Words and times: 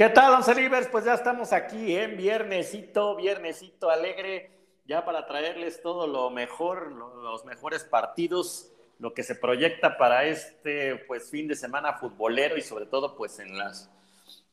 ¿Qué 0.00 0.08
tal, 0.08 0.32
Once 0.32 0.54
Libres? 0.54 0.88
Pues 0.90 1.04
ya 1.04 1.12
estamos 1.12 1.52
aquí 1.52 1.94
en 1.94 2.16
viernesito, 2.16 3.16
viernesito 3.16 3.90
alegre, 3.90 4.50
ya 4.86 5.04
para 5.04 5.26
traerles 5.26 5.82
todo 5.82 6.06
lo 6.06 6.30
mejor, 6.30 6.90
los 6.90 7.44
mejores 7.44 7.84
partidos, 7.84 8.72
lo 8.98 9.12
que 9.12 9.22
se 9.22 9.34
proyecta 9.34 9.98
para 9.98 10.24
este 10.24 10.96
pues 11.06 11.30
fin 11.30 11.48
de 11.48 11.54
semana 11.54 11.98
futbolero 11.98 12.56
y 12.56 12.62
sobre 12.62 12.86
todo 12.86 13.14
pues 13.14 13.40
en 13.40 13.58
las 13.58 13.90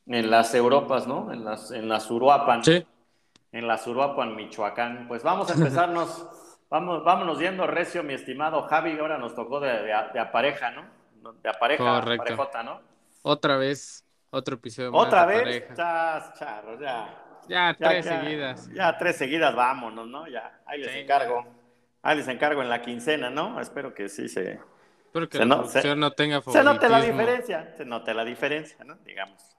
en 0.06 0.30
las 0.30 0.54
Europas, 0.54 1.06
¿no? 1.06 1.32
En 1.32 1.46
las 1.46 1.70
en 1.70 1.88
las 1.88 2.10
Uruapan. 2.10 2.62
Sí. 2.62 2.86
En 3.50 3.66
las 3.66 3.86
Uruapan, 3.86 4.36
Michoacán. 4.36 5.08
Pues 5.08 5.22
vamos 5.22 5.50
a 5.50 5.54
empezarnos, 5.54 6.28
vamos, 6.68 7.02
vámonos 7.04 7.38
yendo 7.38 7.66
recio, 7.66 8.02
mi 8.02 8.12
estimado 8.12 8.64
Javi, 8.64 8.98
ahora 8.98 9.16
nos 9.16 9.34
tocó 9.34 9.60
de, 9.60 9.72
de, 9.72 9.94
de 10.12 10.20
apareja, 10.20 10.72
¿no? 10.72 10.84
De 11.42 11.48
apareja, 11.48 12.00
Correcto. 12.02 12.22
parejota, 12.22 12.62
¿no? 12.62 12.82
Otra 13.22 13.56
vez, 13.56 14.04
otro 14.30 14.56
episodio 14.56 14.92
más 14.92 15.06
Otra 15.06 15.26
de 15.26 15.26
vez, 15.26 15.42
pareja. 15.42 15.66
estás 15.68 16.38
charro, 16.38 16.80
ya. 16.80 17.24
Ya, 17.48 17.76
Ya, 17.78 17.88
tres 17.90 18.04
ya, 18.04 18.20
seguidas. 18.20 18.68
Ya 18.74 18.98
tres 18.98 19.16
seguidas, 19.16 19.54
vámonos, 19.54 20.06
¿no? 20.06 20.26
Ya, 20.28 20.60
ahí 20.66 20.80
les 20.80 20.92
Sí, 20.92 20.98
encargo. 21.00 21.46
Ahí 22.02 22.16
les 22.16 22.28
encargo 22.28 22.62
en 22.62 22.68
la 22.68 22.80
quincena, 22.82 23.30
¿no? 23.30 23.60
Espero 23.60 23.94
que 23.94 24.08
sí 24.08 24.28
se, 24.28 24.60
Espero 25.06 25.28
que 25.28 25.38
Se 25.38 25.44
la 25.44 25.56
no- 25.56 25.64
se- 25.64 25.96
no 25.96 26.12
tenga 26.12 26.42
se 26.42 26.62
note 26.62 26.88
la 26.88 27.00
diferencia, 27.00 27.74
se 27.76 27.84
note 27.84 28.12
la 28.14 28.24
diferencia, 28.24 28.84
¿no? 28.84 28.96
Digamos, 28.96 29.56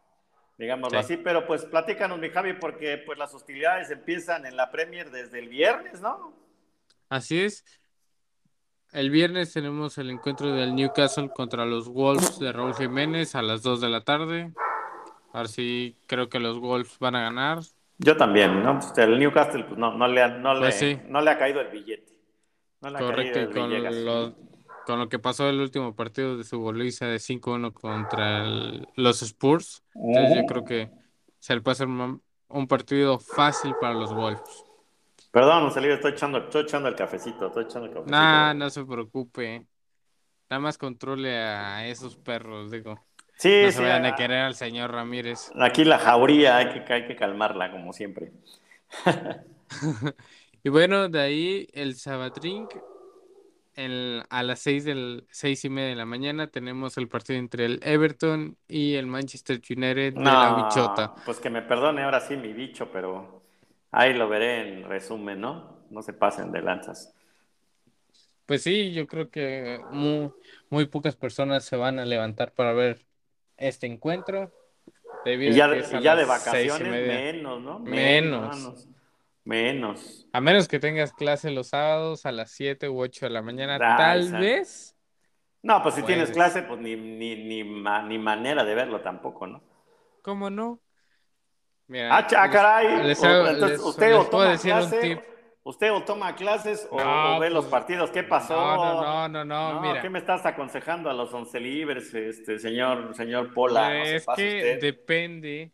digámoslo 0.57 0.99
Sí. 0.99 1.05
así, 1.05 1.17
pero 1.17 1.47
pues 1.47 1.65
platícanos, 1.65 2.19
mi 2.19 2.29
Javi, 2.29 2.53
porque 2.53 2.99
pues 2.99 3.17
las 3.17 3.33
hostilidades 3.33 3.89
empiezan 3.89 4.45
en 4.45 4.55
la 4.55 4.69
Premier 4.71 5.09
desde 5.09 5.39
el 5.39 5.49
viernes, 5.49 6.01
¿no? 6.01 6.33
Así 7.09 7.41
es. 7.41 7.65
El 8.91 9.11
viernes 9.11 9.53
tenemos 9.53 9.97
el 9.99 10.09
encuentro 10.09 10.51
del 10.51 10.73
Newcastle 10.75 11.29
contra 11.29 11.65
los 11.65 11.89
Wolves 11.89 12.39
de 12.39 12.51
Raúl 12.51 12.73
Jiménez 12.73 13.35
a 13.35 13.41
las 13.41 13.61
2 13.61 13.81
de 13.81 13.89
la 13.89 14.01
tarde. 14.01 14.51
Ahora 15.31 15.47
sí, 15.47 15.95
creo 16.07 16.27
que 16.27 16.39
los 16.39 16.59
Wolves 16.59 16.97
van 16.99 17.15
a 17.15 17.21
ganar. 17.21 17.59
Yo 17.99 18.17
también, 18.17 18.63
¿no? 18.63 18.79
Pues, 18.79 18.97
el 18.97 19.19
Newcastle, 19.19 19.65
pues 19.65 19.77
no, 19.77 19.93
no 19.95 20.07
le 20.07 20.23
ha, 20.23 20.29
no 20.29 20.57
Pues 20.57 20.81
le, 20.81 20.95
sí. 20.95 21.01
no 21.07 21.21
le 21.21 21.29
ha 21.29 21.37
caído 21.37 21.61
el 21.61 21.67
billete. 21.67 22.13
No 22.81 22.89
le 22.89 22.97
ha 22.97 23.01
Correcto, 23.01 23.33
caído 23.33 23.49
el 23.49 23.55
con 23.55 24.05
lo, 24.05 24.35
con 24.87 24.99
lo 24.99 25.09
que 25.09 25.19
pasó 25.19 25.47
el 25.49 25.59
último 25.59 25.95
partido 25.95 26.37
de 26.37 26.43
su 26.43 26.59
goliza 26.59 27.05
de 27.05 27.19
5-1 27.19 27.71
contra 27.73 28.43
el- 28.43 28.87
los 28.95 29.21
Spurs. 29.21 29.83
Entonces 29.93 30.35
yo 30.35 30.45
creo 30.47 30.65
que 30.65 30.89
se 31.37 31.53
le 31.53 31.61
puede 31.61 31.73
hacer 31.73 31.87
un, 31.87 32.23
un 32.47 32.67
partido 32.67 33.19
fácil 33.19 33.75
para 33.79 33.93
los 33.93 34.11
Wolves. 34.13 34.65
Perdón, 35.39 35.63
Luis, 35.63 35.93
estoy 35.93 36.11
echando, 36.11 36.37
estoy 36.39 36.63
echando 36.63 36.89
el 36.89 36.95
cafecito, 36.95 37.47
estoy 37.47 37.63
echando 37.63 37.87
el 37.87 37.93
cafecito. 37.93 38.11
Nah, 38.11 38.53
no 38.53 38.69
se 38.69 38.83
preocupe. 38.83 39.65
Nada 40.49 40.59
más 40.59 40.77
controle 40.77 41.37
a 41.37 41.87
esos 41.87 42.17
perros, 42.17 42.71
digo. 42.71 42.99
Sí, 43.37 43.61
No 43.63 43.67
sí, 43.71 43.77
se 43.77 43.83
vayan 43.83 44.05
a- 44.05 44.15
querer 44.15 44.39
al 44.39 44.55
señor 44.55 44.91
Ramírez. 44.91 45.49
Aquí 45.57 45.85
la 45.85 45.97
jauría 45.97 46.57
hay 46.57 46.83
que, 46.83 46.93
hay 46.93 47.07
que 47.07 47.15
calmarla, 47.15 47.71
como 47.71 47.93
siempre. 47.93 48.33
Y 50.61 50.67
bueno, 50.67 51.07
de 51.07 51.21
ahí 51.21 51.67
el 51.71 51.95
Sabadrink, 51.95 52.69
el- 53.75 54.23
a 54.29 54.43
las 54.43 54.59
seis, 54.59 54.83
del, 54.83 55.25
seis 55.31 55.63
y 55.63 55.69
media 55.69 55.89
de 55.89 55.95
la 55.95 56.05
mañana 56.05 56.47
tenemos 56.47 56.97
el 56.97 57.07
partido 57.07 57.39
entre 57.39 57.63
el 57.63 57.79
Everton 57.81 58.57
y 58.67 58.95
el 58.95 59.07
Manchester 59.07 59.61
United 59.69 60.15
de 60.15 60.21
la 60.21 60.53
Bichota. 60.53 61.13
Pues 61.25 61.39
que 61.39 61.49
me 61.49 61.61
perdone 61.61 62.03
ahora 62.03 62.19
sí 62.19 62.35
mi 62.35 62.51
bicho, 62.51 62.89
pero 62.91 63.38
ahí 63.91 64.13
lo 64.13 64.27
veré 64.29 64.67
en 64.79 64.83
resumen, 64.89 65.41
¿no? 65.41 65.79
No 65.89 66.01
se 66.01 66.13
pasen 66.13 66.51
de 66.51 66.61
lanzas. 66.61 67.13
Pues 68.45 68.63
sí, 68.63 68.93
yo 68.93 69.05
creo 69.07 69.29
que 69.29 69.79
muy, 69.91 70.31
muy 70.69 70.85
pocas 70.87 71.15
personas 71.15 71.63
se 71.65 71.75
van 71.75 71.99
a 71.99 72.05
levantar 72.05 72.51
para 72.51 72.73
ver 72.73 73.05
este 73.57 73.85
encuentro. 73.87 74.51
Debido 75.25 75.51
Y 75.51 75.55
ya, 75.55 75.65
a 75.65 75.69
que 75.69 75.75
de- 75.75 75.81
es 75.81 75.93
a 75.93 75.99
y 75.99 76.03
ya 76.03 76.15
de 76.15 76.25
vacaciones, 76.25 77.07
menos, 77.33 77.61
¿no? 77.61 77.79
Menos. 77.79 78.57
Menos. 78.57 78.87
Menos. 79.45 80.27
A 80.31 80.41
menos 80.41 80.67
que 80.67 80.79
tengas 80.79 81.13
clase 81.13 81.49
los 81.51 81.69
sábados 81.69 82.25
a 82.25 82.31
las 82.31 82.51
7 82.51 82.87
u 82.89 82.99
8 83.01 83.25
de 83.25 83.31
la 83.31 83.41
mañana, 83.41 83.77
tal 83.97 84.31
vez. 84.31 84.95
No, 85.61 85.81
pues 85.83 85.95
si 85.95 86.03
tienes 86.03 86.31
clase, 86.31 86.61
pues 86.63 86.79
ni, 86.79 86.95
ni, 86.95 87.35
ni, 87.35 87.63
ma- 87.63 88.03
ni 88.03 88.17
manera 88.17 88.63
de 88.63 88.75
verlo 88.75 89.01
tampoco, 89.01 89.45
¿no? 89.47 89.61
¿Cómo 90.21 90.49
no? 90.49 90.79
Mira, 91.89 92.15
Ah, 92.15 92.21
les- 92.21 92.51
caray. 92.51 93.03
les 93.03 93.19
O- 93.21 93.25
hago- 93.27 93.47
entonces, 93.47 93.77
les- 93.79 93.87
usted 93.87 94.15
o 94.15 94.25
toma 94.25 94.57
clase, 94.57 95.23
usted 95.63 95.91
o 95.91 96.03
toma 96.03 96.35
clases 96.35 96.87
o, 96.91 96.97
No, 97.03 97.37
o 97.37 97.39
ve 97.39 97.49
los 97.49 97.65
pues, 97.65 97.71
partidos. 97.71 98.11
¿Qué 98.11 98.23
pasó? 98.23 98.55
No, 98.55 99.01
no, 99.01 99.27
no, 99.27 99.43
no, 99.45 99.73
no, 99.73 99.81
mira. 99.81 100.01
¿qué 100.01 100.09
me 100.09 100.19
estás 100.19 100.45
aconsejando 100.45 101.09
a 101.09 101.13
los 101.13 101.33
once 101.33 101.59
libres, 101.59 102.13
este 102.13 102.59
señor, 102.59 103.13
señor 103.15 103.53
Pola? 103.53 103.89
No 103.89 104.03
Es 104.05 104.25
que 104.25 104.31
usted. 104.31 104.81
depende 104.81 105.49
de 105.49 105.71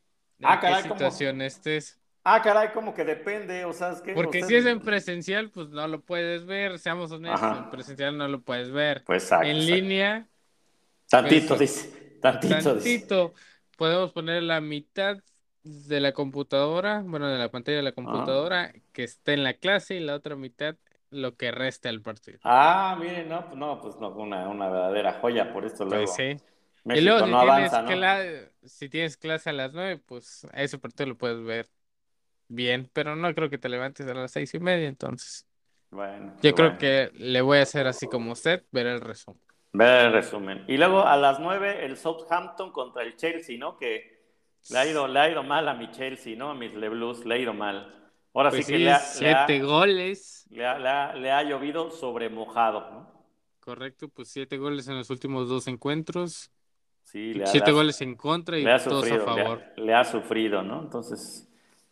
Ah, 0.48 0.58
qué 0.59 0.68
caray, 0.68 0.81
¿cómo? 0.84 0.96
situación 0.96 1.42
estés. 1.42 2.00
Ah, 2.24 2.42
caray, 2.42 2.70
como 2.74 2.94
que 2.96 3.03
depende, 3.06 3.66
o 3.66 3.74
sea, 3.74 3.92
es 3.92 4.02
que 4.02 4.14
Porque 4.14 4.40
usted- 4.40 4.47
si 4.47 4.56
es 4.56 4.66
en 4.66 4.80
presencial, 4.80 5.52
pues 5.52 5.68
no 5.70 5.88
lo 5.88 6.02
puedes 6.02 6.46
ver, 6.46 6.80
seamos 6.80 7.12
honestos, 7.12 7.44
Ajá. 7.44 7.64
en 7.66 7.70
presencial 7.70 8.18
no 8.18 8.28
lo 8.28 8.42
puedes 8.42 8.72
ver. 8.72 9.03
Pues 9.06 9.24
exacto, 9.24 9.46
En 9.47 9.58
exacto. 9.58 9.76
línea, 9.76 10.28
Tantito, 11.09 11.47
pues, 11.50 11.59
dice. 11.59 12.18
Tantito, 12.22 12.56
dice. 12.56 12.70
tantito, 12.72 13.34
podemos 13.78 14.12
poner 14.12 14.42
la 14.42 14.59
mitad 14.59 15.18
de 15.66 16.00
la 16.00 16.14
computadora, 16.14 17.02
bueno, 17.06 17.28
de 17.28 17.38
la 17.38 17.50
pantalla 17.50 17.78
de 17.78 17.84
la 17.84 17.90
Ah. 17.90 17.94
computadora, 17.96 18.74
que 18.94 19.03
esté 19.03 19.34
en 19.34 19.44
la 19.44 19.56
clase 19.56 19.96
y 19.96 20.00
la 20.00 20.16
otra 20.16 20.36
mitad 20.36 20.76
lo 21.09 21.36
que 21.36 21.52
resta 21.52 21.90
del 21.90 22.02
partido. 22.02 22.40
Ah, 22.44 22.96
miren, 23.00 23.28
no, 23.30 23.44
pues 23.46 23.56
no, 23.58 23.81
pues 23.81 23.96
no, 24.00 24.09
una, 24.09 24.48
una 24.48 24.70
verdadera 24.70 25.14
joya, 25.20 25.52
por 25.52 25.66
esto 25.66 25.86
luego. 25.86 26.06
Pues 26.06 26.16
sí. 26.16 26.38
Y 26.94 27.02
luego 27.02 27.26
si 27.26 27.31
no 27.31 27.40
tienes, 27.42 27.74
avanza, 27.74 28.52
si 28.64 28.90
tienes 28.90 29.18
clase 29.18 29.50
a 29.50 29.53
las 29.53 29.74
nueve, 29.74 30.02
pues 30.06 30.48
ese 30.53 30.78
partido 30.78 31.09
lo 31.09 31.18
puedes 31.18 31.44
ver 31.44 31.68
bien, 32.47 32.90
pero 32.94 33.16
no 33.16 33.34
creo 33.34 33.50
que 33.50 33.58
te 33.58 33.70
levantes 33.70 34.08
a 34.08 34.14
las 34.14 34.32
seis 34.32 34.53
y 34.53 34.59
media, 34.59 34.88
entonces 34.88 35.47
Bueno, 35.92 36.34
yo 36.42 36.53
creo 36.53 36.68
bueno. 36.70 36.80
que 36.80 37.12
le 37.16 37.42
voy 37.42 37.58
a 37.59 37.64
hacer 37.64 37.88
así 37.88 38.08
como 38.08 38.32
usted, 38.34 38.64
ver 38.72 38.88
el 38.88 39.02
resumen. 39.02 39.42
Ve 39.74 40.02
el 40.06 40.14
resumen. 40.14 40.64
Y 40.68 40.78
luego 40.78 41.02
a 41.06 41.18
las 41.18 41.40
nueve 41.40 41.86
el 41.86 41.97
Southampton 41.97 42.72
contra 42.72 43.03
el 43.03 43.16
Chelsea, 43.18 43.58
¿no? 43.58 43.78
Que 43.78 44.15
le 44.70 44.78
ha 44.80 44.86
ido, 44.88 45.08
le 45.08 45.20
ha 45.20 45.30
ido 45.30 45.44
mal 45.44 45.68
a 45.68 45.74
mi 45.74 45.90
Chelsea, 45.92 46.36
¿no? 46.36 46.52
A 46.52 46.56
mis 46.56 46.74
Le 46.74 46.90
Blues, 46.90 47.26
le 47.26 47.36
ha 47.36 47.38
ido 47.38 47.53
mal. 47.53 47.94
Ahora 48.34 48.52
Pues 48.52 48.66
sí 48.66 48.66
que 48.66 48.78
sí, 48.78 48.80
le 48.80 48.92
ha, 48.92 49.16
le 49.16 49.31
ha- 49.31 49.52
siete 49.52 49.62
goles, 49.62 50.50
le 50.50 50.66
ha- 50.68 50.80
le 50.80 50.90
ha- 50.90 51.14
le 51.16 51.31
ha 51.31 51.44
llovido 51.44 51.92
sobre 51.92 52.30
mojado, 52.30 52.81
¿no? 52.92 53.26
correcto, 53.59 54.09
pues 54.09 54.30
siete 54.30 54.58
goles 54.58 54.88
en 54.88 54.98
los 54.98 55.09
últimos 55.09 55.50
dos 55.50 55.68
encuentros, 55.68 56.52
Sí, 57.03 57.34
le 57.34 57.46
ha, 57.46 57.52
siete 57.52 57.72
goles 57.72 58.02
en 58.02 58.16
contra 58.16 58.59
y 58.59 58.66
le 58.66 58.72
ha 58.72 58.80
dos 58.88 59.12
a 59.12 59.20
sufrido, 59.20 59.30
ha- 59.31 59.46
favor. 59.46 59.66
le 59.78 59.94
ha 59.94 60.03
sufrido, 60.06 60.64
¿no? 60.64 60.82
Entonces, 60.84 61.50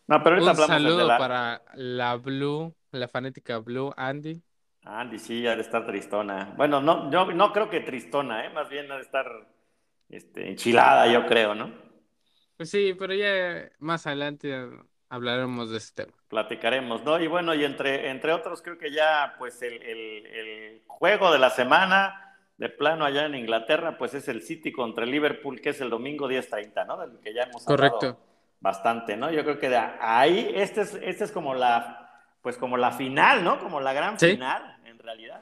no, 0.08 0.22
pero 0.24 0.36
ahorita 0.36 0.52
Un 0.52 0.54
hablamos 0.54 0.96
de 0.96 1.04
saludo 1.04 1.06
la... 1.06 1.18
para 1.18 1.64
la 1.76 2.16
Blue, 2.18 2.76
la 2.92 3.08
fanática 3.08 3.58
Blue, 3.60 3.92
Andy. 3.98 4.44
Andy 4.86 5.18
sí, 5.20 5.48
ha 5.48 5.56
de 5.56 5.62
estar 5.62 5.86
tristona. 5.86 6.54
Bueno, 6.58 6.82
no, 6.82 7.10
yo 7.12 7.26
no 7.32 7.52
creo 7.54 7.70
que 7.70 7.80
tristona, 7.82 8.46
¿eh? 8.46 8.50
Más 8.50 8.70
bien 8.70 8.92
ha 8.92 8.96
de 8.98 9.02
estar 9.02 9.26
este, 10.10 10.50
enchilada, 10.50 11.08
yo 11.12 11.26
creo, 11.26 11.56
¿no? 11.56 11.72
Pues 12.58 12.70
sí, 12.70 12.94
pero 12.98 13.14
ya 13.14 13.70
más 13.80 14.06
adelante 14.08 14.54
hablaremos 15.10 15.70
de 15.72 15.78
este 15.78 16.06
tema. 16.06 16.18
Platicaremos, 16.30 17.04
¿no? 17.04 17.20
Y 17.20 17.28
bueno, 17.28 17.54
y 17.54 17.64
entre, 17.66 18.10
entre 18.10 18.32
otros, 18.32 18.62
creo 18.62 18.78
que 18.78 18.92
ya, 18.92 19.36
pues, 19.38 19.62
el, 19.62 19.74
el- 19.82 20.26
el 20.28 20.82
juego 20.88 21.32
de 21.32 21.40
la 21.40 21.50
semana, 21.50 22.20
de 22.58 22.70
plano 22.70 23.06
allá 23.06 23.26
en 23.26 23.36
Inglaterra, 23.36 23.98
pues 23.98 24.14
es 24.14 24.28
el 24.28 24.42
City 24.42 24.72
contra 24.72 25.04
el 25.04 25.12
Liverpool, 25.12 25.60
que 25.62 25.70
es 25.70 25.82
el 25.82 25.90
domingo 25.90 26.28
10.30, 26.28 26.86
¿no? 26.86 26.98
Del 26.98 27.20
que 27.20 27.34
ya 27.34 27.44
hemos 27.44 27.68
hablado 27.68 27.98
Correcto. 28.00 28.20
bastante, 28.62 29.18
¿no? 29.18 29.32
Yo 29.32 29.44
creo 29.44 29.60
que 29.60 29.70
de 29.70 29.78
ahí, 29.78 30.52
este 30.56 30.82
es, 30.82 30.94
este 31.02 31.24
es 31.26 31.32
como 31.32 31.54
la, 31.56 32.10
pues 32.42 32.58
como 32.58 32.78
la 32.78 32.92
final, 32.92 33.44
¿no? 33.44 33.60
Como 33.60 33.80
la 33.82 33.94
gran 33.94 34.20
Sí. 34.20 34.32
final, 34.32 34.78
en 34.86 35.00
realidad. 35.00 35.42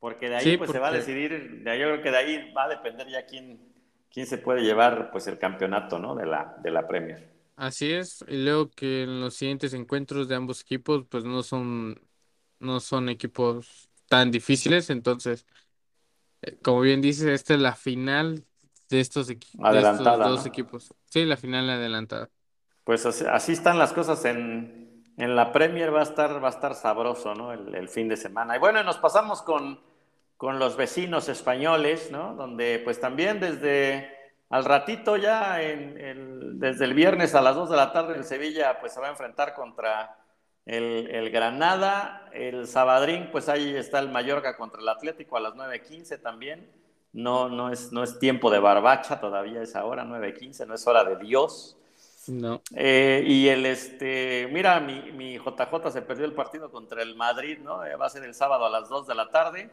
Porque 0.00 0.28
de 0.28 0.36
ahí, 0.36 0.44
Sí, 0.44 0.56
pues, 0.56 0.70
se 0.70 0.78
va 0.78 0.88
a 0.88 0.92
decidir, 0.92 1.62
de 1.64 1.70
ahí, 1.70 1.80
yo 1.80 1.86
creo 1.86 2.02
que 2.02 2.10
de 2.10 2.16
ahí 2.16 2.52
va 2.52 2.64
a 2.64 2.68
depender 2.68 3.08
ya 3.08 3.26
quién, 3.26 3.73
quién 4.14 4.26
se 4.28 4.38
puede 4.38 4.62
llevar, 4.62 5.10
pues, 5.10 5.26
el 5.26 5.38
campeonato, 5.38 5.98
¿no? 5.98 6.14
De 6.14 6.24
la, 6.24 6.56
de 6.62 6.70
la 6.70 6.86
Premier. 6.86 7.34
Así 7.56 7.92
es, 7.92 8.24
y 8.26 8.42
luego 8.44 8.70
que 8.70 9.02
en 9.02 9.20
los 9.20 9.34
siguientes 9.34 9.74
encuentros 9.74 10.28
de 10.28 10.36
ambos 10.36 10.60
equipos, 10.62 11.04
pues 11.08 11.24
no 11.24 11.42
son, 11.42 12.00
no 12.60 12.80
son 12.80 13.08
equipos 13.08 13.88
tan 14.08 14.30
difíciles, 14.30 14.90
entonces, 14.90 15.46
eh, 16.42 16.56
como 16.62 16.80
bien 16.80 17.00
dices, 17.00 17.26
esta 17.26 17.54
es 17.54 17.60
la 17.60 17.74
final 17.74 18.44
de 18.88 19.00
estos, 19.00 19.26
de 19.26 19.34
estos 19.34 19.98
dos 19.98 20.40
¿no? 20.42 20.46
equipos. 20.46 20.94
Sí, 21.06 21.24
la 21.24 21.36
final 21.36 21.68
adelantada. 21.70 22.30
Pues 22.84 23.06
así, 23.06 23.52
están 23.52 23.78
las 23.78 23.92
cosas 23.92 24.24
en, 24.24 25.04
en, 25.16 25.36
la 25.36 25.52
Premier, 25.52 25.94
va 25.94 26.00
a 26.00 26.04
estar, 26.04 26.42
va 26.42 26.48
a 26.48 26.50
estar 26.50 26.74
sabroso, 26.74 27.34
¿no? 27.34 27.52
El, 27.52 27.88
fin 27.88 28.08
de 28.08 28.16
semana. 28.16 28.56
Y 28.56 28.58
bueno, 28.58 28.82
nos 28.82 28.98
pasamos 28.98 29.42
con, 29.42 29.80
con 30.44 30.58
los 30.58 30.76
vecinos 30.76 31.30
españoles, 31.30 32.10
¿no? 32.10 32.34
Donde 32.34 32.78
pues 32.84 33.00
también 33.00 33.40
desde 33.40 34.14
al 34.50 34.66
ratito 34.66 35.16
ya, 35.16 35.62
en 35.62 35.98
el, 35.98 36.60
desde 36.60 36.84
el 36.84 36.92
viernes 36.92 37.34
a 37.34 37.40
las 37.40 37.56
2 37.56 37.70
de 37.70 37.76
la 37.76 37.92
tarde 37.92 38.14
en 38.14 38.24
Sevilla, 38.24 38.78
pues 38.78 38.92
se 38.92 39.00
va 39.00 39.06
a 39.06 39.10
enfrentar 39.12 39.54
contra 39.54 40.18
el, 40.66 41.08
el, 41.10 41.30
Granada, 41.30 42.28
el 42.34 42.66
Sabadrín, 42.66 43.30
pues 43.32 43.48
ahí 43.48 43.74
está 43.74 43.98
el 44.00 44.10
Mallorca 44.10 44.54
contra 44.58 44.82
el 44.82 44.88
Atlético 44.90 45.38
a 45.38 45.40
las 45.40 45.54
9.15 45.54 46.20
también. 46.20 46.70
No, 47.14 47.48
no, 47.48 47.72
es, 47.72 47.90
no 47.90 48.02
es 48.02 48.18
tiempo 48.18 48.50
de 48.50 48.58
barbacha 48.58 49.18
todavía, 49.18 49.62
es 49.62 49.74
ahora 49.74 50.04
9.15, 50.04 50.66
no 50.66 50.74
es 50.74 50.86
hora 50.86 51.04
de 51.04 51.16
Dios. 51.16 51.78
No. 52.26 52.60
Eh, 52.76 53.24
y 53.26 53.48
el, 53.48 53.64
este, 53.64 54.46
mira, 54.52 54.78
mi, 54.78 55.10
mi, 55.12 55.38
JJ 55.38 55.90
se 55.90 56.02
perdió 56.02 56.26
el 56.26 56.34
partido 56.34 56.70
contra 56.70 57.00
el 57.00 57.16
Madrid, 57.16 57.60
¿no? 57.60 57.82
Eh, 57.86 57.96
va 57.96 58.04
a 58.04 58.10
ser 58.10 58.24
el 58.24 58.34
sábado 58.34 58.66
a 58.66 58.68
las 58.68 58.90
2 58.90 59.06
de 59.06 59.14
la 59.14 59.30
tarde. 59.30 59.70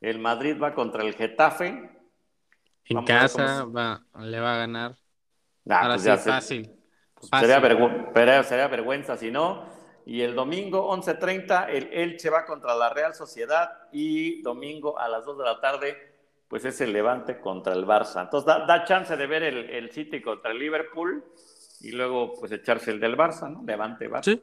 El 0.00 0.18
Madrid 0.18 0.56
va 0.60 0.74
contra 0.74 1.02
el 1.02 1.14
Getafe. 1.14 1.90
En 2.84 3.04
casa 3.04 3.64
va, 3.64 4.04
le 4.20 4.40
va 4.40 4.54
a 4.54 4.58
ganar. 4.58 4.96
Ah, 5.68 5.80
Ahora 5.82 5.94
pues 5.94 6.02
sí, 6.22 6.30
fácil. 6.30 6.70
Pues 7.14 7.30
sería, 7.30 8.42
sería 8.42 8.68
vergüenza 8.68 9.16
si 9.16 9.30
no. 9.30 9.64
Y 10.04 10.20
el 10.20 10.34
domingo 10.34 10.94
11.30 10.96 11.68
el 11.70 11.92
Elche 11.92 12.30
va 12.30 12.44
contra 12.44 12.74
la 12.76 12.90
Real 12.90 13.14
Sociedad 13.14 13.70
y 13.90 14.40
domingo 14.42 14.98
a 14.98 15.08
las 15.08 15.24
2 15.24 15.38
de 15.38 15.44
la 15.44 15.60
tarde 15.60 16.16
pues 16.48 16.64
es 16.64 16.80
el 16.80 16.92
Levante 16.92 17.40
contra 17.40 17.72
el 17.72 17.84
Barça. 17.84 18.22
Entonces 18.22 18.46
da, 18.46 18.84
chance 18.84 19.16
de 19.16 19.26
ver 19.26 19.42
el, 19.42 19.70
el, 19.70 19.90
City 19.90 20.22
contra 20.22 20.52
el 20.52 20.58
Liverpool 20.58 21.24
y 21.80 21.90
luego 21.90 22.34
pues 22.38 22.52
echarse 22.52 22.90
el 22.92 23.00
del 23.00 23.16
Barça, 23.16 23.50
¿no? 23.50 23.62
Levante 23.64 24.08
Barça. 24.08 24.24
Sí. 24.24 24.42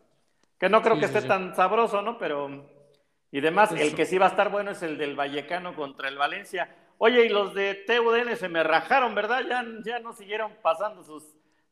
Que 0.59 0.69
no 0.69 0.81
creo 0.81 0.99
que 0.99 1.05
esté 1.05 1.21
tan 1.21 1.55
sabroso, 1.55 2.01
¿no? 2.01 2.17
Pero 2.17 2.65
y 3.33 3.41
demás, 3.41 3.71
el 3.71 3.95
que 3.95 4.05
sí 4.05 4.19
va 4.19 4.27
a 4.27 4.29
estar 4.29 4.51
bueno 4.51 4.69
es 4.69 4.83
el 4.83 4.95
del 4.95 5.15
Vallecano 5.15 5.75
contra 5.75 6.07
el 6.07 6.19
Valencia. 6.19 6.69
Oye, 6.99 7.25
y 7.25 7.29
los 7.29 7.55
de 7.55 7.73
TUDN 7.73 8.35
se 8.37 8.47
me 8.47 8.61
rajaron, 8.61 9.15
¿verdad? 9.15 9.41
Ya, 9.49 9.65
ya 9.83 9.97
no 9.97 10.13
siguieron 10.13 10.51
pasando 10.61 11.03
sus 11.03 11.23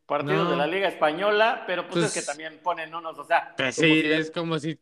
partidos 0.07 0.49
de 0.49 0.55
la 0.55 0.65
Liga 0.65 0.87
Española, 0.87 1.63
pero 1.67 1.87
pues, 1.87 2.05
es 2.05 2.13
que 2.15 2.23
también 2.23 2.59
ponen 2.63 2.95
unos, 2.95 3.15
o 3.19 3.23
sea. 3.23 3.53
Pues 3.55 3.75
sí, 3.75 4.01
es 4.03 4.31
como 4.31 4.57
si, 4.57 4.79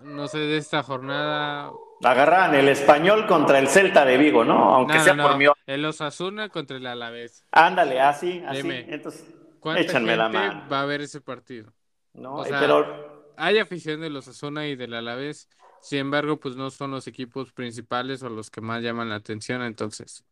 no 0.00 0.28
sé, 0.28 0.38
de 0.38 0.58
esta 0.58 0.84
jornada. 0.84 1.72
Agarran 2.04 2.54
el 2.54 2.68
español 2.68 3.26
contra 3.26 3.58
el 3.58 3.66
Celta 3.66 4.04
de 4.04 4.16
Vigo, 4.16 4.44
¿no? 4.44 4.76
Aunque 4.76 5.00
sea 5.00 5.16
por 5.16 5.36
mí. 5.36 5.46
El 5.66 5.84
Osasuna 5.84 6.50
contra 6.50 6.76
el 6.76 6.86
Alavés. 6.86 7.44
Ándale, 7.50 8.00
así, 8.00 8.44
así. 8.46 8.70
Entonces, 8.70 9.28
échanme 9.76 10.16
la 10.16 10.28
mano. 10.28 10.68
va 10.72 10.82
a 10.82 10.86
ver 10.86 11.00
ese 11.00 11.20
partido? 11.20 11.72
No, 12.12 12.44
pero. 12.48 13.10
Hay 13.36 13.58
afición 13.58 14.00
del 14.00 14.16
Osasuna 14.16 14.68
y 14.68 14.76
del 14.76 14.94
Alavés. 14.94 15.48
Sin 15.82 15.98
embargo, 15.98 16.38
pues 16.38 16.54
no 16.56 16.70
son 16.70 16.92
los 16.92 17.08
equipos 17.08 17.52
principales 17.52 18.22
o 18.22 18.28
los 18.28 18.50
que 18.50 18.60
más 18.60 18.82
llaman 18.82 19.08
la 19.08 19.16
atención, 19.16 19.62
entonces. 19.62 20.24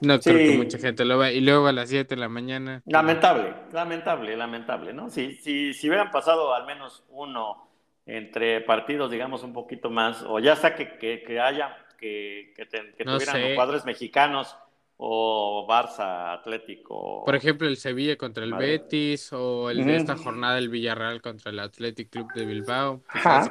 No 0.00 0.18
creo 0.20 0.36
que 0.36 0.56
mucha 0.56 0.78
gente 0.78 1.04
lo 1.04 1.18
vea. 1.18 1.32
Y 1.32 1.40
luego 1.40 1.68
a 1.68 1.72
las 1.72 1.88
7 1.88 2.14
de 2.14 2.20
la 2.20 2.28
mañana. 2.28 2.82
Lamentable, 2.86 3.54
lamentable, 3.72 4.36
lamentable, 4.36 4.92
¿no? 4.92 5.08
Si, 5.08 5.34
si, 5.36 5.72
si 5.72 5.88
hubieran 5.88 6.10
pasado 6.10 6.52
al 6.52 6.66
menos 6.66 7.04
uno 7.10 7.68
entre 8.06 8.60
partidos, 8.62 9.10
digamos, 9.10 9.44
un 9.44 9.52
poquito 9.52 9.90
más, 9.90 10.22
o 10.22 10.40
ya 10.40 10.56
sea 10.56 10.74
que, 10.74 10.98
que, 10.98 11.40
haya, 11.40 11.76
que, 11.98 12.54
que, 12.56 12.64
tuvieran 13.04 13.54
cuadros 13.54 13.84
mexicanos 13.84 14.56
o 14.96 15.66
Barça, 15.68 16.32
Atlético. 16.32 17.24
Por 17.24 17.36
ejemplo, 17.36 17.68
el 17.68 17.76
Sevilla 17.76 18.16
contra 18.16 18.44
el 18.44 18.54
Betis 18.54 19.32
o 19.32 19.70
el 19.70 19.84
de 19.84 19.96
esta 19.96 20.16
jornada 20.16 20.58
el 20.58 20.70
Villarreal 20.70 21.22
contra 21.22 21.50
el 21.50 21.60
Athletic 21.60 22.10
Club 22.10 22.32
de 22.34 22.46
Bilbao. 22.46 23.02
Pues, 23.12 23.50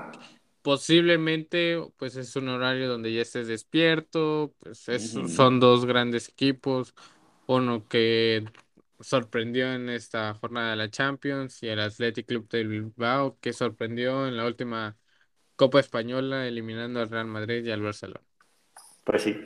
posiblemente 0.67 1.81
pues 1.95 2.17
es 2.17 2.35
un 2.35 2.49
horario 2.49 2.89
donde 2.89 3.13
ya 3.13 3.21
estés 3.21 3.47
despierto, 3.47 4.53
pues 4.59 4.79
son 5.33 5.61
dos 5.61 5.85
grandes 5.85 6.27
equipos, 6.27 6.93
uno 7.45 7.87
que 7.87 8.43
sorprendió 8.99 9.73
en 9.73 9.87
esta 9.87 10.33
jornada 10.33 10.71
de 10.71 10.75
la 10.75 10.89
Champions 10.89 11.63
y 11.63 11.69
el 11.69 11.79
Athletic 11.79 12.27
Club 12.27 12.49
de 12.49 12.65
Bilbao 12.65 13.37
que 13.39 13.53
sorprendió 13.53 14.27
en 14.27 14.35
la 14.35 14.45
última 14.45 14.97
Copa 15.55 15.79
Española 15.79 16.45
eliminando 16.45 16.99
al 16.99 17.09
Real 17.09 17.27
Madrid 17.27 17.63
y 17.63 17.71
al 17.71 17.81
Barcelona. 17.81 18.27
Pues 19.05 19.21
sí. 19.23 19.41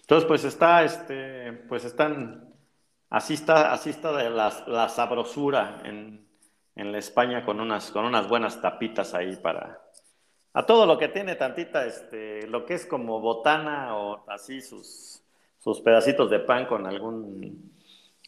Entonces 0.00 0.26
pues 0.26 0.42
está 0.42 0.82
este 0.82 1.52
pues 1.68 1.84
están 1.84 2.52
así 3.10 3.34
está 3.34 3.72
así 3.72 3.90
está 3.90 4.10
de 4.10 4.28
la, 4.28 4.52
la 4.66 4.88
sabrosura 4.88 5.82
en, 5.84 6.26
en 6.74 6.90
la 6.90 6.98
España 6.98 7.44
con 7.44 7.60
unas 7.60 7.92
con 7.92 8.04
unas 8.06 8.28
buenas 8.28 8.60
tapitas 8.60 9.14
ahí 9.14 9.36
para 9.36 9.83
a 10.54 10.64
todo 10.64 10.86
lo 10.86 10.96
que 10.96 11.08
tiene 11.08 11.34
tantita, 11.34 11.84
este, 11.84 12.46
lo 12.46 12.64
que 12.64 12.74
es 12.74 12.86
como 12.86 13.20
botana 13.20 13.96
o 13.96 14.24
así 14.30 14.60
sus, 14.60 15.20
sus 15.58 15.80
pedacitos 15.80 16.30
de 16.30 16.38
pan 16.38 16.66
con 16.66 16.86
algún, 16.86 17.72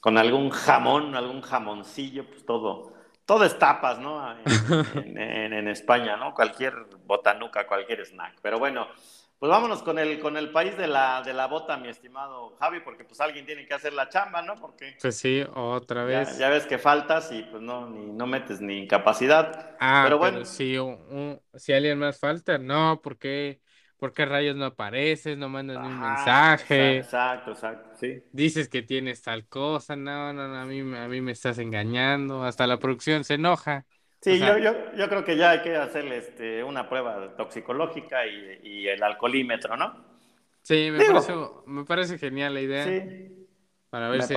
con 0.00 0.18
algún 0.18 0.50
jamón, 0.50 1.14
algún 1.14 1.40
jamoncillo, 1.40 2.28
pues 2.28 2.44
todo, 2.44 2.92
todo 3.24 3.44
es 3.44 3.56
tapas, 3.58 4.00
¿no? 4.00 4.20
En, 4.96 5.52
en 5.52 5.68
España, 5.68 6.16
¿no? 6.16 6.34
Cualquier 6.34 6.74
botanuca, 7.06 7.66
cualquier 7.66 8.04
snack. 8.04 8.38
Pero 8.42 8.58
bueno, 8.58 8.88
pues 9.38 9.50
vámonos 9.50 9.82
con 9.82 9.98
el, 9.98 10.18
con 10.18 10.36
el 10.36 10.50
país 10.50 10.76
de 10.76 10.86
la, 10.86 11.22
de 11.22 11.32
la 11.32 11.46
bota, 11.46 11.76
mi 11.76 11.88
estimado 11.88 12.56
Javi, 12.58 12.80
porque 12.80 13.04
pues 13.04 13.20
alguien 13.20 13.46
tiene 13.46 13.66
que 13.66 13.74
hacer 13.74 13.92
la 13.92 14.08
chamba, 14.08 14.42
¿no? 14.42 14.56
Porque 14.56 14.96
pues 15.00 15.16
sí, 15.16 15.44
otra 15.54 16.04
vez. 16.04 16.38
Ya, 16.38 16.48
ves 16.48 16.66
que 16.66 16.78
faltas 16.78 17.30
y 17.32 17.42
pues 17.42 17.62
no, 17.62 17.88
ni, 17.88 18.06
no 18.06 18.26
metes 18.26 18.60
ni 18.60 18.78
incapacidad. 18.78 19.76
Ah, 19.78 20.02
pero 20.04 20.18
bueno. 20.18 20.44
si, 20.44 20.76
si 21.54 21.72
alguien 21.72 21.98
más 21.98 22.18
falta, 22.18 22.58
no, 22.58 23.00
porque 23.02 23.60
¿Por 23.98 24.12
qué 24.12 24.26
rayos 24.26 24.56
no 24.56 24.66
apareces? 24.66 25.38
No 25.38 25.48
mandas 25.48 25.80
ni 25.80 25.88
un 25.88 26.00
mensaje. 26.00 26.98
Exacto, 26.98 27.52
exacto, 27.52 27.90
sí. 27.98 28.22
Dices 28.30 28.68
que 28.68 28.82
tienes 28.82 29.22
tal 29.22 29.46
cosa. 29.46 29.96
No, 29.96 30.32
no, 30.34 30.48
no, 30.48 30.56
a 30.56 30.66
mí, 30.66 30.80
a 30.80 31.08
mí 31.08 31.20
me 31.22 31.32
estás 31.32 31.58
engañando. 31.58 32.44
Hasta 32.44 32.66
la 32.66 32.78
producción 32.78 33.24
se 33.24 33.34
enoja. 33.34 33.86
Sí, 34.20 34.38
yo, 34.38 34.58
yo, 34.58 34.94
yo, 34.94 35.08
creo 35.08 35.24
que 35.24 35.36
ya 35.36 35.50
hay 35.50 35.62
que 35.62 35.76
hacerle 35.76 36.18
este, 36.18 36.64
una 36.64 36.88
prueba 36.88 37.36
toxicológica 37.36 38.26
y, 38.26 38.60
y 38.62 38.88
el 38.88 39.02
alcoholímetro, 39.02 39.76
¿no? 39.76 40.04
Sí, 40.62 40.90
me, 40.90 41.04
parece, 41.04 41.32
me 41.66 41.84
parece 41.84 42.18
genial 42.18 42.54
la 42.54 42.60
idea. 42.60 42.84
Sí. 42.84 43.46
Para 43.88 44.08
ver 44.08 44.22
si 44.22 44.34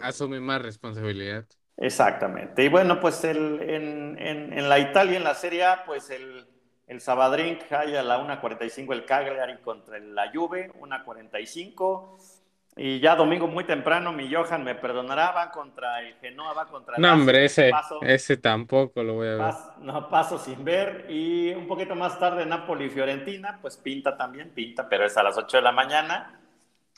asume 0.00 0.40
más 0.40 0.62
responsabilidad. 0.62 1.44
Exactamente. 1.76 2.64
Y 2.64 2.68
bueno, 2.68 2.98
pues 2.98 3.22
el, 3.24 3.60
en, 3.60 4.16
en, 4.18 4.52
en, 4.52 4.68
la 4.68 4.78
Italia, 4.78 5.18
en 5.18 5.24
la 5.24 5.34
Serie 5.34 5.64
A, 5.64 5.84
pues 5.84 6.08
el, 6.10 6.46
el 6.86 7.00
Sabadrín 7.00 7.58
hay 7.70 7.94
a 7.94 8.02
la 8.02 8.18
1.45 8.18 8.92
el 8.92 9.04
Cagliari 9.04 9.58
contra 9.58 9.98
la 9.98 10.30
Juve, 10.32 10.72
1.45. 10.80 12.35
Y 12.78 13.00
ya 13.00 13.16
domingo 13.16 13.48
muy 13.48 13.64
temprano, 13.64 14.12
mi 14.12 14.30
Johan 14.30 14.62
me 14.62 14.74
perdonará, 14.74 15.32
va 15.32 15.50
contra 15.50 16.02
el 16.02 16.14
Genoa, 16.16 16.52
va 16.52 16.66
contra 16.66 16.96
el 16.96 17.02
No, 17.02 17.14
hombre, 17.14 17.46
ese, 17.46 17.72
ese 18.02 18.36
tampoco 18.36 19.02
lo 19.02 19.14
voy 19.14 19.28
a 19.28 19.34
ver. 19.36 19.54
no, 19.80 20.10
paso 20.10 20.36
sin 20.38 20.62
ver. 20.62 21.06
Y 21.08 21.54
un 21.54 21.66
poquito 21.66 21.94
más 21.94 22.18
tarde, 22.18 22.44
Napoli 22.44 22.90
Fiorentina, 22.90 23.58
pues 23.62 23.78
pinta 23.78 24.14
también, 24.14 24.50
pinta, 24.50 24.86
pero 24.90 25.06
es 25.06 25.16
a 25.16 25.22
las 25.22 25.38
8 25.38 25.56
de 25.56 25.62
la 25.62 25.72
mañana, 25.72 26.38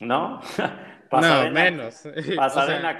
¿no? 0.01 0.41
no, 1.13 1.51
menos. 1.53 2.03
Pasadena, 2.37 2.99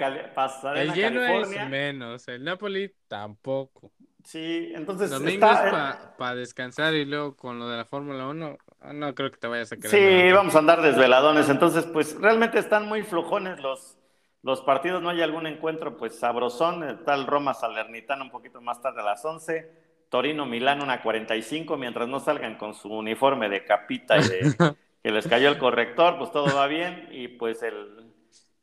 el 0.77 0.93
lleno 0.93 1.23
es 1.23 1.69
menos, 1.69 2.29
el 2.29 2.45
Napoli 2.45 2.95
tampoco. 3.09 3.91
Sí, 4.23 4.71
entonces. 4.73 5.11
Domingo 5.11 5.51
es 5.51 5.97
para 6.17 6.35
descansar 6.37 6.95
y 6.95 7.05
luego 7.05 7.35
con 7.35 7.59
lo 7.59 7.69
de 7.69 7.77
la 7.77 7.85
Fórmula 7.85 8.29
1, 8.29 8.57
Ah, 8.57 8.68
no 8.93 9.15
creo 9.15 9.31
que 9.31 9.39
te 9.39 9.47
vayas 9.47 9.73
a 9.73 9.77
quedar. 9.77 9.91
Sí, 9.91 10.33
vamos 10.33 10.55
a 10.55 10.59
andar 10.59 10.83
desveladones. 10.83 11.49
Entonces, 11.49 11.85
pues 11.85 12.17
realmente 12.21 12.59
están 12.59 12.87
muy 12.87 13.03
flojones 13.03 13.61
los, 13.61 13.97
los 14.43 14.61
partidos. 14.63 15.03
No 15.03 15.11
hay 15.11 15.23
algún 15.23 15.47
encuentro, 15.47 15.97
pues 15.97 16.19
sabrosón. 16.19 17.05
Tal 17.05 17.27
Roma 17.27 17.55
Salernitana 17.55 18.25
un 18.25 18.31
poquito 18.31 18.61
más 18.61 18.81
tarde 18.81 19.01
a 19.01 19.05
las 19.05 19.25
11. 19.25 19.71
Torino 20.09 20.47
Milán 20.47 20.81
una 20.81 21.03
45. 21.03 21.77
Mientras 21.77 22.09
no 22.09 22.21
salgan 22.21 22.57
con 22.57 22.75
su 22.75 22.89
uniforme 22.89 23.49
de 23.49 23.65
capita 23.65 24.17
y 24.19 24.29
de 24.29 24.55
que 25.03 25.11
les 25.11 25.27
cayó 25.27 25.49
el 25.49 25.59
corrector, 25.59 26.17
pues 26.19 26.31
todo 26.31 26.55
va 26.55 26.67
bien. 26.67 27.09
Y 27.11 27.29
pues 27.29 27.63
el, 27.63 28.13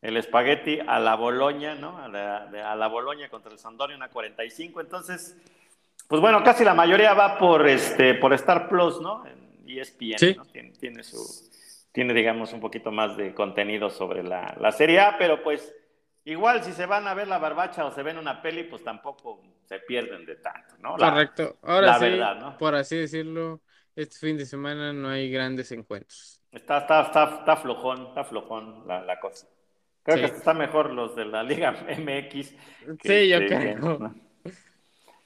el 0.02 0.18
espagueti 0.18 0.80
a 0.80 1.00
la 1.00 1.16
Boloña, 1.16 1.76
¿no? 1.76 1.98
A 1.98 2.08
la, 2.08 2.50
a 2.72 2.76
la 2.76 2.88
Boloña 2.88 3.30
contra 3.30 3.52
el 3.52 3.60
Sampdoria 3.60 3.98
una 3.98 4.10
45. 4.10 4.80
Entonces, 4.80 5.38
pues 6.08 6.22
bueno, 6.22 6.44
casi 6.44 6.64
la 6.64 6.74
mayoría 6.74 7.14
va 7.14 7.38
por, 7.38 7.68
este, 7.68 8.14
por 8.14 8.34
Star 8.34 8.70
Plus, 8.70 9.02
¿no? 9.02 9.24
ESPN, 9.68 10.36
¿no? 10.38 10.46
tiene, 10.46 10.72
tiene, 10.72 11.04
su, 11.04 11.18
tiene, 11.92 12.14
digamos, 12.14 12.54
un 12.54 12.60
poquito 12.60 12.92
más 12.92 13.16
de 13.18 13.34
contenido 13.34 13.90
sobre 13.90 14.24
la, 14.24 14.56
la 14.60 14.72
Serie 14.72 15.00
A, 15.00 15.18
pero 15.18 15.44
pues 15.44 15.74
igual 16.24 16.64
si 16.64 16.72
se 16.74 16.86
van 16.86 17.08
a 17.08 17.14
ver 17.14 17.28
la 17.28 17.38
barbacha 17.38 17.86
o 17.86 17.92
se 17.92 18.04
ven 18.04 18.18
una 18.18 18.42
peli, 18.42 18.64
pues 18.64 18.84
tampoco 18.84 19.42
se 19.66 19.80
pierden 19.80 20.26
de 20.26 20.36
tanto, 20.36 20.76
¿no? 20.80 20.96
Correcto. 20.96 21.58
Ahora 21.64 22.00
sí, 22.00 22.06
por 22.60 22.76
así 22.76 22.98
decirlo, 22.98 23.62
este 23.96 24.18
fin 24.18 24.38
de 24.38 24.46
semana 24.46 24.94
no 24.94 25.10
hay 25.10 25.30
grandes 25.32 25.72
encuentros. 25.72 26.42
Está, 26.52 26.80
está, 26.80 27.02
está, 27.04 27.24
está 27.40 27.56
flojón, 27.58 28.08
está 28.08 28.24
flojón 28.24 28.88
la, 28.88 29.02
la 29.02 29.20
cosa. 29.20 29.48
Creo 30.04 30.18
Sí. 30.18 30.22
que 30.32 30.38
está 30.38 30.54
mejor 30.54 30.92
los 30.92 31.16
de 31.16 31.26
la 31.26 31.42
Liga 31.44 31.72
MX. 31.98 32.56
Sí, 33.04 33.28
yo 33.30 33.38
creo. 33.40 34.00
que- 34.00 34.25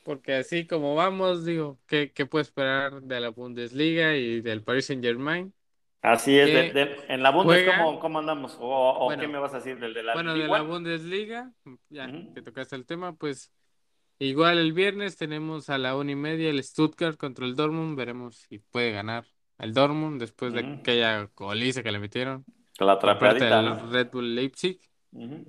Porque 0.09 0.33
así 0.33 0.65
como 0.65 0.95
vamos, 0.95 1.45
digo, 1.45 1.77
¿qué, 1.85 2.11
qué 2.11 2.25
puedo 2.25 2.41
esperar 2.41 2.99
de 3.03 3.19
la 3.19 3.29
Bundesliga 3.29 4.15
y 4.15 4.41
del 4.41 4.63
Paris 4.63 4.87
Saint-Germain? 4.87 5.53
Así 6.01 6.35
es, 6.35 6.47
de- 6.47 6.73
de- 6.73 6.95
en 7.09 7.21
la 7.21 7.29
Bundes, 7.29 7.63
juega- 7.63 7.77
¿cómo, 7.83 7.99
cómo 7.99 8.17
andamos? 8.17 8.57
¿O, 8.59 8.65
o 9.01 9.05
Bueno. 9.05 9.21
qué 9.21 9.27
me 9.27 9.37
vas 9.37 9.53
a 9.53 9.57
decir 9.57 9.77
del 9.79 9.93
de 9.93 10.01
la 10.01 10.13
Bueno, 10.13 10.33
de 10.33 10.47
la 10.47 10.63
Bundesliga, 10.63 11.53
ya 11.89 12.07
Ujú. 12.07 12.33
que 12.33 12.41
tocaste 12.41 12.75
el 12.75 12.87
tema, 12.87 13.13
pues 13.17 13.51
igual 14.17 14.57
el 14.57 14.73
viernes 14.73 15.15
tenemos 15.15 15.69
a 15.69 15.77
la 15.77 15.95
una 15.95 16.11
y 16.11 16.15
media 16.15 16.49
el 16.49 16.63
Stuttgart 16.63 17.15
contra 17.15 17.45
el 17.45 17.55
Dortmund, 17.55 17.95
veremos 17.95 18.37
si 18.49 18.57
puede 18.57 18.91
ganar 18.91 19.25
el 19.59 19.75
Dortmund 19.75 20.19
después 20.19 20.53
de 20.53 20.61
Ujú. 20.63 20.73
aquella 20.79 21.29
goliza 21.35 21.83
que 21.83 21.91
le 21.91 21.99
metieron 21.99 22.45
La 22.79 22.97
trapeadita, 22.97 23.61
¿no? 23.61 23.91
Red 23.91 24.09
Bull 24.11 24.33
Leipzig. 24.33 24.79
Ujú. 25.11 25.45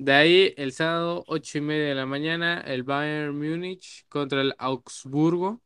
De 0.00 0.12
ahí 0.12 0.54
el 0.56 0.70
sábado, 0.72 1.24
ocho 1.26 1.58
y 1.58 1.60
media 1.60 1.88
de 1.88 1.94
la 1.96 2.06
mañana, 2.06 2.60
el 2.60 2.84
Bayern 2.84 3.36
Múnich 3.36 4.06
contra 4.08 4.40
el 4.42 4.54
Augsburgo. 4.56 5.60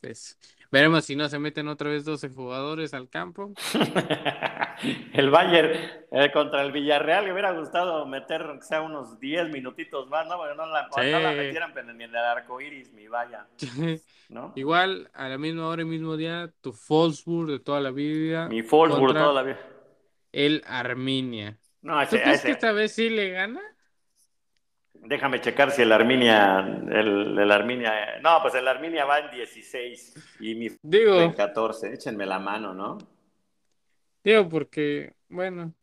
Pues, 0.00 0.38
veremos 0.72 1.04
si 1.04 1.16
no 1.16 1.28
se 1.28 1.38
meten 1.38 1.68
otra 1.68 1.90
vez 1.90 2.02
12 2.06 2.30
jugadores 2.30 2.94
al 2.94 3.10
campo. 3.10 3.52
el 5.12 5.28
Bayern 5.28 5.70
eh, 6.10 6.30
contra 6.32 6.62
el 6.62 6.72
Villarreal 6.72 7.26
le 7.26 7.32
hubiera 7.32 7.52
gustado 7.52 8.06
meter 8.06 8.40
aunque 8.40 8.64
sea 8.64 8.80
unos 8.80 9.20
10 9.20 9.50
minutitos 9.50 10.08
más, 10.08 10.26
¿no? 10.28 10.38
Porque 10.38 10.54
no 10.54 10.64
la, 10.64 10.88
Sí. 10.90 11.10
no 11.12 11.20
la 11.20 11.32
metieran 11.32 11.74
pero 11.74 11.92
ni 11.92 12.04
en 12.04 12.10
el 12.10 12.16
arco 12.16 12.60
iris, 12.62 12.90
mi 12.94 13.06
vaya, 13.06 13.48
¿no? 14.30 14.52
Igual, 14.56 15.10
a 15.12 15.28
la 15.28 15.36
misma 15.36 15.68
hora 15.68 15.82
y 15.82 15.84
mismo 15.84 16.16
día, 16.16 16.50
tu 16.62 16.74
Wolfsburg 16.88 17.50
de 17.50 17.58
toda 17.60 17.80
la 17.82 17.90
vida 17.90 18.48
Mi 18.48 18.62
Wolfsburg 18.62 19.08
contra 19.08 19.20
toda 19.24 19.34
la 19.34 19.42
vida. 19.42 19.58
el 20.32 20.62
Arminia. 20.66 21.58
No, 21.82 22.00
¿Tú 22.08 22.16
ese, 22.16 22.24
a 22.24 22.24
crees 22.24 22.42
que 22.42 22.52
esta 22.52 22.72
vez 22.72 22.92
sí 22.92 23.08
le 23.08 23.30
gana? 23.30 23.60
déjame 24.94 25.40
checar 25.40 25.70
si 25.70 25.82
el 25.82 25.92
Arminia, 25.92 26.60
el, 26.90 27.38
el 27.38 27.52
Arminia, 27.52 28.20
no, 28.20 28.40
pues 28.42 28.54
el 28.54 28.66
Arminia 28.68 29.04
va 29.04 29.20
en 29.20 29.30
16 29.30 30.14
y 30.40 30.54
mi 30.54 30.66
en 30.66 30.76
Digo, 30.82 31.34
14, 31.34 31.92
échenme 31.94 32.26
la 32.26 32.38
mano, 32.38 32.74
¿no? 32.74 32.98
digo 34.24 34.48
porque, 34.48 35.14
bueno, 35.28 35.74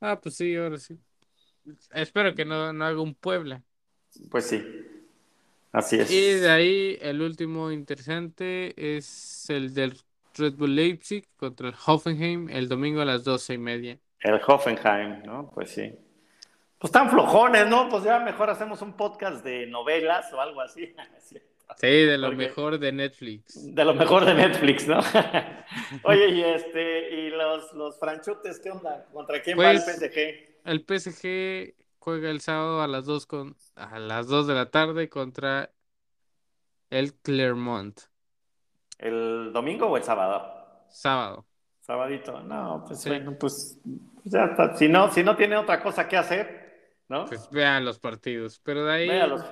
ah, 0.00 0.20
pues 0.20 0.36
sí, 0.36 0.56
ahora 0.56 0.78
sí. 0.78 1.00
Espero 1.92 2.34
que 2.34 2.44
no, 2.44 2.72
no 2.72 2.84
haga 2.84 3.00
un 3.02 3.14
Puebla. 3.14 3.62
Pues 4.30 4.46
sí, 4.46 4.62
así 5.72 5.96
es. 6.00 6.10
Y 6.10 6.32
de 6.34 6.50
ahí 6.50 6.98
el 7.00 7.22
último 7.22 7.70
interesante 7.70 8.96
es 8.96 9.48
el 9.50 9.72
del 9.74 9.96
Red 10.34 10.54
Bull 10.54 10.74
Leipzig 10.74 11.28
contra 11.36 11.68
el 11.68 11.74
Hoffenheim 11.86 12.48
el 12.48 12.68
domingo 12.68 13.00
a 13.00 13.04
las 13.04 13.24
doce 13.24 13.54
y 13.54 13.58
media. 13.58 14.00
El 14.20 14.40
Hoffenheim, 14.46 15.22
¿no? 15.24 15.50
Pues 15.52 15.70
sí. 15.70 15.92
Pues 16.78 16.88
están 16.88 17.10
flojones, 17.10 17.66
¿no? 17.68 17.88
Pues 17.88 18.04
ya 18.04 18.18
mejor 18.20 18.48
hacemos 18.50 18.80
un 18.82 18.94
podcast 18.96 19.44
de 19.44 19.66
novelas 19.66 20.32
o 20.32 20.40
algo 20.40 20.60
así. 20.60 20.94
Sí, 21.76 21.86
de 21.86 22.18
lo 22.18 22.26
Porque- 22.30 22.36
mejor 22.48 22.78
de 22.80 22.90
Netflix. 22.90 23.72
De 23.72 23.84
lo 23.84 23.94
mejor 23.94 24.24
de 24.24 24.34
Netflix, 24.34 24.88
¿no? 24.88 24.98
Oye, 26.02 26.28
y 26.30 26.42
este, 26.42 27.10
y 27.14 27.30
los, 27.30 27.72
los 27.74 27.96
franchutes, 27.96 28.58
¿qué 28.58 28.72
onda? 28.72 29.06
¿Contra 29.12 29.40
quién 29.40 29.56
va 29.56 29.70
el 29.70 29.80
Pues- 29.80 30.00
PSG? 30.00 30.58
El 30.64 30.80
PSG 30.84 31.74
juega 32.00 32.28
el 32.30 32.40
sábado 32.40 32.82
a 32.82 32.88
las 32.88 33.04
dos 33.06 33.24
con 33.24 33.56
a 33.76 34.00
las 34.00 34.26
2 34.26 34.48
de 34.48 34.54
la 34.54 34.66
tarde 34.72 35.08
contra 35.08 35.70
el 36.90 37.14
Clermont. 37.14 38.00
¿El 38.98 39.52
domingo 39.52 39.86
o 39.86 39.96
el 39.96 40.02
sábado? 40.02 40.52
Sábado. 40.88 41.46
Sabadito. 41.82 42.40
No, 42.42 42.84
pues 42.84 43.00
Sí. 43.00 43.10
bueno, 43.10 43.36
pues 43.38 43.78
ya 44.24 44.44
está. 44.44 44.76
Si 44.76 44.88
no, 44.88 45.10
si 45.10 45.22
no 45.22 45.36
tiene 45.36 45.56
otra 45.56 45.82
cosa 45.82 46.08
que 46.08 46.16
hacer, 46.16 46.98
¿no? 47.08 47.26
Pues 47.26 47.48
vean 47.50 47.84
los 47.84 47.98
partidos. 47.98 48.60
Pero 48.64 48.84
de 48.84 48.92
ahí. 48.92 49.08
Véalos. 49.08 49.44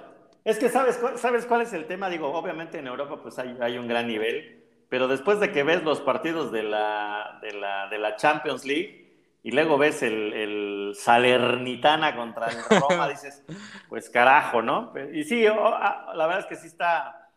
Es 0.44 0.58
que 0.58 0.68
sabes, 0.70 0.98
sabes 1.16 1.44
cuál 1.44 1.60
es 1.62 1.72
el 1.74 1.86
tema, 1.86 2.08
digo, 2.08 2.32
obviamente 2.32 2.78
en 2.78 2.86
Europa 2.86 3.20
pues 3.22 3.38
hay, 3.38 3.54
hay 3.60 3.76
un 3.76 3.86
gran 3.86 4.06
nivel, 4.06 4.64
pero 4.88 5.06
después 5.06 5.40
de 5.40 5.52
que 5.52 5.62
ves 5.62 5.82
los 5.82 6.00
partidos 6.00 6.50
de 6.50 6.62
la, 6.62 7.38
de 7.42 7.52
la, 7.52 7.88
de 7.88 7.98
la 7.98 8.16
Champions 8.16 8.64
League 8.64 9.08
y 9.42 9.50
luego 9.50 9.76
ves 9.76 10.02
el, 10.02 10.32
el 10.32 10.92
Salernitana 10.94 12.16
contra 12.16 12.46
el 12.46 12.56
Roma, 12.80 13.08
dices, 13.08 13.44
pues 13.88 14.08
carajo, 14.08 14.62
¿no? 14.62 14.92
Y 15.12 15.24
sí, 15.24 15.42
la 15.44 16.26
verdad 16.26 16.38
es 16.38 16.46
que 16.46 16.56
sí 16.56 16.68
está, 16.68 17.30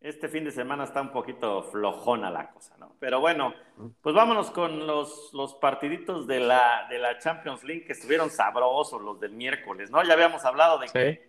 este 0.00 0.28
fin 0.28 0.44
de 0.44 0.52
semana 0.52 0.84
está 0.84 1.00
un 1.00 1.10
poquito 1.10 1.64
flojona 1.64 2.30
la 2.30 2.50
cosa, 2.50 2.76
¿no? 2.78 2.81
Pero 3.02 3.18
bueno, 3.18 3.52
pues 4.00 4.14
vámonos 4.14 4.52
con 4.52 4.86
los, 4.86 5.30
los 5.34 5.54
partiditos 5.54 6.28
de 6.28 6.38
la, 6.38 6.86
de 6.88 7.00
la 7.00 7.18
Champions 7.18 7.64
League 7.64 7.84
que 7.84 7.94
estuvieron 7.94 8.30
sabrosos 8.30 9.02
los 9.02 9.18
del 9.18 9.32
miércoles, 9.32 9.90
¿no? 9.90 10.04
Ya 10.04 10.12
habíamos 10.12 10.44
hablado 10.44 10.78
de 10.78 10.86
que 10.86 11.20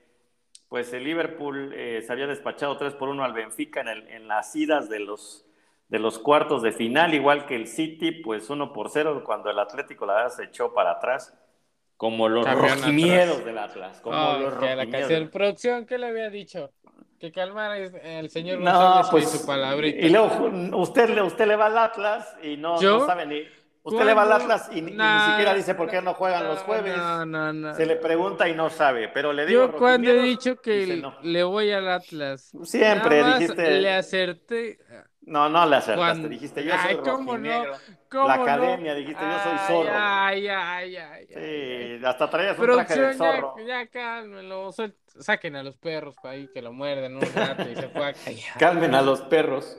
Sí. 0.54 0.60
pues 0.70 0.94
el 0.94 1.04
Liverpool 1.04 1.74
eh, 1.74 2.04
se 2.06 2.14
había 2.14 2.28
despachado 2.28 2.78
3 2.78 2.94
por 2.94 3.10
1 3.10 3.24
al 3.24 3.34
Benfica 3.34 3.82
en, 3.82 3.88
el- 3.88 4.08
en 4.10 4.28
las 4.28 4.56
idas 4.56 4.88
de 4.88 5.00
los, 5.00 5.48
de 5.88 5.98
los 5.98 6.20
cuartos 6.20 6.62
de 6.62 6.74
final, 6.74 7.16
igual 7.16 7.48
que 7.48 7.56
el 7.56 7.66
City, 7.66 8.12
pues 8.12 8.52
1 8.52 8.72
por 8.72 8.92
0 8.92 9.24
cuando 9.26 9.50
el 9.50 9.58
Atlético 9.58 10.06
la 10.06 10.14
verdad 10.14 10.30
se 10.30 10.44
echó 10.44 10.76
para 10.76 10.92
atrás, 10.92 11.34
como 11.98 12.30
los 12.30 12.46
rojimiedos 12.48 13.30
atrás. 13.40 13.46
del 13.46 13.58
Atlas, 13.58 14.00
como 14.02 14.16
Oh, 14.16 14.38
los 14.38 14.54
a 14.54 14.60
la 14.62 14.76
rojimiedos. 14.76 14.92
canción 15.10 15.30
producción, 15.32 15.86
¿qué 15.88 15.98
le 15.98 16.06
había 16.06 16.30
dicho? 16.30 16.70
Que 17.24 17.32
calmara 17.32 17.78
el 17.78 18.30
señor 18.30 18.60
No, 18.60 18.70
González 18.74 19.08
pues, 19.10 19.34
y 19.34 19.38
su 19.38 19.46
palabrita. 19.48 20.06
y 20.06 20.10
luego 20.10 20.78
usted, 20.78 21.10
le- 21.10 21.22
usted 21.22 21.48
le 21.48 21.56
va 21.56 21.68
al 21.68 21.78
Atlas 21.78 22.36
y 22.44 22.58
no, 22.58 22.82
¿Yo? 22.82 23.00
no 23.00 23.06
sabe 23.06 23.26
ni... 23.26 23.44
Usted 23.86 24.06
le 24.06 24.14
va 24.14 24.22
al 24.22 24.28
¿Cuándo? 24.30 24.46
Atlas 24.54 24.70
y, 24.72 24.82
ni- 24.82 24.92
y 24.92 24.96
Nah, 24.96 25.26
ni 25.26 25.32
siquiera 25.32 25.54
dice 25.54 25.76
por 25.76 25.90
qué 25.90 26.02
no 26.02 26.14
juegan 26.14 26.48
los 26.48 26.60
jueves. 26.60 26.96
No, 26.98 27.26
no, 27.26 27.52
no. 27.54 27.76
Se 27.76 27.86
le 27.86 27.98
pregunta 27.98 28.48
y 28.48 28.54
no 28.56 28.70
sabe, 28.70 29.10
pero 29.10 29.34
le 29.34 29.46
digo 29.46 29.68
Yo 29.72 29.78
cuando 29.78 30.10
he 30.10 30.22
dicho 30.22 30.56
que 30.62 31.04
le 31.22 31.44
voy 31.44 31.72
al 31.72 31.90
Atlas, 31.90 32.52
Siempre 32.64 33.20
nada 33.20 33.32
más 33.32 33.40
dijiste... 33.40 33.82
le 33.82 33.94
acerté. 33.94 34.80
No, 35.26 35.48
no 35.50 35.66
le 35.66 35.78
acertaste, 35.78 36.00
Cuando- 36.00 36.28
dijiste 36.30 36.64
yo 36.66 36.74
Ay, 36.78 36.96
soy 36.96 37.04
¿cómo 37.04 37.38
no? 37.38 37.48
rojinegro. 37.50 37.74
¿Cómo 38.10 38.28
La 38.28 38.34
academia, 38.36 38.94
dijiste 38.94 39.22
yo 39.22 39.40
soy 39.44 39.58
zorro. 39.68 39.90
Ay, 39.94 40.48
ay, 40.48 40.96
ay, 40.98 41.28
ay. 41.36 41.98
Sí, 42.00 42.06
hasta 42.06 42.30
traías 42.30 42.60
un 42.60 42.66
traje 42.66 43.00
de 43.02 43.14
zorro. 43.16 43.56
ya, 43.58 43.66
ya 43.84 43.88
cálmenlo, 43.88 44.72
saquen 45.20 45.56
a 45.56 45.64
los 45.64 45.78
perros 45.78 46.16
para 46.22 46.36
ahí 46.36 46.48
que 46.54 46.62
lo 46.62 46.72
muerden 46.74 47.16
un 47.16 47.22
rato 47.34 47.64
y 47.70 47.76
se 47.76 47.88
pueda 47.90 48.14
Calmen 48.60 48.96
a 48.96 49.02
los 49.02 49.22
perros. 49.22 49.78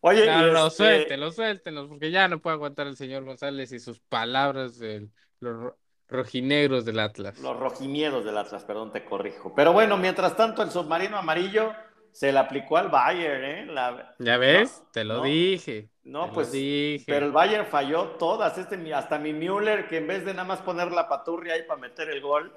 Oye, 0.00 0.26
No, 0.26 0.52
no, 0.52 0.66
este, 0.68 1.08
suéltenlos, 1.34 1.88
porque 1.88 2.10
ya 2.10 2.28
no 2.28 2.38
puede 2.40 2.54
aguantar 2.54 2.86
el 2.86 2.96
señor 2.96 3.24
González 3.24 3.72
y 3.72 3.78
sus 3.80 4.00
palabras 4.00 4.78
de 4.78 5.08
los 5.40 5.56
ro- 5.56 5.78
rojinegros 6.08 6.84
del 6.84 6.98
Atlas. 7.00 7.38
los 7.40 7.58
rojimiedos 7.58 8.24
del 8.24 8.36
Atlas, 8.38 8.64
perdón, 8.64 8.92
te 8.92 9.04
corrijo. 9.04 9.54
Pero 9.54 9.72
bueno, 9.72 9.96
mientras 9.96 10.36
tanto, 10.36 10.62
el 10.62 10.70
submarino 10.70 11.16
amarillo 11.16 11.72
se 12.12 12.32
le 12.32 12.38
aplicó 12.38 12.76
al 12.76 12.88
Bayern, 12.90 13.44
¿eh? 13.44 13.66
La- 13.66 14.14
¿Ya 14.18 14.36
ves? 14.36 14.80
No, 14.84 14.90
Te 14.92 15.04
lo 15.04 15.14
no. 15.16 15.22
dije. 15.24 15.88
No, 16.04 16.30
pues, 16.32 16.52
dije. 16.52 17.04
pero 17.06 17.26
el 17.26 17.32
Bayern 17.32 17.66
falló 17.66 18.10
todas. 18.18 18.56
Este, 18.58 18.94
hasta 18.94 19.18
mi 19.18 19.32
Müller, 19.32 19.88
que 19.88 19.96
en 19.96 20.06
vez 20.06 20.24
de 20.24 20.32
nada 20.34 20.44
más 20.46 20.60
poner 20.60 20.92
la 20.92 21.08
paturria 21.08 21.54
ahí 21.54 21.62
para 21.62 21.80
meter 21.80 22.10
el 22.10 22.20
gol, 22.20 22.52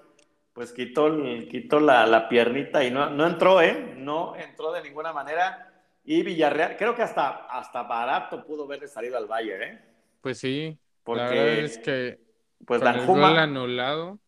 pues 0.54 0.74
quitó, 0.74 1.08
el- 1.08 1.48
quitó 1.50 1.80
la, 1.80 2.06
la 2.06 2.28
piernita 2.30 2.84
y 2.84 2.92
no, 2.92 3.10
no 3.10 3.26
entró, 3.26 3.62
¿eh? 3.62 3.94
No 3.98 4.36
entró 4.36 4.72
de 4.72 4.84
ninguna 4.84 5.14
manera. 5.14 5.74
Y 6.08 6.24
Villarreal, 6.24 6.78
creo 6.78 6.96
que 6.96 7.04
hasta, 7.04 7.46
hasta 7.48 7.84
barato 7.84 8.44
pudo 8.46 8.64
haberle 8.64 8.88
salido 8.88 9.18
al 9.18 9.28
Bayern, 9.28 9.62
¿eh? 9.64 9.82
Pues 10.22 10.40
sí, 10.40 10.78
Porque, 11.04 11.24
la 11.24 11.30
verdad 11.44 11.60
es 11.66 11.78
que 11.80 12.20
pues 12.66 12.82
con 12.82 12.96
el 12.96 12.96
Danjuma, 12.96 13.30
gol 13.30 13.40
anulado. 13.40 14.20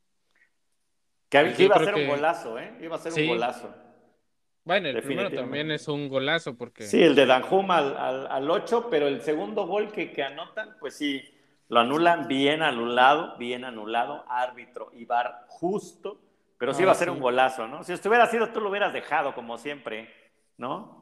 que, 1.29 1.39
pues 1.45 1.59
iba 1.59 1.75
a 1.75 1.79
ser 1.79 1.95
un 1.95 2.07
golazo, 2.07 2.59
¿eh? 2.59 2.77
Iba 2.81 2.95
a 2.95 2.99
ser 2.99 3.11
Sí. 3.13 3.21
un 3.21 3.27
golazo. 3.27 3.73
Bueno, 4.63 4.87
el 4.89 4.99
primero 4.99 5.29
también 5.33 5.71
es 5.71 5.87
un 5.87 6.09
golazo 6.09 6.55
porque 6.55 6.83
Sí, 6.83 7.01
el 7.03 7.15
de 7.15 7.25
Danjuma 7.25 7.77
al, 7.77 7.97
al, 7.97 8.27
al 8.27 8.51
8, 8.51 8.87
pero 8.89 9.07
el 9.07 9.21
segundo 9.21 9.65
gol 9.65 9.91
que, 9.91 10.11
que 10.11 10.23
anotan, 10.23 10.75
pues 10.79 10.95
sí, 10.95 11.23
lo 11.69 11.79
anulan 11.79 12.27
bien 12.27 12.61
anulado, 12.61 13.37
bien 13.37 13.63
anulado, 13.65 14.25
árbitro 14.27 14.91
y 14.93 15.05
bar 15.05 15.45
justo, 15.47 16.19
pero 16.57 16.73
sí 16.73 16.81
Ah, 16.81 16.83
iba 16.83 16.91
a 16.91 16.95
ser 16.95 17.09
sí. 17.09 17.11
un 17.11 17.19
golazo, 17.19 17.67
¿no? 17.67 17.83
Si 17.83 17.93
estuviera 17.93 18.27
sido 18.27 18.49
tú 18.49 18.61
lo 18.61 18.69
hubieras 18.69 18.93
dejado 18.93 19.33
como 19.33 19.57
siempre, 19.57 20.09
¿no? 20.57 20.98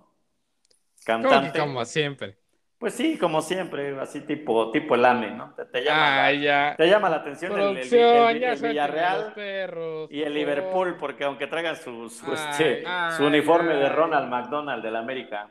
Cantante. 1.08 1.60
como 1.60 1.86
siempre. 1.86 2.38
Pues 2.78 2.94
sí, 2.94 3.18
como 3.18 3.42
siempre, 3.42 4.00
así 4.00 4.22
tipo, 4.22 4.70
tipo 4.72 4.94
el 4.94 5.04
AME, 5.06 5.32
¿no? 5.32 5.52
Te, 5.56 5.66
te 5.66 5.84
llama, 5.84 6.00
la- 6.00 6.26
Ay, 6.26 6.42
ya. 6.42 6.76
te 6.78 6.88
llama 6.88 7.10
la 7.10 7.16
atención 7.16 7.60
el, 7.60 7.76
Villarreal 7.76 9.34
perros, 9.34 10.10
y 10.12 10.22
el 10.22 10.34
Liverpool, 10.34 10.96
porque 11.00 11.24
aunque 11.24 11.48
traigan 11.48 11.76
su, 11.76 12.08
su, 12.10 12.26
Ay, 12.28 12.34
este, 12.36 12.84
ay, 12.86 13.18
su 13.18 13.26
uniforme 13.26 13.74
de. 13.74 13.90
Ronald 13.90 14.30
McDonald 14.30 14.84
del 14.84 14.96
América. 14.96 15.50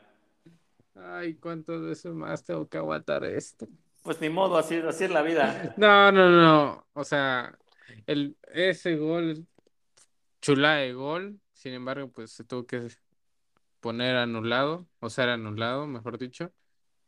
Ay, 0.95 1.33
cuántas 1.33 1.81
veces 1.81 2.13
más 2.13 2.45
tengo 2.45 2.67
que 2.69 2.77
aguantar 2.77 3.25
esto. 3.25 3.67
Pues 4.03 4.21
ni 4.21 4.29
modo, 4.29 4.57
así, 4.57 4.81
así 4.87 5.03
es 5.03 5.11
la 5.11 5.21
vida. 5.21 5.73
No, 5.77 6.11
no, 6.13 6.29
no. 6.29 6.87
O 6.93 7.03
sea, 7.03 7.57
el, 8.05 8.37
ese 8.53 8.95
gol, 8.95 9.45
chula 10.41 10.75
de 10.75 10.93
gol, 10.93 11.41
sin 11.51 11.73
embargo, 11.73 12.09
pues 12.09 12.31
se 12.31 12.45
tuvo 12.45 12.65
que 12.65 12.87
poner 13.79 14.15
anulado, 14.15 14.87
o 14.99 15.09
ser 15.09 15.29
anulado, 15.29 15.87
mejor 15.87 16.17
dicho. 16.17 16.51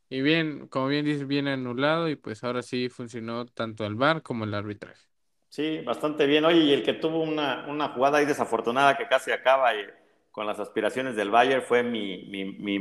Y 0.09 0.21
bien, 0.21 0.67
como 0.67 0.88
bien 0.88 1.05
dices, 1.05 1.27
bien 1.27 1.47
anulado, 1.47 2.09
y 2.09 2.15
pues 2.15 2.43
ahora 2.43 2.61
sí 2.61 2.89
funcionó 2.89 3.45
tanto 3.45 3.85
el 3.85 3.95
VAR 3.95 4.23
como 4.23 4.45
el 4.45 4.53
arbitraje. 4.53 5.07
Sí, 5.49 5.79
bastante 5.81 6.25
bien. 6.25 6.45
Oye, 6.45 6.59
y 6.59 6.73
el 6.73 6.83
que 6.83 6.93
tuvo 6.93 7.21
una, 7.21 7.65
una 7.67 7.89
jugada 7.89 8.19
ahí 8.19 8.25
desafortunada 8.25 8.97
que 8.97 9.07
casi 9.07 9.31
acaba 9.31 9.75
y, 9.75 9.85
con 10.31 10.45
las 10.45 10.59
aspiraciones 10.59 11.15
del 11.15 11.31
Bayern 11.31 11.61
fue 11.61 11.83
mi, 11.83 12.25
mi, 12.25 12.45
mi, 12.45 12.79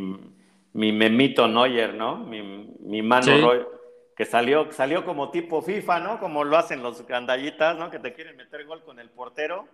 mi 0.73 0.93
memito 0.93 1.49
Neuer, 1.49 1.95
¿no? 1.95 2.17
Mi, 2.17 2.41
mi 2.81 3.03
mano 3.03 3.25
Sí. 3.27 3.41
Roy, 3.41 3.67
que 4.17 4.25
salió, 4.25 4.71
salió 4.73 5.05
como 5.05 5.31
tipo 5.31 5.63
FIFA, 5.63 6.01
¿no? 6.01 6.21
Como 6.21 6.45
lo 6.45 6.57
hacen 6.57 6.83
los 6.83 7.07
gandallitas, 7.07 7.77
¿no? 7.77 7.91
Que 7.91 7.99
te 7.99 8.13
quieren 8.13 8.37
meter 8.37 8.65
gol 8.67 8.85
con 8.85 9.01
el 9.01 9.11
portero 9.11 9.67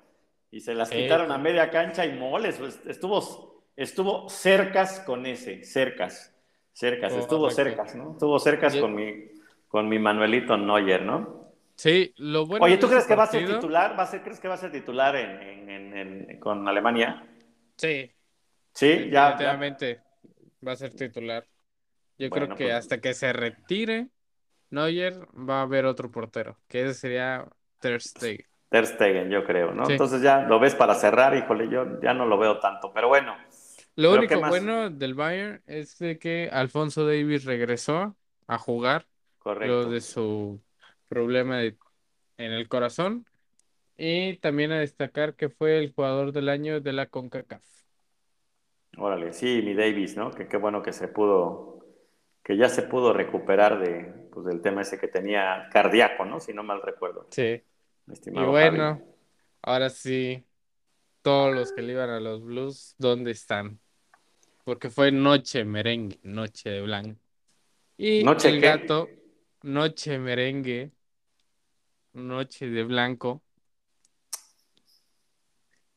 y 0.50 0.60
se 0.60 0.74
las 0.74 0.90
quitaron 0.90 1.32
a 1.32 1.38
media 1.38 1.70
cancha 1.70 2.06
y 2.06 2.12
moles. 2.12 2.56
pues, 2.58 2.80
estuvo, 2.86 3.53
estuvo 3.76 4.28
cercas 4.28 5.00
con 5.00 5.26
ese, 5.26 5.64
cercas, 5.64 6.34
cercas, 6.72 7.12
estuvo 7.12 7.48
Correcto. 7.48 7.62
cercas, 7.62 7.94
¿no? 7.94 8.12
Estuvo 8.12 8.38
cercas 8.38 8.74
Yo- 8.74 8.80
con 8.82 8.94
mi, 8.94 9.30
con 9.68 9.88
mi 9.88 9.98
Manuelito 9.98 10.56
Neuer, 10.56 11.02
¿no? 11.02 11.44
Sí, 11.76 12.14
lo 12.18 12.46
bueno 12.46 12.64
Oye, 12.64 12.76
¿tú 12.78 12.86
crees 12.88 13.04
que 13.06 13.16
va 13.16 13.24
a 13.24 13.26
ser 13.26 13.46
titular? 13.46 13.98
¿Va 13.98 14.04
a 14.04 14.06
ser, 14.06 14.22
¿Crees 14.22 14.38
que 14.38 14.46
va 14.48 14.54
a 14.54 14.58
ser 14.58 14.70
titular 14.70 15.16
en, 15.16 15.68
en- 15.68 16.38
con 16.40 16.66
Alemania? 16.68 17.26
Sí, 17.76 18.10
Sí, 18.72 18.86
ya, 18.86 19.36
ya. 19.38 19.56
definitivamente 19.56 20.00
va 20.66 20.72
a 20.72 20.76
ser 20.76 20.94
titular. 20.94 21.44
Yo 22.18 22.28
Bueno, 22.30 22.46
creo 22.46 22.56
que 22.56 22.64
pues- 22.64 22.74
hasta 22.76 23.00
que 23.00 23.14
se 23.14 23.32
retire 23.32 24.08
Neuer 24.70 25.26
va 25.48 25.60
a 25.60 25.62
haber 25.62 25.86
otro 25.86 26.10
portero, 26.10 26.58
que 26.68 26.82
ese 26.82 26.94
sería 26.94 27.46
Ter 27.80 28.00
Stegen. 28.00 28.46
Ter 28.68 28.86
Stegen, 28.86 29.30
yo 29.30 29.44
creo, 29.44 29.72
¿no? 29.72 29.84
Sí. 29.86 29.92
Entonces 29.92 30.22
ya 30.22 30.42
lo 30.42 30.58
ves 30.58 30.74
para 30.74 30.94
cerrar, 30.94 31.36
híjole, 31.36 31.68
yo 31.68 32.00
ya 32.00 32.14
no 32.14 32.26
lo 32.26 32.38
veo 32.38 32.58
tanto, 32.60 32.92
pero 32.92 33.08
bueno, 33.08 33.36
Lo 33.96 34.12
Pero, 34.12 34.24
único 34.24 34.42
bueno 34.44 34.90
del 34.90 35.14
Bayern 35.14 35.62
es 35.66 35.98
de 35.98 36.18
que 36.18 36.48
Alfonso 36.52 37.06
Davis 37.06 37.44
regresó 37.44 38.16
a 38.48 38.58
jugar 38.58 39.06
correcto. 39.38 39.88
luego 39.88 39.90
de 39.90 40.00
su 40.00 40.62
problema 41.08 41.58
de- 41.58 41.78
en 42.38 42.52
el 42.52 42.68
corazón 42.68 43.26
y 43.96 44.38
también 44.38 44.72
a 44.72 44.80
destacar 44.80 45.36
que 45.36 45.50
fue 45.50 45.78
el 45.78 45.92
jugador 45.94 46.32
del 46.32 46.48
año 46.50 46.80
de 46.80 46.92
la 46.94 47.08
CONCACAF. 47.08 47.64
Órale, 48.96 49.32
sí, 49.32 49.60
mi 49.62 49.74
Davis, 49.74 50.16
¿no? 50.16 50.30
Que 50.30 50.46
qué 50.48 50.56
bueno 50.56 50.82
que 50.82 50.92
se 50.92 51.08
pudo, 51.08 51.84
que 52.44 52.56
ya 52.56 52.68
se 52.68 52.82
pudo 52.82 53.12
recuperar 53.12 53.78
de, 53.80 54.28
pues, 54.32 54.46
del 54.46 54.62
tema 54.62 54.82
ese 54.82 54.98
que 54.98 55.08
tenía 55.08 55.68
cardíaco, 55.72 56.24
¿no? 56.24 56.40
Si 56.40 56.52
no 56.54 56.62
mal 56.62 56.80
recuerdo, 56.82 57.28
Sí. 57.30 57.64
mi 58.06 58.14
Y 58.32 58.44
estimado 58.44 58.44
bueno, 58.44 59.02
Javi. 59.02 59.02
ahora 59.62 59.90
sí, 59.90 60.46
todos 61.22 61.54
los 61.54 61.72
que 61.72 61.82
le 61.82 61.92
iban 61.94 62.10
a 62.10 62.20
los 62.20 62.42
Blues, 62.44 62.96
¿dónde 62.98 63.32
están? 63.32 63.80
Porque 64.64 64.90
fue 64.90 65.12
noche 65.12 65.64
merengue, 65.64 66.18
noche 66.22 66.70
de 66.70 66.80
blanco. 66.82 67.20
Y 67.96 68.24
¿Noche 68.24 68.48
el 68.48 68.60
qué? 68.60 68.70
gato, 68.70 69.10
noche 69.62 70.18
merengue, 70.18 70.90
noche 72.14 72.68
de 72.68 72.84
blanco. 72.84 73.42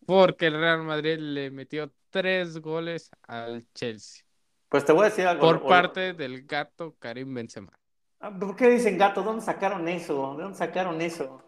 Porque 0.05 0.47
el 0.47 0.53
Real 0.53 0.83
Madrid 0.83 1.17
le 1.19 1.51
metió 1.51 1.91
tres 2.09 2.59
goles 2.59 3.09
al 3.23 3.65
Chelsea 3.73 4.23
Pues 4.69 4.85
te 4.85 4.91
voy 4.93 5.01
a 5.01 5.09
decir 5.09 5.27
algo. 5.27 5.47
por 5.47 5.61
o- 5.63 5.67
parte 5.67 6.13
del 6.13 6.43
gato 6.45 6.95
Karim 6.99 7.33
Benzema. 7.33 7.73
Ah, 8.19 8.31
¿Por 8.37 8.55
qué 8.55 8.67
dicen 8.69 8.97
gato? 8.97 9.23
¿Dónde 9.23 9.43
sacaron 9.43 9.87
eso? 9.87 10.35
¿De 10.37 10.43
dónde 10.43 10.57
sacaron 10.57 11.01
eso? 11.01 11.41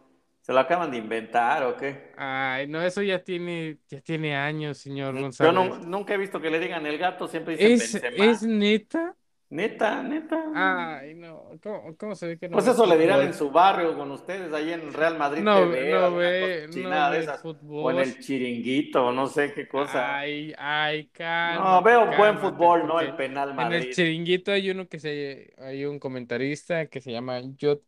¿Se 0.49 0.53
lo 0.53 0.61
acaban 0.61 0.89
de 0.89 0.97
inventar 0.97 1.61
o 1.63 1.77
qué? 1.77 2.09
Ay, 2.17 2.65
no, 2.65 2.81
eso 2.81 3.03
ya 3.03 3.23
tiene, 3.23 3.77
ya 3.87 4.01
tiene 4.01 4.35
años, 4.35 4.79
señor 4.79 5.13
Yo 5.13 5.21
González. 5.21 5.53
no- 5.53 5.77
nunca 5.81 6.15
he 6.15 6.17
visto 6.17 6.41
que 6.41 6.49
le 6.49 6.57
digan 6.57 6.87
el 6.87 6.97
gato, 6.97 7.27
siempre 7.27 7.55
dicen 7.55 7.73
¿Es, 7.73 7.93
Benzema. 8.01 8.25
es 8.25 8.41
neta? 8.41 9.15
Neta, 9.51 10.01
neta. 10.01 10.43
Ay, 10.55 11.13
no. 11.13 11.51
¿Cómo, 11.61 11.95
cómo 11.97 12.15
se 12.15 12.27
ve 12.27 12.37
que 12.39 12.49
no 12.49 12.53
Pues 12.53 12.65
eso 12.67 12.83
le 12.87 12.97
dirán 12.97 13.21
en 13.21 13.33
su 13.35 13.51
barrio 13.51 13.95
con 13.95 14.09
ustedes, 14.09 14.51
ahí 14.51 14.71
en 14.73 14.91
Real 14.91 15.19
Madrid 15.19 15.43
No, 15.43 15.55
TV, 15.55 15.91
no 15.91 16.15
ve, 16.15 16.67
no 16.67 17.09
ve 17.09 17.27
fútbol. 17.41 17.85
O 17.85 17.91
en 17.91 17.99
el 18.07 18.19
chiringuito, 18.19 19.11
no 19.11 19.27
sé 19.27 19.53
qué 19.53 19.67
cosa. 19.67 20.17
Ay, 20.17 20.51
ay, 20.57 21.09
calma. 21.09 21.75
no, 21.75 21.83
veo 21.83 22.07
buen 22.17 22.39
fútbol, 22.39 22.87
no 22.87 22.99
el 22.99 23.15
penal 23.15 23.49
En 23.49 23.59
el 23.59 23.63
Madrid. 23.65 23.91
chiringuito 23.93 24.51
hay 24.51 24.71
uno 24.71 24.87
que 24.87 24.99
se, 24.99 25.53
hay 25.59 25.85
un 25.85 25.99
comentarista 25.99 26.87
que 26.87 27.01
se 27.01 27.11
llama 27.11 27.39
J. 27.59 27.79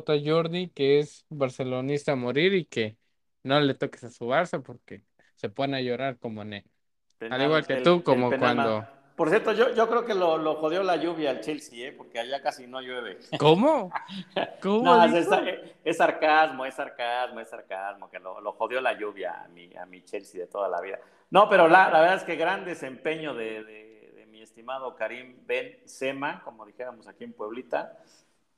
J. 0.00 0.14
Jordi, 0.24 0.68
que 0.70 0.98
es 1.00 1.24
barcelonista 1.28 2.12
a 2.12 2.16
morir 2.16 2.54
y 2.54 2.64
que 2.64 2.96
no 3.42 3.60
le 3.60 3.74
toques 3.74 4.04
a 4.04 4.10
su 4.10 4.26
Barça 4.26 4.62
porque 4.62 5.04
se 5.36 5.48
pone 5.50 5.76
a 5.76 5.80
llorar 5.80 6.18
como 6.18 6.44
ne. 6.44 6.64
Penal, 7.18 7.40
al 7.40 7.46
igual 7.46 7.66
que 7.66 7.74
el- 7.74 7.82
tú, 7.82 8.02
como 8.02 8.30
cuando- 8.30 8.86
Por 9.16 9.28
cierto, 9.28 9.52
yo, 9.52 9.74
yo 9.74 9.88
creo 9.88 10.04
que 10.06 10.14
lo, 10.14 10.38
lo 10.38 10.54
jodió 10.56 10.82
la 10.82 10.96
lluvia 10.96 11.30
al 11.30 11.40
Chelsea, 11.40 11.88
¿eh? 11.88 11.92
porque 11.92 12.18
allá 12.18 12.40
casi 12.40 12.66
no 12.66 12.80
llueve. 12.80 13.18
¿Cómo? 13.38 13.92
¿Cómo 14.62 14.82
No, 14.82 15.04
es, 15.04 15.12
dijo? 15.28 15.34
es- 15.84 15.96
sarcasmo, 15.98 16.64
es 16.64 16.74
sarcasmo, 16.74 17.40
es 17.40 17.48
sarcasmo, 17.50 18.10
que 18.10 18.18
lo, 18.18 18.40
lo 18.40 18.52
jodió 18.52 18.80
la 18.80 18.94
lluvia 18.98 19.42
a 19.44 19.48
mi, 19.48 19.74
a 19.76 19.84
mi 19.86 20.02
Chelsea 20.02 20.40
de 20.40 20.46
toda 20.46 20.68
la 20.68 20.80
vida. 20.80 20.98
No, 21.30 21.48
pero 21.48 21.68
la, 21.68 21.90
la 21.90 22.00
verdad 22.00 22.16
es 22.16 22.24
que 22.24 22.36
gran 22.36 22.64
desempeño 22.64 23.34
de, 23.34 23.62
de- 23.64 24.12
de 24.16 24.26
mi 24.26 24.42
estimado 24.42 24.96
Karim 24.96 25.36
Benzema, 25.46 26.42
como 26.42 26.64
dijéramos 26.66 27.06
aquí 27.06 27.24
en 27.24 27.32
Pueblita. 27.34 27.98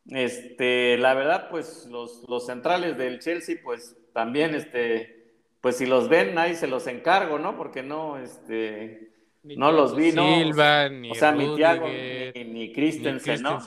Este, 0.07 0.99
la 0.99 1.15
verdad, 1.15 1.49
pues 1.51 1.87
los, 1.91 2.25
los 2.29 2.47
centrales 2.47 2.99
del 2.99 3.21
Chelsea, 3.21 3.57
pues 3.63 3.97
también, 4.13 4.55
este, 4.55 5.33
pues 5.61 5.77
si 5.79 5.87
los 5.87 6.09
ven, 6.09 6.37
ahí 6.39 6.55
se 6.57 6.67
los 6.67 6.87
encargo, 6.87 7.39
¿no? 7.39 7.57
Porque 7.57 7.83
no, 7.83 8.19
este, 8.19 9.13
Ni 9.43 9.57
no 9.57 9.73
los 9.73 9.97
vi, 9.97 10.13
¿no? 10.13 10.27
Silva, 10.37 10.89
ni 10.91 11.11
o 11.11 11.15
sea, 11.15 11.33
mi 11.33 11.55
Thiago, 11.57 11.89
ni, 11.89 12.45
ni 12.45 12.45
ni 12.45 12.73
Christensen, 12.73 13.43
¿no? 13.43 13.59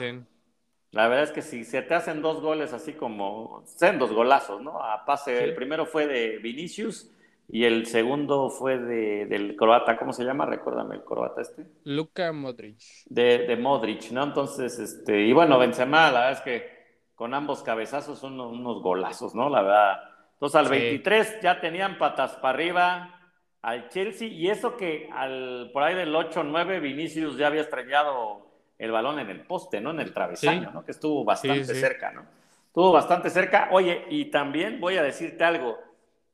La 0.92 1.08
verdad 1.08 1.26
es 1.26 1.32
que 1.32 1.42
si 1.42 1.66
se 1.66 1.82
te 1.82 1.94
hacen 1.96 2.22
dos 2.22 2.40
goles 2.42 2.72
así 2.74 2.94
como, 2.94 3.64
sean 3.66 4.00
dos 4.00 4.12
golazos, 4.14 4.62
¿no? 4.62 4.82
A 4.82 5.06
pase, 5.06 5.38
Sí. 5.38 5.44
el 5.44 5.54
primero 5.56 5.86
fue 5.86 6.08
de 6.08 6.38
Vinicius 6.38 7.12
y 7.50 7.64
el 7.64 7.86
segundo 7.86 8.50
fue 8.50 8.78
de, 8.78 9.26
del 9.26 9.56
croata, 9.56 9.98
¿cómo 9.98 10.12
se 10.14 10.24
llama? 10.26 10.46
Recuérdame 10.46 10.96
el 10.96 11.04
croata 11.04 11.42
este. 11.42 11.66
Luka 11.86 12.32
Modric. 12.34 12.78
De, 13.06 13.40
de 13.48 13.56
Modric, 13.56 14.12
¿no? 14.12 14.24
Entonces, 14.24 14.78
este, 14.80 15.22
y 15.22 15.34
bueno, 15.34 15.58
Benzema, 15.58 16.12
la 16.12 16.20
verdad 16.20 16.32
es 16.34 16.42
que 16.42 16.78
con 17.16 17.34
ambos 17.34 17.64
cabezazos 17.64 18.20
son 18.20 18.34
unos, 18.34 18.52
unos 18.54 18.82
golazos, 18.82 19.34
¿no? 19.34 19.50
La 19.50 19.62
verdad. 19.62 20.00
Entonces 20.34 20.56
al 20.60 20.66
Sí. 20.66 20.72
23 20.72 21.40
ya 21.42 21.60
tenían 21.62 21.98
patas 21.98 22.36
para 22.36 22.50
arriba 22.54 23.14
al 23.62 23.90
Chelsea 23.90 24.28
y 24.28 24.50
eso 24.50 24.78
que 24.78 25.10
al, 25.12 25.72
por 25.74 25.84
ahí 25.84 25.96
del 25.96 26.14
8-9 26.14 26.80
Vinicius 26.80 27.38
ya 27.38 27.48
había 27.48 27.62
estrellado 27.62 28.46
el 28.78 28.92
balón 28.92 29.20
en 29.20 29.30
el 29.32 29.42
poste, 29.42 29.82
¿no? 29.82 29.90
En 29.92 30.00
el 30.00 30.14
travesaño, 30.14 30.70
Sí. 30.70 30.74
¿no? 30.74 30.86
Que 30.86 30.92
estuvo 30.92 31.24
bastante 31.26 31.64
Sí, 31.66 31.76
cerca, 31.80 32.12
¿no? 32.12 32.26
Estuvo 32.68 32.92
bastante 32.92 33.30
cerca. 33.32 33.70
Oye, 33.72 34.06
y 34.10 34.26
también 34.26 34.80
voy 34.80 34.98
a 34.98 35.02
decirte 35.04 35.44
algo. 35.44 35.80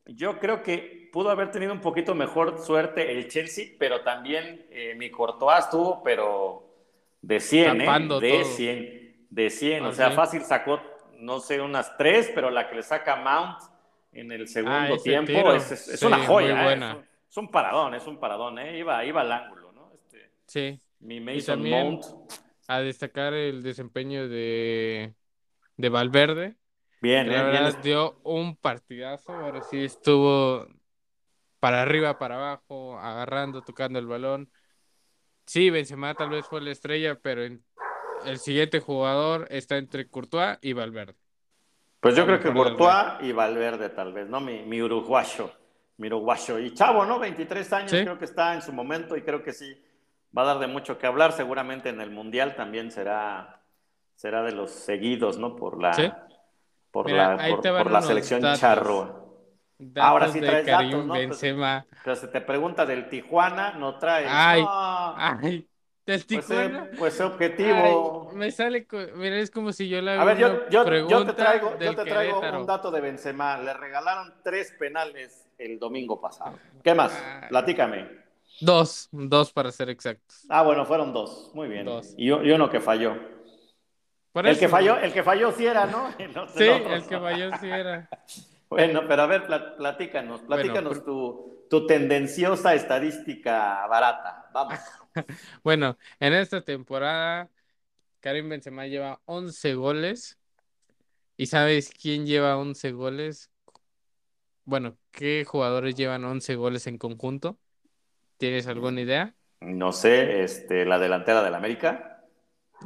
Yo 0.06 0.40
creo 0.40 0.62
que 0.64 1.10
pudo 1.14 1.30
haber 1.30 1.52
tenido 1.52 1.72
un 1.74 1.80
poquito 1.82 2.14
mejor 2.16 2.60
suerte 2.60 3.12
el 3.12 3.28
Chelsea, 3.30 3.68
pero 3.80 4.02
también 4.02 4.66
eh, 4.70 4.96
mi 4.96 5.10
Courtois 5.10 5.60
estuvo, 5.66 6.04
pero 6.04 6.70
de 7.22 7.40
100, 7.40 7.82
¿eh? 7.82 7.86
De 8.20 8.30
todo. 8.30 8.44
100, 8.44 9.28
de 9.30 9.50
100. 9.50 9.86
Ah, 9.86 9.90
o 9.90 9.94
sea, 9.94 10.10
sí. 10.10 10.16
fácil 10.16 10.42
sacó, 10.42 10.82
no 11.20 11.40
sé, 11.40 11.62
unas 11.62 11.96
tres, 11.98 12.32
pero 12.36 12.50
la 12.52 12.68
que 12.70 12.76
le 12.76 12.84
saca 12.84 13.16
Mount 13.16 13.60
en 14.12 14.32
el 14.32 14.48
segundo 14.48 14.96
Ah, 14.96 14.98
tiempo 15.02 15.32
tiro. 15.32 15.56
es, 15.56 15.72
es- 15.72 15.88
es 15.88 16.00
Sí, 16.00 16.06
una 16.06 16.20
joya, 16.26 16.60
¿eh? 16.60 16.64
buena. 16.64 16.92
Es, 16.92 16.98
un, 16.98 17.04
es 17.30 17.38
un 17.38 17.52
paradón, 17.52 17.94
es 17.96 18.08
un 18.08 18.20
paradón, 18.20 18.60
¿eh? 18.60 18.78
Iba, 18.78 19.06
iba 19.06 19.22
al 19.22 19.32
ángulo, 19.32 19.72
¿no? 19.72 19.92
Este, 19.94 20.30
Sí. 20.48 20.80
mi 21.00 21.22
Mason 21.22 21.62
Mount. 21.68 22.04
A 22.68 22.82
destacar 22.82 23.34
el 23.34 23.64
desempeño 23.64 24.28
de, 24.28 25.14
de 25.78 25.90
Valverde. 25.90 26.56
Bien, 27.04 27.30
¿eh? 27.30 27.36
la 27.36 27.50
Bien, 27.70 27.82
dio 27.82 28.16
un 28.24 28.56
partidazo. 28.56 29.34
Ahora 29.34 29.62
sí 29.62 29.84
estuvo 29.84 30.66
para 31.60 31.82
arriba, 31.82 32.18
para 32.18 32.36
abajo, 32.36 32.98
agarrando, 32.98 33.62
tocando 33.62 34.00
el 34.00 34.08
balón. 34.08 34.50
Sí, 35.46 35.70
Benzema 35.70 36.14
tal 36.16 36.30
vez 36.30 36.46
fue 36.48 36.62
la 36.62 36.72
estrella, 36.72 37.20
pero 37.22 37.44
el 37.44 38.38
siguiente 38.38 38.80
jugador 38.80 39.48
está 39.50 39.76
entre 39.76 40.08
Courtois 40.08 40.58
y 40.62 40.72
Valverde. 40.72 41.16
Pues 42.00 42.16
yo 42.16 42.26
creo 42.26 42.40
que 42.40 42.54
Courtois 42.54 43.16
y 43.20 43.34
Valverde 43.34 43.90
tal 43.90 44.14
vez, 44.14 44.30
¿no? 44.30 44.40
Mi, 44.40 44.62
mi 44.64 44.82
uruguayo, 44.82 45.52
mi 45.98 46.08
uruguayo. 46.08 46.58
Y 46.58 46.74
chavo, 46.74 47.06
¿no? 47.06 47.20
23 47.20 47.74
años, 47.74 47.92
Sí. 47.92 48.02
creo 48.04 48.18
que 48.18 48.24
está 48.24 48.54
en 48.54 48.62
su 48.62 48.72
momento 48.72 49.18
y 49.18 49.24
creo 49.24 49.44
que 49.44 49.52
sí 49.52 49.78
va 50.36 50.44
a 50.44 50.46
dar 50.46 50.60
de 50.60 50.68
mucho 50.68 50.98
que 50.98 51.06
hablar. 51.06 51.34
Seguramente 51.34 51.90
en 51.90 52.00
el 52.00 52.12
Mundial 52.12 52.56
también 52.56 52.92
será, 52.92 53.62
será 54.16 54.42
de 54.42 54.54
los 54.54 54.72
seguidos, 54.72 55.38
¿no? 55.38 55.58
Por 55.58 55.82
la, 55.82 55.92
Sí. 55.94 56.10
Por 56.94 57.08
Mira, 57.08 57.36
la, 57.36 57.58
por, 57.58 57.92
la 57.92 58.02
selección 58.04 58.40
datos. 58.40 58.60
charro. 58.60 59.24
Datos 59.80 60.10
Ahora 60.10 60.30
sí 60.30 60.40
traes 60.40 60.66
datos, 60.66 60.92
¿no? 61.06 61.08
Pues- 61.08 61.20
Benzema. 61.28 61.86
Pero 62.04 62.16
se 62.16 62.28
te 62.28 62.40
pregunta 62.40 62.86
del 62.86 63.10
Tijuana, 63.10 63.72
no 63.74 63.98
traes. 63.98 64.28
Ay, 64.30 64.62
No, 64.62 65.16
Ay, 65.18 65.68
del 66.06 66.24
pues, 66.24 66.28
Tijuana. 66.28 66.86
eh, 66.86 66.96
pues 66.98 67.20
objetivo. 67.20 68.28
Ay, 68.30 68.38
me 68.38 68.52
sale, 68.52 68.88
mira, 69.16 69.40
es 69.40 69.50
como 69.50 69.74
si 69.74 69.90
yo 69.90 70.02
le 70.04 70.12
A 70.12 70.24
ver, 70.24 70.38
yo, 70.38 70.70
yo- 70.70 70.84
te 70.84 70.90
traigo, 70.92 71.10
yo 71.10 71.26
te 71.26 71.34
traigo 71.34 71.72
Querétaro. 72.40 72.60
un 72.62 72.68
dato 72.68 72.92
de 72.92 73.02
Benzema. 73.02 73.58
Le 73.58 73.74
regalaron 73.74 74.36
tres 74.44 74.72
penales 74.78 75.50
el 75.58 75.80
domingo 75.80 76.22
pasado. 76.22 76.60
¿Qué 76.84 76.94
más? 76.94 77.12
Ay. 77.42 77.50
Platícame. 77.50 78.08
Dos, 78.62 79.10
dos 79.12 79.52
para 79.52 79.72
ser 79.72 79.90
exactos. 79.90 80.46
Ah, 80.48 80.62
bueno, 80.62 80.86
fueron 80.86 81.12
dos. 81.12 81.50
Muy 81.56 81.68
bien. 81.68 81.86
Dos. 81.86 82.14
Y, 82.16 82.28
y 82.28 82.52
uno 82.52 82.70
que 82.70 82.80
falló. 82.80 83.33
El 84.34 84.58
que 84.58 84.68
falló, 84.68 84.98
el 84.98 85.14
que 85.14 85.24
falló 85.24 85.52
sí 85.52 85.66
era, 85.66 85.86
¿no? 85.86 86.12
sí, 86.56 86.64
el 86.64 87.06
que 87.08 87.20
falló 87.20 87.58
sí 87.58 87.70
era. 87.70 88.10
Bueno, 88.70 89.04
pero 89.08 89.22
a 89.22 89.28
ver, 89.28 89.44
platícanos, 89.78 90.42
platícanos 90.42 91.06
tu, 91.06 91.68
tu 91.70 91.86
tendenciosa 91.86 92.74
estadística 92.74 93.86
barata. 93.86 94.50
Vamos. 94.52 94.80
bueno, 95.64 95.98
en 96.20 96.34
esta 96.34 96.62
temporada, 96.62 97.52
Karim 98.20 98.50
Benzema 98.50 98.88
lleva 98.88 99.22
11 99.26 99.76
goles. 99.76 100.40
¿Y 101.38 101.48
sabes 101.48 101.92
quién 101.92 102.26
lleva 102.26 102.58
11 102.58 102.92
goles? 102.94 103.52
Bueno, 104.66 104.98
¿qué 105.12 105.46
jugadores 105.46 105.96
llevan 105.96 106.24
11 106.24 106.56
goles 106.56 106.88
en 106.88 106.98
conjunto? 106.98 107.58
¿Tienes 108.38 108.68
alguna 108.68 109.02
idea? 109.02 109.36
No 109.60 109.92
sé, 109.92 110.44
este, 110.44 110.86
la 110.86 111.00
delantera 111.00 111.44
del 111.44 111.56
América. 111.56 112.13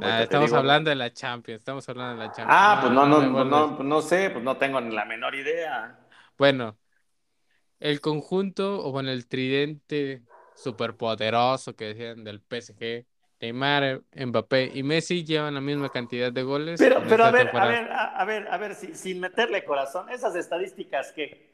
Ah, 0.00 0.22
estamos 0.22 0.52
hablando 0.52 0.90
de 0.90 0.96
la 0.96 1.12
Champions, 1.12 1.58
estamos 1.60 1.88
hablando 1.88 2.20
de 2.20 2.26
la 2.28 2.32
Champions. 2.32 2.50
Ah, 2.50 2.78
pues 2.80 2.92
no, 2.92 3.06
no, 3.06 3.22
no, 3.22 3.44
no, 3.44 3.82
no 3.82 4.02
sé, 4.02 4.30
pues 4.30 4.44
no 4.44 4.56
tengo 4.56 4.80
ni 4.80 4.94
la 4.94 5.04
menor 5.04 5.34
idea. 5.34 5.98
Bueno, 6.36 6.76
el 7.80 8.00
conjunto, 8.00 8.84
o 8.84 8.92
bueno, 8.92 9.10
el 9.10 9.26
tridente 9.26 10.22
superpoderoso 10.54 11.74
que 11.74 11.94
decían 11.94 12.24
del 12.24 12.40
PSG, 12.40 13.06
Neymar, 13.40 14.02
Mbappé 14.14 14.72
y 14.74 14.82
Messi 14.82 15.24
llevan 15.24 15.54
la 15.54 15.60
misma 15.60 15.88
cantidad 15.90 16.32
de 16.32 16.42
goles. 16.42 16.80
Pero, 16.80 17.02
pero 17.08 17.24
a 17.24 17.30
ver, 17.30 17.56
a 17.56 17.66
ver, 17.66 17.88
a, 17.92 18.24
ver, 18.24 18.48
a 18.48 18.56
ver, 18.58 18.74
sin 18.74 19.20
meterle 19.20 19.64
corazón, 19.64 20.08
esas 20.10 20.34
estadísticas 20.34 21.12
que 21.12 21.48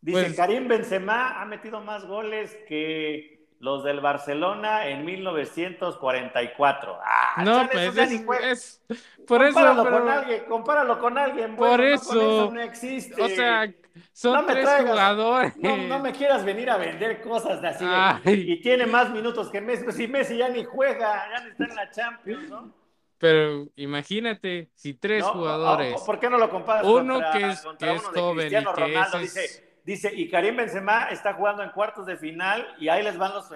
dice 0.00 0.24
pues 0.24 0.36
Karim 0.36 0.66
Benzema 0.66 1.40
ha 1.40 1.44
metido 1.44 1.80
más 1.80 2.04
goles 2.06 2.56
que 2.66 3.37
los 3.60 3.82
del 3.84 4.00
Barcelona 4.00 4.86
en 4.88 5.04
1944. 5.04 6.98
Ah, 7.02 7.42
no, 7.44 7.68
pues 7.70 7.96
es, 7.96 8.82
por 9.26 9.44
compáralo 9.44 9.82
eso. 9.82 9.90
Con 9.90 10.08
alguien, 10.08 10.44
compáralo 10.48 10.98
con 10.98 11.18
alguien. 11.18 11.56
Bueno, 11.56 11.76
por 11.76 11.84
eso. 11.84 12.50
No, 12.52 12.60
existe. 12.60 13.20
O 13.20 13.28
sea, 13.28 13.72
son 14.12 14.46
tres 14.46 14.68
jugadores. 14.80 15.56
No, 15.56 15.98
me 15.98 16.12
quieras 16.12 16.44
venir 16.44 16.70
a 16.70 16.76
vender 16.76 17.20
cosas 17.20 17.60
de 17.60 17.68
así. 17.68 17.84
y 18.24 18.60
tiene 18.60 18.86
más 18.86 19.10
minutos 19.10 19.50
que 19.50 19.60
Messi. 19.60 19.90
Si 19.92 20.08
Messi 20.08 20.36
ya 20.36 20.48
ni 20.48 20.64
juega, 20.64 21.28
ya 21.30 21.40
no 21.42 21.50
está 21.50 21.64
en 21.64 21.74
la 21.74 21.90
Champions, 21.90 22.48
¿no? 22.48 22.78
Pero 23.18 23.66
imagínate, 23.74 24.70
si 24.74 24.94
tres 24.94 25.24
jugadores. 25.24 26.00
¿Por 26.02 26.20
qué 26.20 26.30
no 26.30 26.38
lo 26.38 26.48
comparas 26.48 26.86
uno 26.86 27.20
que 27.32 27.50
es, 27.50 27.66
que 27.76 27.94
es 27.94 28.02
joven 28.02 28.46
y 28.46 28.50
que 28.50 28.60
Ronaldo, 28.60 29.18
dice, 29.18 29.67
Dice, 29.88 30.12
y 30.14 30.28
Karim 30.28 30.54
Benzema 30.54 31.04
está 31.04 31.32
jugando 31.32 31.62
en 31.62 31.70
cuartos 31.70 32.04
de 32.04 32.18
final 32.18 32.74
y 32.78 32.90
ahí 32.90 33.02
les 33.02 33.16
van 33.16 33.32
los, 33.32 33.48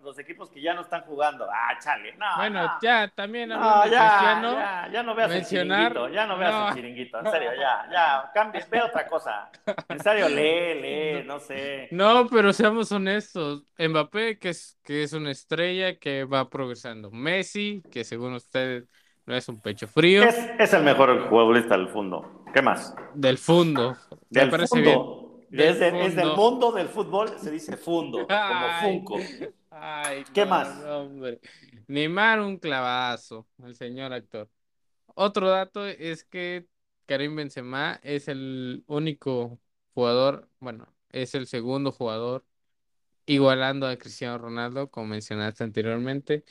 los 0.00 0.16
equipos 0.16 0.48
que 0.48 0.60
ya 0.60 0.74
no 0.74 0.82
están 0.82 1.00
jugando. 1.00 1.44
Ah, 1.52 1.76
chale, 1.82 2.14
no. 2.16 2.36
Bueno, 2.36 2.78
ya, 2.80 3.10
también 3.12 3.48
no, 3.48 3.84
ya, 3.86 3.90
ya, 3.90 4.88
ya, 4.92 5.02
no 5.02 5.16
veas 5.16 5.32
el 5.32 5.44
chiringuito, 5.44 6.08
ya 6.08 6.24
no 6.24 6.38
veas 6.38 6.68
el 6.68 6.74
chiringuito, 6.76 7.18
en 7.18 7.30
serio, 7.32 7.50
ya, 7.58 7.84
ya, 7.90 8.30
cambia, 8.32 8.64
ve 8.70 8.80
otra 8.80 9.08
cosa. 9.08 9.50
En 9.88 9.98
serio, 9.98 10.28
lee, 10.28 10.80
lee, 10.80 11.24
no 11.26 11.40
sé. 11.40 11.88
No, 11.90 12.28
pero 12.28 12.52
seamos 12.52 12.92
honestos. 12.92 13.64
Mbappé, 13.76 14.38
que 14.38 14.50
es, 14.50 14.78
que 14.84 15.02
es 15.02 15.14
una 15.14 15.32
estrella 15.32 15.98
que 15.98 16.22
va 16.22 16.48
progresando. 16.48 17.10
Messi, 17.10 17.82
que 17.90 18.04
según 18.04 18.34
ustedes 18.34 18.88
no 19.24 19.34
es 19.34 19.48
un 19.48 19.60
pecho 19.60 19.88
frío. 19.88 20.22
Es, 20.22 20.38
es 20.60 20.72
el 20.74 20.84
mejor 20.84 21.28
futbolista 21.28 21.76
del 21.76 21.88
fondo. 21.88 22.44
¿Qué 22.54 22.62
más? 22.62 22.94
Del 23.14 23.36
fondo. 23.36 23.96
Del 24.30 24.44
Me 24.44 24.50
parece 24.52 24.80
Bien. 24.80 25.25
Desde, 25.48 25.88
el 25.88 26.36
mundo 26.36 26.72
del 26.72 26.88
fútbol 26.88 27.30
se 27.38 27.50
dice 27.50 27.76
fundo, 27.76 28.26
como 28.26 28.80
Funko. 28.82 29.18
¿Qué 30.32 30.44
más? 30.44 30.82
Neymar 31.86 32.40
un 32.40 32.58
clavazo, 32.58 33.46
el 33.64 33.74
señor 33.74 34.12
actor. 34.12 34.48
Otro 35.14 35.48
dato 35.48 35.86
es 35.86 36.24
que 36.24 36.66
Karim 37.06 37.36
Benzema 37.36 38.00
es 38.02 38.28
el 38.28 38.84
único 38.86 39.58
jugador, 39.94 40.48
bueno, 40.60 40.92
es 41.10 41.34
el 41.34 41.46
segundo 41.46 41.92
jugador 41.92 42.44
igualando 43.26 43.86
a 43.86 43.96
Cristiano 43.96 44.38
Ronaldo, 44.38 44.90
como 44.90 45.08
mencionaste 45.08 45.64
anteriormente, 45.64 46.44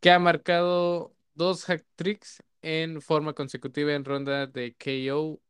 que 0.00 0.10
ha 0.10 0.18
marcado 0.18 1.14
dos 1.34 1.64
hack 1.64 1.84
tricks 1.96 2.42
en 2.62 3.02
forma 3.02 3.34
consecutiva 3.34 3.92
en 3.92 4.04
ronda 4.04 4.46
de 4.46 4.74
KO 4.76 5.40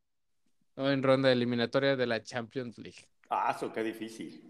en 0.77 1.03
ronda 1.03 1.31
eliminatoria 1.31 1.97
de 1.97 2.07
la 2.07 2.23
Champions 2.23 2.79
League. 2.79 3.07
Ah, 3.31 3.53
eso 3.57 3.73
qué 3.73 3.83
difícil. 3.83 4.43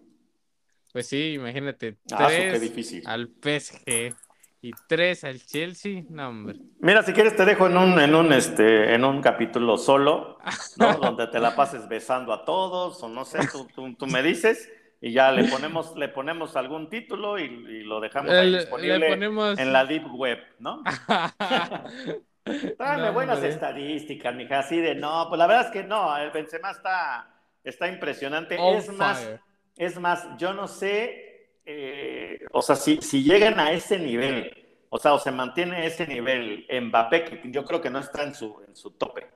Pues 0.92 1.06
sí, 1.06 1.34
imagínate, 1.34 1.96
ah, 2.12 2.26
tres 2.28 2.60
difícil. 2.60 3.02
al 3.06 3.28
PSG 3.28 4.14
y 4.60 4.70
tres 4.86 5.24
al 5.24 5.40
Chelsea, 5.40 6.04
no 6.10 6.28
hombre. 6.28 6.56
Mira, 6.80 7.02
si 7.02 7.12
quieres 7.12 7.34
te 7.34 7.44
dejo 7.44 7.66
en 7.66 7.76
un, 7.76 7.98
en 7.98 8.14
un, 8.14 8.32
este, 8.32 8.94
en 8.94 9.04
un 9.04 9.22
capítulo 9.22 9.78
solo, 9.78 10.38
¿no? 10.76 10.94
Donde 11.00 11.26
te 11.28 11.40
la 11.40 11.56
pases 11.56 11.88
besando 11.88 12.32
a 12.32 12.44
todos, 12.44 13.02
o 13.02 13.08
no 13.08 13.24
sé, 13.24 13.38
tú, 13.74 14.06
me 14.06 14.22
dices, 14.22 14.70
y 15.00 15.12
ya 15.12 15.32
le 15.32 15.44
ponemos, 15.44 15.96
le 15.96 16.08
ponemos 16.08 16.56
algún 16.56 16.90
título 16.90 17.38
y, 17.38 17.82
lo 17.84 18.00
dejamos 18.00 18.30
ahí 18.30 18.54
disponible 18.54 19.12
en 19.12 19.72
la 19.72 19.86
Deep 19.86 20.14
Web, 20.14 20.40
¿no? 20.58 20.82
Tráeme 22.76 23.10
buenas 23.10 23.42
estadísticas, 23.42 24.34
mija, 24.34 24.60
así 24.60 24.80
de 24.80 24.94
no, 24.94 25.26
pues 25.28 25.38
la 25.38 25.46
verdad 25.46 25.66
es 25.66 25.70
que 25.70 25.84
no, 25.84 26.16
el 26.16 26.30
Benzema 26.30 26.70
está, 26.70 27.30
está 27.62 27.88
impresionante. 27.88 28.56
es 28.76 28.92
más, 28.92 29.30
es 29.76 29.98
más, 29.98 30.26
yo 30.38 30.52
no 30.52 30.66
sé, 30.66 31.60
eh, 31.64 32.44
o 32.50 32.60
sea, 32.60 32.74
si, 32.74 33.00
si 33.00 33.22
llegan 33.22 33.60
a 33.60 33.72
ese 33.72 33.98
nivel, 33.98 34.84
o 34.90 34.98
sea, 34.98 35.14
o 35.14 35.18
se 35.18 35.30
mantiene 35.30 35.86
ese 35.86 36.06
nivel 36.06 36.66
Mbappé, 36.68 37.24
que 37.24 37.40
yo 37.44 37.64
creo 37.64 37.80
que 37.80 37.90
no 37.90 38.00
está 38.00 38.24
en 38.24 38.34
su, 38.34 38.60
en 38.66 38.74
su 38.74 38.90
tope, 38.92 39.28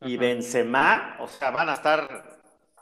y 0.00 0.16
Benzema, 0.16 1.16
o 1.20 1.28
sea, 1.28 1.52
van 1.52 1.68
a 1.68 1.74
estar 1.74 2.40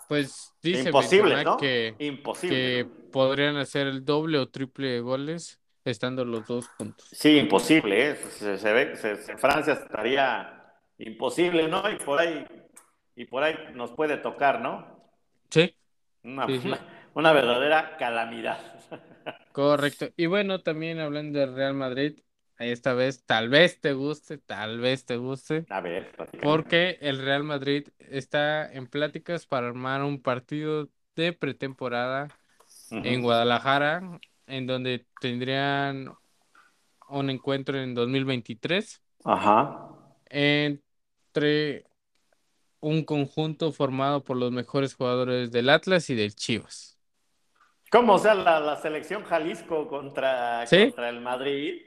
pues 0.08 0.54
dice 0.60 0.88
imposible, 0.88 1.44
¿no? 1.44 1.56
que, 1.56 1.94
Imposible, 1.98 2.56
que 2.56 2.84
podrían 3.12 3.56
hacer 3.58 3.86
el 3.86 4.04
doble 4.04 4.38
o 4.38 4.48
triple 4.48 4.88
de 4.88 5.00
goles 5.00 5.59
estando 5.90 6.24
los 6.24 6.46
dos 6.46 6.68
juntos. 6.68 7.06
Sí, 7.12 7.38
imposible, 7.38 8.10
¿eh? 8.10 8.16
se, 8.16 8.72
ve 8.72 8.94
en 9.02 9.38
Francia 9.38 9.74
estaría 9.74 10.74
imposible, 10.98 11.68
¿no? 11.68 11.90
Y 11.90 11.96
por 11.96 12.20
ahí 12.20 12.46
y 13.20 13.26
por 13.26 13.42
ahí 13.42 13.54
nos 13.74 13.90
puede 13.92 14.16
tocar, 14.16 14.62
¿no? 14.62 15.12
Sí. 15.50 15.76
Una, 16.22 17.32
verdadera 17.32 17.98
calamidad. 17.98 18.58
Correcto. 19.52 20.08
Y 20.16 20.24
bueno, 20.24 20.62
también 20.62 21.00
hablando 21.00 21.38
del 21.38 21.54
Real 21.54 21.74
Madrid, 21.74 22.20
esta 22.58 22.94
vez 22.94 23.24
tal 23.26 23.50
vez 23.50 23.78
te 23.80 23.92
guste, 23.92 24.38
tal 24.38 24.80
vez 24.80 25.04
te 25.04 25.18
guste. 25.18 25.66
A 25.68 25.82
ver, 25.82 26.12
porque 26.42 26.96
el 27.02 27.18
Real 27.18 27.44
Madrid 27.44 27.88
está 27.98 28.72
en 28.72 28.86
pláticas 28.86 29.46
para 29.46 29.68
armar 29.68 30.02
un 30.02 30.22
partido 30.22 30.88
de 31.14 31.34
pretemporada 31.34 32.28
en 32.90 33.20
Guadalajara 33.20 34.18
en 34.50 34.66
donde 34.66 35.06
tendrían 35.20 36.12
un 37.08 37.30
encuentro 37.30 37.78
en 37.78 37.94
2023. 37.94 39.00
Ajá. 39.24 39.88
Entre 40.26 41.84
un 42.80 43.04
conjunto 43.04 43.72
formado 43.72 44.24
por 44.24 44.36
los 44.36 44.52
mejores 44.52 44.94
jugadores 44.94 45.50
del 45.50 45.68
Atlas 45.68 46.08
y 46.10 46.14
del 46.14 46.34
Chivas. 46.34 46.98
¿Cómo? 47.90 48.14
O 48.14 48.18
sea, 48.18 48.34
la, 48.34 48.76
selección 48.76 49.24
Jalisco 49.24 49.88
contra, 49.88 50.64
contra 50.68 51.08
el 51.08 51.20
Madrid. 51.20 51.82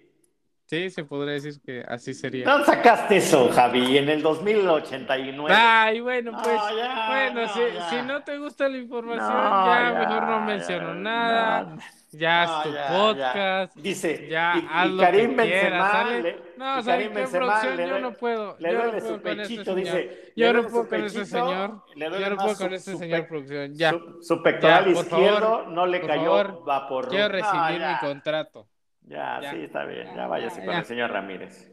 Sí, 0.65 0.89
se 0.89 1.03
podría 1.03 1.33
decir 1.35 1.61
que 1.65 1.83
así 1.87 2.13
sería. 2.13 2.45
¿Dónde 2.45 2.65
sacaste 2.65 3.17
eso, 3.17 3.49
Javi? 3.49 3.97
En 3.97 4.09
el 4.09 4.21
2089. 4.21 5.53
Ay, 5.53 5.99
bueno, 5.99 6.31
pues. 6.31 6.61
bueno, 7.07 7.47
si, 7.89 8.01
no 8.05 8.23
te 8.23 8.37
gusta 8.37 8.67
la 8.67 8.77
información, 8.77 9.31
ya, 9.31 9.95
mejor 9.99 10.23
no 10.27 10.41
menciono 10.41 10.95
nada. 10.95 11.77
Ya 12.13 12.43
es 12.43 12.63
tu 12.63 12.95
podcast. 12.95 13.75
Dice, 13.75 14.27
ya 14.29 14.53
y, 14.57 14.67
haz 14.69 14.91
Karim 14.99 15.31
lo 15.31 15.37
Benzema, 15.37 16.09
no, 16.57 16.77
o 16.77 16.83
sea, 16.83 16.97
¿qué 16.99 17.09
producción? 17.09 17.77
yo 17.77 17.99
no 17.99 18.13
puedo. 18.13 18.55
Le 18.59 18.73
duele 18.73 19.01
su 19.01 19.21
pechito, 19.21 19.75
dice. 19.75 20.31
Yo 20.35 20.53
no 20.53 20.67
puedo 20.67 20.87
con 20.87 21.03
ese 21.03 21.25
señor. 21.25 21.83
Yo 21.95 22.29
no 22.29 22.37
puedo 22.37 22.55
con 22.55 22.73
ese 22.73 22.97
señor 22.97 23.27
producción. 23.27 23.73
Ya. 23.75 23.93
Su, 24.21 24.41
pectoral 24.43 24.87
izquierdo 24.89 25.65
no 25.67 25.87
le 25.87 26.01
cayó 26.01 26.63
vapor. 26.63 27.09
Quiero 27.09 27.29
recibir 27.29 27.81
mi 27.81 27.97
contrato. 27.99 28.67
Ya, 29.01 29.41
sí, 29.51 29.63
está 29.63 29.85
bien. 29.85 30.15
Ya 30.15 30.27
váyase 30.27 30.63
con 30.63 30.75
el 30.75 30.85
señor 30.85 31.11
Ramírez. 31.11 31.71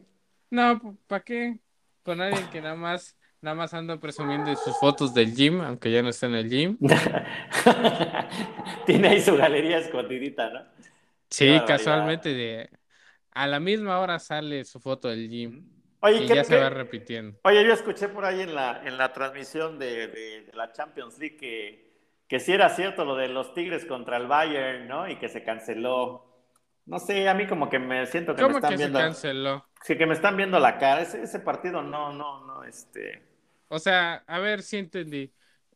No, 0.49 0.97
¿para 1.07 1.23
qué? 1.23 1.59
Con 2.03 2.19
alguien 2.19 2.49
que 2.49 2.61
nada 2.61 2.75
más 2.75 3.15
nada 3.41 3.55
más 3.55 3.73
anda 3.73 3.97
presumiendo 3.97 4.55
sus 4.55 4.77
fotos 4.79 5.13
del 5.13 5.35
gym, 5.35 5.61
aunque 5.61 5.91
ya 5.91 6.01
no 6.01 6.09
está 6.09 6.27
en 6.27 6.35
el 6.35 6.49
gym. 6.49 6.77
Tiene 8.85 9.09
ahí 9.09 9.21
su 9.21 9.35
galería 9.35 9.79
escondidita, 9.79 10.49
¿no? 10.49 10.61
Sí, 11.29 11.59
casualmente 11.65 12.33
de 12.33 12.69
a 13.31 13.47
la 13.47 13.59
misma 13.59 13.99
hora 13.99 14.19
sale 14.19 14.65
su 14.65 14.79
foto 14.79 15.07
del 15.07 15.29
gym. 15.29 15.65
Oye, 16.01 16.23
y 16.23 16.27
ya 16.27 16.43
se 16.43 16.59
va 16.59 16.69
repitiendo. 16.69 17.39
Oye, 17.43 17.63
yo 17.63 17.73
escuché 17.73 18.09
por 18.09 18.25
ahí 18.25 18.41
en 18.41 18.55
la, 18.55 18.81
en 18.83 18.97
la 18.97 19.13
transmisión 19.13 19.79
de, 19.79 20.07
de, 20.07 20.51
la 20.53 20.71
Champions 20.71 21.17
League 21.19 21.37
que, 21.37 21.93
que 22.27 22.39
sí 22.39 22.51
era 22.51 22.69
cierto 22.69 23.05
lo 23.05 23.15
de 23.15 23.27
los 23.27 23.53
Tigres 23.53 23.85
contra 23.85 24.17
el 24.17 24.27
Bayern, 24.27 24.87
¿no? 24.87 25.07
Y 25.07 25.17
que 25.17 25.29
se 25.29 25.43
canceló. 25.43 26.27
No 26.85 26.99
sé, 26.99 27.29
a 27.29 27.35
mí 27.35 27.47
como 27.47 27.69
que 27.69 27.77
me 27.77 28.05
siento 28.07 28.35
que 28.35 28.43
me 28.43 28.49
están 28.49 28.71
que 28.71 28.77
viendo. 28.77 28.99
Se 28.99 29.05
canceló? 29.05 29.65
Sí, 29.83 29.95
que 29.95 30.07
me 30.07 30.13
están 30.13 30.35
viendo 30.35 30.59
la 30.59 30.77
cara. 30.77 31.01
Ese, 31.01 31.21
ese 31.21 31.39
partido 31.39 31.83
no, 31.83 32.11
no, 32.11 32.45
no, 32.45 32.63
este. 32.63 33.30
O 33.71 33.79
sea, 33.79 34.23
a 34.27 34.39
ver 34.39 34.63
si 34.63 34.77
entendí. 34.77 35.33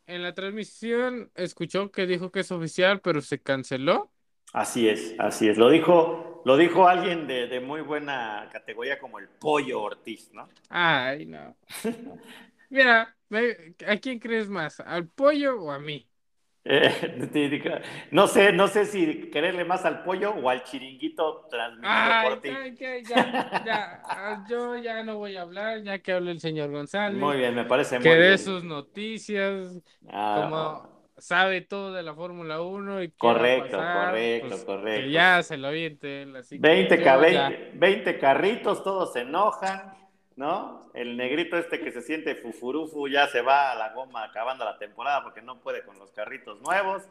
En 0.07 0.21
la 0.23 0.33
transmisión 0.35 1.31
escuchó 1.35 1.91
que 1.91 2.05
dijo 2.07 2.31
que 2.31 2.41
es 2.41 2.51
oficial, 2.51 3.01
pero 3.01 3.21
se 3.21 3.41
canceló. 3.41 4.11
Así 4.53 4.87
es, 4.89 5.13
así 5.19 5.47
es. 5.49 5.57
Lo 5.57 5.69
dijo, 5.69 6.41
lo 6.45 6.57
dijo 6.57 6.87
alguien 6.87 7.27
de, 7.27 7.47
de 7.47 7.59
muy 7.59 7.81
buena 7.81 8.49
categoría 8.51 8.97
como 8.99 9.19
el 9.19 9.27
Pollo 9.29 9.81
Ortiz, 9.81 10.31
¿no? 10.33 10.49
Ay, 10.69 11.25
no. 11.25 11.55
Mira, 12.69 13.15
¿a 13.87 13.97
quién 13.97 14.19
crees 14.19 14.49
más? 14.49 14.79
¿Al 14.79 15.07
pollo 15.09 15.61
o 15.61 15.71
a 15.71 15.79
mí? 15.79 16.09
Eh, 16.67 17.81
no 18.11 18.27
sé, 18.27 18.51
no 18.51 18.67
sé 18.67 18.85
si 18.85 19.29
quererle 19.29 19.65
más 19.65 19.85
al 19.85 20.03
pollo 20.03 20.31
o 20.33 20.49
al 20.49 20.63
chiringuito 20.63 21.47
transmitido 21.49 21.87
Ay, 21.87 22.23
por 22.23 22.41
ti. 22.41 22.49
que 22.75 23.05
ya, 23.05 23.27
ya, 23.63 24.01
ah, 24.03 24.43
yo 24.49 24.75
ya 24.77 25.03
no 25.03 25.17
voy 25.17 25.35
a 25.37 25.41
hablar, 25.43 25.83
ya 25.83 25.99
que 25.99 26.11
hable 26.13 26.31
el 26.31 26.39
señor 26.39 26.71
González, 26.71 27.19
Muy 27.19 27.37
bien, 27.37 27.53
me 27.53 27.65
parece 27.65 27.99
que 27.99 28.09
muy 28.09 28.17
dé 28.17 28.37
bien. 28.37 28.39
sus 28.39 28.63
noticias, 28.63 29.79
Ah, 30.09 30.33
como 30.33 30.89
sabe 31.17 31.61
todo 31.61 31.93
de 31.93 32.01
la 32.03 32.15
Fórmula 32.15 32.61
1 32.61 33.03
y 33.03 33.09
Correcto, 33.09 33.77
pasar, 33.77 34.11
correcto, 34.11 34.49
pues, 34.49 34.65
correcto. 34.65 35.01
Que 35.05 35.11
ya 35.11 35.43
se 35.43 35.57
lo 35.57 35.67
avienten, 35.67 36.35
así 36.35 36.61
que 36.61 36.63
20, 36.67 36.97
yo 36.97 37.03
ca- 37.03 37.17
ya- 37.29 37.49
20, 37.49 37.71
20 37.77 38.17
carritos, 38.19 38.83
todos 38.83 39.13
se 39.13 39.21
enojan, 39.21 39.93
¿no? 40.35 40.89
El 40.93 41.17
negrito 41.17 41.57
este 41.57 41.79
que 41.79 41.91
se 41.91 42.01
siente 42.01 42.35
fufurufu 42.35 43.07
ya 43.07 43.27
se 43.27 43.41
va 43.41 43.71
a 43.71 43.75
la 43.75 43.93
goma 43.93 44.23
acabando 44.23 44.65
la 44.65 44.77
temporada 44.77 45.23
porque 45.23 45.41
no 45.41 45.59
puede 45.59 45.83
con 45.83 45.97
los 45.99 46.11
carritos 46.11 46.59
nuevos. 46.61 47.03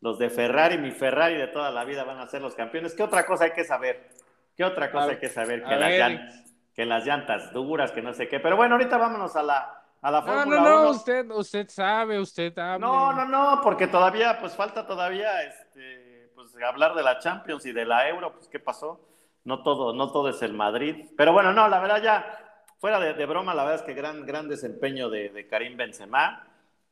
Los 0.00 0.18
de 0.18 0.30
Ferrari, 0.30 0.78
mi 0.78 0.92
Ferrari 0.92 1.36
de 1.36 1.48
toda 1.48 1.70
la 1.70 1.84
vida 1.84 2.04
van 2.04 2.18
a 2.18 2.26
ser 2.26 2.40
los 2.40 2.54
campeones. 2.54 2.94
¿Qué 2.94 3.02
otra 3.02 3.26
cosa 3.26 3.44
hay 3.44 3.52
que 3.52 3.64
saber? 3.64 4.08
¿Qué 4.56 4.64
otra 4.64 4.90
cosa 4.90 5.10
hay 5.10 5.18
que 5.18 5.28
saber? 5.28 5.62
Que 5.62 5.76
las, 5.76 5.90
llantas, 5.92 6.54
que 6.74 6.86
las 6.86 7.04
llantas 7.06 7.52
duras, 7.52 7.92
que 7.92 8.00
no 8.00 8.14
sé 8.14 8.26
qué. 8.28 8.40
Pero 8.40 8.56
bueno, 8.56 8.76
ahorita 8.76 8.96
vámonos 8.96 9.36
a 9.36 9.42
la, 9.42 9.82
a 10.00 10.10
la 10.10 10.20
No, 10.22 10.26
Fórmula 10.26 10.60
no, 10.60 10.68
no, 10.70 10.80
1. 10.82 10.90
usted, 10.90 11.30
usted 11.30 11.68
sabe, 11.68 12.18
usted 12.18 12.58
hable. 12.58 12.80
No, 12.86 13.12
no, 13.12 13.26
no, 13.26 13.60
porque 13.62 13.86
todavía, 13.86 14.38
pues 14.40 14.56
falta 14.56 14.86
todavía, 14.86 15.42
este, 15.42 16.30
pues 16.34 16.54
hablar 16.66 16.94
de 16.94 17.02
la 17.02 17.18
Champions 17.18 17.66
y 17.66 17.72
de 17.72 17.84
la 17.84 18.08
Euro, 18.08 18.32
pues 18.32 18.48
qué 18.48 18.58
pasó. 18.58 19.06
No 19.44 19.62
todo, 19.62 19.92
no 19.92 20.10
todo 20.12 20.30
es 20.30 20.40
el 20.40 20.54
Madrid. 20.54 21.10
Pero 21.16 21.34
bueno, 21.34 21.52
no, 21.52 21.68
la 21.68 21.80
verdad 21.80 22.02
ya, 22.02 22.49
fuera 22.80 22.98
de, 22.98 23.14
de 23.14 23.26
broma, 23.26 23.54
la 23.54 23.62
verdad 23.64 23.80
es 23.80 23.86
que 23.86 23.94
gran, 23.94 24.26
gran 24.26 24.48
desempeño 24.48 25.08
de, 25.10 25.28
de 25.28 25.46
Karim 25.46 25.76
Benzema 25.76 26.46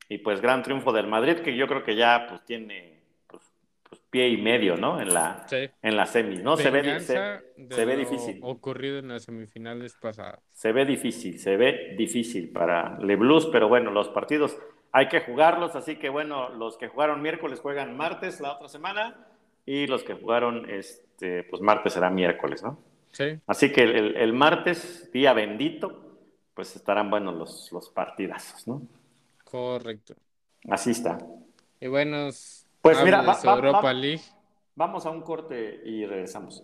y 0.09 0.19
pues 0.19 0.41
gran 0.41 0.63
triunfo 0.63 0.93
del 0.93 1.07
Madrid, 1.07 1.39
que 1.41 1.57
yo 1.57 1.67
creo 1.67 1.83
que 1.83 1.97
ya 1.97 2.27
pues 2.29 2.45
tiene 2.45 3.01
pues, 3.27 3.43
pues, 3.89 4.01
pie 4.11 4.29
y 4.29 4.37
medio, 4.41 4.77
¿no? 4.77 5.01
En 5.01 5.13
la, 5.13 5.45
Sí. 5.49 5.69
en 5.83 5.97
la 5.97 6.07
semis, 6.07 6.43
¿no? 6.43 6.57
Se 6.57 6.71
ve, 6.71 7.01
se, 7.01 7.41
se 7.71 7.85
ve 7.85 7.97
difícil. 7.97 8.39
ocurrido 8.43 8.99
en 8.99 9.09
las 9.09 9.25
semifinales 9.25 9.97
pasadas. 9.97 10.41
Se 10.53 10.73
ve 10.73 10.85
difícil, 10.87 11.39
se 11.39 11.57
ve 11.57 11.95
difícil 11.99 12.51
para 12.53 12.99
Le 13.01 13.17
Blues, 13.17 13.47
pero 13.53 13.69
bueno, 13.69 13.91
los 13.91 14.09
partidos 14.09 14.57
hay 14.93 15.09
que 15.09 15.21
jugarlos, 15.21 15.75
así 15.77 15.97
que 15.97 16.09
bueno, 16.09 16.49
los 16.51 16.79
que 16.79 16.89
jugaron 16.89 17.21
miércoles 17.21 17.61
juegan 17.61 17.97
martes 17.97 18.41
la 18.41 18.53
otra 18.53 18.69
semana 18.69 19.27
y 19.67 19.87
los 19.87 20.03
que 20.03 20.15
jugaron 20.15 20.69
este, 20.71 21.45
pues 21.45 21.61
martes 21.61 21.93
será 21.93 22.09
miércoles, 22.09 22.63
¿no? 22.63 22.79
Sí. 23.19 23.41
Así 23.49 23.73
que 23.73 23.83
el, 23.83 23.97
el- 23.97 24.17
el 24.17 24.33
martes, 24.33 25.11
día 25.13 25.33
bendito, 25.33 26.19
pues 26.55 26.77
estarán 26.77 27.11
buenos 27.11 27.35
los, 27.35 27.73
los 27.73 27.89
partidazos, 27.91 28.69
¿no? 28.69 28.81
Correcto. 29.43 30.15
Así 30.71 30.93
está. 30.93 31.19
Y 31.81 31.89
bueno, 31.89 32.29
Pues 32.81 33.03
mira, 33.03 33.23
va- 33.23 33.37
Europa 33.57 33.81
va- 33.81 33.93
League. 33.93 34.23
Vamos 34.77 35.05
a 35.05 35.11
un 35.11 35.23
corte 35.23 35.81
y 35.85 36.07
regresamos. 36.07 36.63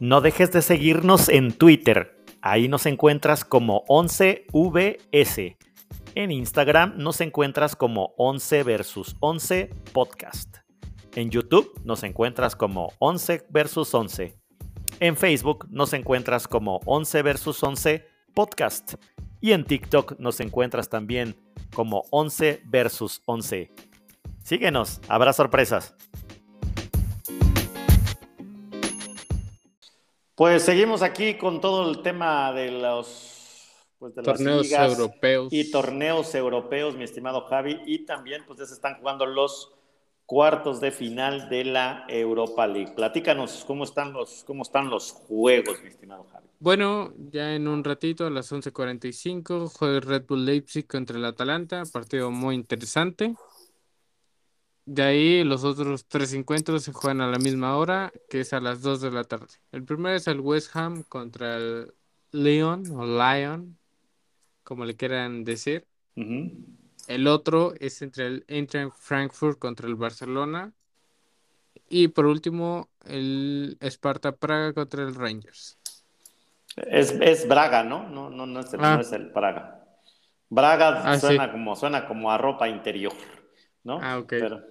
No 0.00 0.20
dejes 0.20 0.52
de 0.52 0.62
seguirnos 0.62 1.28
en 1.28 1.52
Twitter. 1.52 2.16
Ahí 2.40 2.68
nos 2.68 2.86
encuentras 2.86 3.44
como 3.44 3.84
11VS. 3.88 5.56
En 6.18 6.32
Instagram 6.32 6.94
nos 6.96 7.20
encuentras 7.20 7.76
como 7.76 8.12
11 8.16 8.64
versus 8.64 9.14
11 9.20 9.70
podcast. 9.92 10.56
En 11.14 11.30
YouTube 11.30 11.80
nos 11.84 12.02
encuentras 12.02 12.56
como 12.56 12.92
11 12.98 13.46
versus 13.50 13.94
11. 13.94 14.36
En 14.98 15.16
Facebook 15.16 15.68
nos 15.70 15.92
encuentras 15.92 16.48
como 16.48 16.80
11 16.86 17.22
versus 17.22 17.62
11 17.62 18.04
podcast. 18.34 18.94
Y 19.40 19.52
en 19.52 19.64
TikTok 19.64 20.18
nos 20.18 20.40
encuentras 20.40 20.88
también 20.88 21.36
como 21.72 22.02
11 22.10 22.62
versus 22.64 23.22
11. 23.26 23.70
Síguenos, 24.42 25.00
habrá 25.06 25.32
sorpresas. 25.32 25.94
Pues 30.34 30.64
seguimos 30.64 31.02
aquí 31.02 31.34
con 31.34 31.60
todo 31.60 31.88
el 31.88 32.02
tema 32.02 32.52
de 32.52 32.72
los 32.72 33.37
pues, 33.98 34.14
de 34.14 34.22
las 34.22 34.36
Torneos 34.36 34.62
ligas 34.62 34.98
europeos. 34.98 35.52
y 35.52 35.70
torneos 35.70 36.34
europeos, 36.34 36.96
mi 36.96 37.04
estimado 37.04 37.42
Javi, 37.42 37.80
y 37.86 38.04
también 38.06 38.44
pues 38.46 38.58
ya 38.58 38.66
se 38.66 38.74
están 38.74 38.98
jugando 38.98 39.26
los 39.26 39.72
cuartos 40.26 40.80
de 40.80 40.90
final 40.90 41.48
de 41.48 41.64
la 41.64 42.04
Europa 42.08 42.66
League. 42.66 42.92
Platícanos 42.94 43.64
cómo 43.66 43.84
están 43.84 44.12
los 44.12 44.44
cómo 44.44 44.62
están 44.62 44.90
los 44.90 45.12
juegos, 45.12 45.82
mi 45.82 45.88
estimado 45.88 46.24
Javi. 46.24 46.46
Bueno, 46.60 47.14
ya 47.30 47.54
en 47.54 47.66
un 47.66 47.82
ratito, 47.82 48.26
a 48.26 48.30
las 48.30 48.52
11:45, 48.52 49.68
juega 49.68 49.96
el 49.96 50.02
Red 50.02 50.26
Bull 50.26 50.44
Leipzig 50.44 50.86
contra 50.86 51.16
el 51.16 51.24
Atalanta, 51.24 51.84
partido 51.90 52.30
muy 52.30 52.56
interesante. 52.56 53.34
De 54.84 55.02
ahí 55.02 55.44
los 55.44 55.64
otros 55.64 56.06
tres 56.06 56.32
encuentros 56.32 56.82
se 56.82 56.92
juegan 56.92 57.20
a 57.20 57.26
la 57.30 57.38
misma 57.38 57.76
hora, 57.76 58.12
que 58.28 58.40
es 58.40 58.52
a 58.52 58.60
las 58.60 58.82
2 58.82 59.00
de 59.00 59.10
la 59.10 59.24
tarde. 59.24 59.54
El 59.70 59.84
primero 59.84 60.16
es 60.16 60.26
el 60.26 60.40
West 60.40 60.74
Ham 60.74 61.04
contra 61.04 61.56
el 61.56 61.94
Lyon 62.32 62.84
o 62.90 63.06
Lyon, 63.06 63.77
como 64.68 64.84
le 64.84 64.96
quieran 64.96 65.44
decir. 65.44 65.86
El 67.06 67.26
otro 67.26 67.72
es 67.80 68.02
entre 68.02 68.26
el 68.26 68.44
Eintracht 68.48 68.92
Frankfurt 68.98 69.58
contra 69.58 69.88
el 69.88 69.94
Barcelona. 69.94 70.74
Y 71.88 72.08
por 72.08 72.26
último, 72.26 72.90
el 73.06 73.78
Sparta 73.80 74.32
Praga 74.36 74.74
contra 74.74 75.02
el 75.04 75.14
Rangers. 75.14 75.78
Es, 76.76 77.12
es 77.12 77.48
Braga, 77.48 77.82
¿no? 77.82 78.06
No, 78.10 78.28
no, 78.28 78.44
no 78.44 78.60
es 78.60 78.74
el, 78.74 78.80
Ah. 78.82 78.96
no 78.96 79.00
es 79.00 79.12
el 79.12 79.30
Braga. 79.30 79.86
Braga 80.50 81.02
Ah, 81.12 81.18
suena 81.18 81.46
sí. 81.46 81.52
como 81.52 81.76
suena 81.76 82.06
como 82.06 82.30
a 82.30 82.36
ropa 82.36 82.68
interior, 82.68 83.14
¿no? 83.84 83.98
Ah, 84.02 84.18
ok. 84.18 84.28
Pero, 84.28 84.62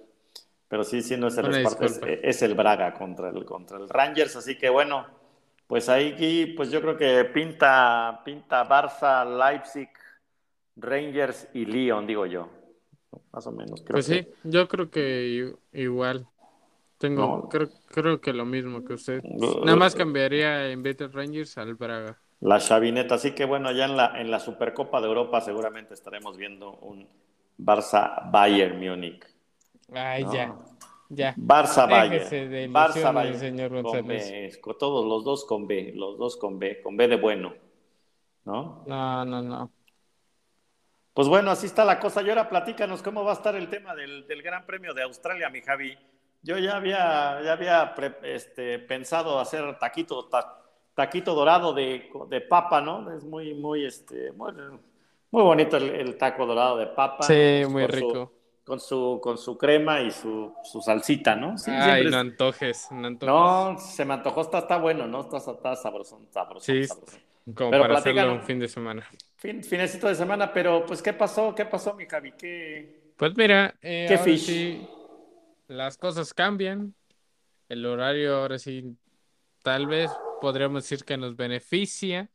pero 0.68 0.84
sí, 0.84 1.02
sí, 1.02 1.16
no 1.16 1.26
es 1.26 1.36
el 1.38 1.52
Sparta, 1.52 1.86
es, 1.86 2.00
es 2.22 2.42
el 2.42 2.54
Braga 2.54 2.94
contra 2.94 3.30
el, 3.30 3.44
contra 3.44 3.78
el 3.78 3.88
Rangers, 3.88 4.36
así 4.36 4.56
que 4.56 4.68
bueno, 4.68 5.17
pues 5.68 5.88
ahí 5.90 6.54
pues 6.56 6.70
yo 6.72 6.80
creo 6.82 6.96
que 6.98 7.24
pinta, 7.26 8.22
pinta 8.24 8.68
Barça, 8.68 9.24
Leipzig, 9.24 9.90
Rangers 10.76 11.48
y 11.54 11.64
Lyon, 11.66 12.06
digo 12.06 12.26
yo. 12.26 12.48
Más 13.32 13.46
o 13.46 13.52
menos, 13.52 13.82
creo 13.82 13.94
Pues 13.96 14.06
que. 14.06 14.24
sí, 14.24 14.28
yo 14.44 14.68
creo 14.68 14.90
que 14.90 15.54
igual. 15.72 16.26
Tengo, 16.98 17.42
No. 17.42 17.48
creo, 17.48 17.68
creo 17.88 18.20
que 18.20 18.32
lo 18.32 18.44
mismo 18.46 18.84
que 18.84 18.94
usted. 18.94 19.22
Nada 19.24 19.76
más 19.76 19.94
cambiaría 19.94 20.70
en 20.70 20.82
vez 20.82 20.96
de 20.98 21.08
Rangers 21.08 21.58
al 21.58 21.74
Braga. 21.74 22.18
La 22.40 22.58
chavineta, 22.60 23.16
así 23.16 23.32
que 23.34 23.44
bueno, 23.44 23.70
ya 23.72 23.84
en 23.86 23.96
la, 23.96 24.20
en 24.20 24.30
la 24.30 24.40
Supercopa 24.40 25.00
de 25.00 25.06
Europa 25.08 25.40
seguramente 25.40 25.94
estaremos 25.94 26.36
viendo 26.36 26.72
un 26.78 27.08
Barça-Bayern 27.58 28.78
Múnich. 28.78 29.24
Ay, 29.92 30.24
No. 30.24 30.32
ya, 30.32 30.54
ya. 31.08 31.34
Barça 31.36 31.86
Bayern. 31.86 32.72
Barça 32.72 33.12
Bayern. 33.12 33.38
señor 33.38 33.70
Con 33.70 33.82
González. 33.82 34.60
B, 34.62 34.74
todos 34.78 35.04
los 35.06 35.24
dos 35.24 35.44
con 35.44 35.66
B, 35.66 35.92
los 35.94 36.18
dos 36.18 36.36
con 36.36 36.58
B, 36.58 36.80
con 36.82 36.96
B 36.96 37.08
de 37.08 37.16
bueno. 37.16 37.54
¿No? 38.44 38.84
No, 38.86 39.24
no, 39.24 39.42
no. 39.42 39.70
Pues 41.12 41.28
bueno, 41.28 41.50
así 41.50 41.66
está 41.66 41.84
la 41.84 41.98
cosa. 41.98 42.22
Y 42.22 42.28
ahora 42.28 42.48
platícanos 42.48 43.02
cómo 43.02 43.24
va 43.24 43.32
a 43.32 43.34
estar 43.34 43.54
el 43.56 43.68
tema 43.68 43.94
del, 43.94 44.26
del 44.26 44.42
Gran 44.42 44.64
Premio 44.64 44.94
de 44.94 45.02
Australia, 45.02 45.50
mi 45.50 45.60
Javi. 45.60 45.98
Yo 46.42 46.56
ya 46.58 46.76
había, 46.76 47.40
ya 47.42 47.52
había 47.52 47.94
pre- 47.94 48.14
este, 48.22 48.78
pensado 48.78 49.40
hacer 49.40 49.76
taquito, 49.78 50.26
ta- 50.26 50.62
taquito 50.94 51.34
dorado 51.34 51.72
de, 51.72 52.08
de 52.28 52.40
papa, 52.40 52.80
¿no? 52.80 53.10
Es 53.12 53.24
muy, 53.24 53.54
muy, 53.54 53.84
este, 53.84 54.30
muy, 54.32 54.52
muy 55.32 55.42
bonito 55.42 55.76
el, 55.76 55.90
el 55.90 56.16
taco 56.16 56.46
dorado 56.46 56.76
de 56.76 56.86
papa. 56.86 57.24
Sí, 57.24 57.62
muy 57.68 57.82
su- 57.86 57.88
rico. 57.88 58.32
Con 58.68 58.78
su, 58.80 59.18
con 59.22 59.38
su 59.38 59.58
crema 59.58 60.00
y 60.02 60.12
su, 60.12 60.54
su 60.62 60.80
salsita, 60.82 61.34
¿no? 61.34 61.58
Sí, 61.58 61.72
Ay, 61.72 62.04
no 62.04 62.10
es- 62.10 62.14
antojes, 62.14 62.88
no 62.92 63.06
antojes. 63.08 63.34
no, 63.34 63.78
se 63.78 64.04
me 64.04 64.14
antojó, 64.14 64.42
está, 64.42 64.58
está 64.60 64.78
bueno, 64.78 65.08
¿no? 65.08 65.22
Está, 65.22 65.38
está 65.38 65.74
sabrosón, 65.74 66.28
sabrosón, 66.30 66.62
Sí. 66.84 66.86
Como 67.54 67.70
pero 67.70 67.82
para 67.82 67.98
hacerlo 67.98 68.20
platícanos. 68.20 68.40
un 68.42 68.46
fin 68.46 68.58
de 68.60 68.68
semana. 68.68 69.08
Fin, 69.36 69.64
finecito 69.64 70.06
de 70.06 70.14
semana, 70.14 70.52
pero 70.52 70.84
pues, 70.86 71.02
¿qué 71.02 71.14
pasó? 71.14 71.54
¿Qué 71.54 71.64
pasó, 71.64 71.94
mi 71.94 72.06
Javi? 72.06 72.32
¿Qué... 72.32 73.14
Pues 73.16 73.34
mira, 73.36 73.74
eh, 73.82 74.04
¿Qué 74.06 74.14
ahora 74.14 74.24
fish? 74.24 74.46
sí, 74.46 74.88
las 75.66 75.96
cosas 75.96 76.34
cambian. 76.34 76.94
El 77.68 77.86
horario 77.86 78.36
ahora 78.36 78.58
sí, 78.58 78.96
tal 79.62 79.86
vez 79.86 80.10
podríamos 80.40 80.84
decir 80.84 81.04
que 81.04 81.16
nos 81.16 81.36
beneficia. 81.36 82.30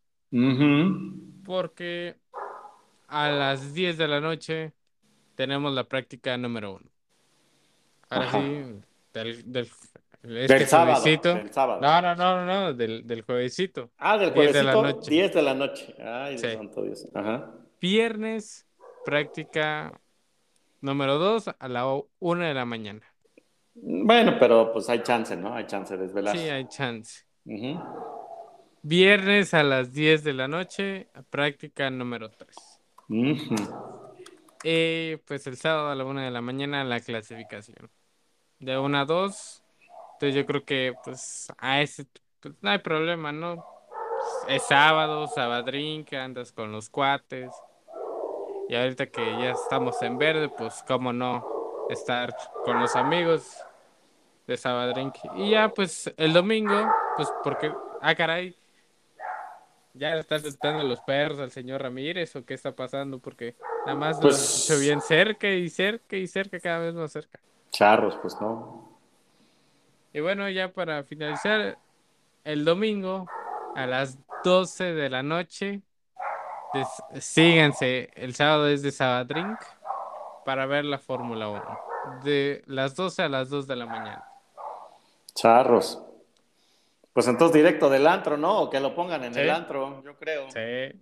porque 1.46 2.15
a 3.08 3.30
las 3.30 3.74
10 3.74 3.98
de 3.98 4.08
la 4.08 4.19
noche 4.19 4.74
tenemos 5.36 5.74
la 5.74 5.84
práctica 5.86 6.38
número 6.38 6.76
uno. 6.76 6.89
Ahora 8.10 8.28
Ajá. 8.28 8.41
sí, 8.41 8.82
del, 9.13 9.52
del, 9.52 9.69
este 10.24 10.54
del 10.54 10.67
sábado, 10.67 11.04
del 11.04 11.52
sábado. 11.52 11.82
No, 11.82 12.02
no, 12.02 12.15
no, 12.15 12.46
no, 12.46 12.74
del, 12.74 13.06
del 13.06 13.22
juevesito. 13.24 13.91
Ah, 13.98 14.17
del 14.17 14.32
juevesito, 14.32 14.60
10 14.60 14.65
de 14.65 14.74
la 14.74 14.82
noche. 14.82 15.12
10 15.12 15.34
de 15.34 15.41
la 15.41 15.54
noche. 15.54 15.96
Ay, 16.02 16.38
sí. 16.38 16.52
santo 16.52 16.84
Dios. 16.84 17.08
Ajá. 17.13 17.52
Viernes, 17.82 18.65
práctica 19.04 20.00
número 20.82 21.17
2 21.17 21.50
a 21.60 21.67
la 21.67 21.86
1 22.19 22.46
de 22.46 22.54
la 22.54 22.65
mañana. 22.65 23.02
Bueno, 23.76 24.38
pero 24.39 24.72
pues 24.72 24.89
hay 24.89 25.02
chance, 25.02 25.36
¿no? 25.36 25.54
Hay 25.54 25.65
chance 25.65 25.98
de 25.98 26.04
desvelarse. 26.04 26.41
Sí, 26.41 26.50
hay 26.50 26.67
chance. 26.67 27.26
Viernes 28.82 29.54
a 29.54 29.63
las 29.63 29.93
10 29.93 30.24
de 30.24 30.34
la 30.34 30.48
noche, 30.48 31.10
práctica 31.30 31.89
número 31.89 32.30
3. 32.30 32.56
Y 34.63 35.17
pues 35.17 35.45
el 35.47 35.58
sábado 35.58 35.89
a 35.89 35.95
la 35.95 36.06
1 36.06 36.21
de 36.21 36.32
la 36.32 36.41
mañana 36.41 36.84
la 36.84 36.99
clasificación. 36.99 37.89
De 38.60 38.78
1 38.78 38.97
a 38.97 39.06
2. 39.06 39.63
Entonces 40.13 40.36
yo 40.36 40.45
creo 40.45 40.63
que 40.63 40.93
pues 41.04 41.52
a 41.58 41.82
ese 41.82 42.06
pues, 42.39 42.56
no 42.62 42.69
hay 42.69 42.80
problema, 42.80 43.32
¿no? 43.32 43.65
Es 44.47 44.63
sábado, 44.63 45.28
sabadrín, 45.28 46.06
que 46.06 46.17
andas 46.17 46.52
con 46.52 46.71
los 46.71 46.89
cuates. 46.89 47.52
Y 48.69 48.76
ahorita 48.76 49.08
que 49.08 49.21
ya 49.39 49.52
estamos 49.52 50.02
en 50.02 50.17
verde, 50.17 50.49
pues 50.49 50.84
cómo 50.88 51.12
no 51.12 51.45
estar 51.89 52.34
con 52.63 52.80
los 52.80 52.95
amigos 52.95 53.58
de 54.47 54.58
Sabadrink. 54.58 55.15
Y 55.36 55.52
ya 55.52 55.69
pues 55.69 56.13
el 56.17 56.34
domingo, 56.34 56.89
pues 57.15 57.32
porque, 57.43 57.71
ah 58.02 58.15
caray, 58.15 58.56
ya 59.94 60.16
está 60.16 60.38
están 60.38 60.88
los 60.88 61.00
perros 61.02 61.40
al 61.40 61.52
señor 61.52 61.82
Ramírez 61.82 62.36
o 62.36 62.44
qué 62.46 62.54
está 62.54 62.76
pasando, 62.76 63.20
porque 63.20 63.56
nada 63.86 63.98
más 63.98 64.20
pues 64.20 64.70
hecho 64.70 64.80
bien 64.80 65.02
cerca 65.02 65.50
y 65.50 65.70
cerca 65.70 66.18
y 66.18 66.28
cerca, 66.28 66.60
cada 66.60 66.80
vez 66.80 66.96
más 66.96 67.12
cerca. 67.12 67.40
Charros, 67.70 68.18
pues 68.22 68.40
no. 68.42 68.98
Y 70.14 70.20
bueno, 70.20 70.50
ya 70.50 70.72
para 70.72 71.04
finalizar, 71.04 71.78
el 72.44 72.66
domingo 72.66 73.28
a 73.76 73.86
las 73.88 74.18
12 74.44 74.94
de 74.94 75.10
la 75.10 75.24
noche, 75.24 75.82
síganse, 77.20 78.12
el 78.16 78.36
sábado 78.36 78.68
es 78.68 78.82
de 78.82 78.92
Sabadrink 78.92 79.60
para 80.46 80.66
ver 80.66 80.86
la 80.86 81.00
Fórmula 81.00 81.50
1, 81.50 81.80
de 82.24 82.64
las 82.68 82.96
12 82.96 83.24
a 83.24 83.30
las 83.30 83.50
2 83.50 83.66
de 83.68 83.76
la 83.76 83.86
mañana. 83.86 84.24
Charros. 85.34 86.02
Pues 87.13 87.28
entonces 87.28 87.56
directo 87.56 87.89
del 87.89 88.08
antro, 88.08 88.38
¿no? 88.38 88.63
O 88.63 88.69
que 88.69 88.80
lo 88.80 88.95
pongan 88.95 89.23
en 89.23 89.38
el 89.38 89.49
antro, 89.49 90.04
yo 90.04 90.17
creo. 90.17 90.49
Sí. 90.49 90.99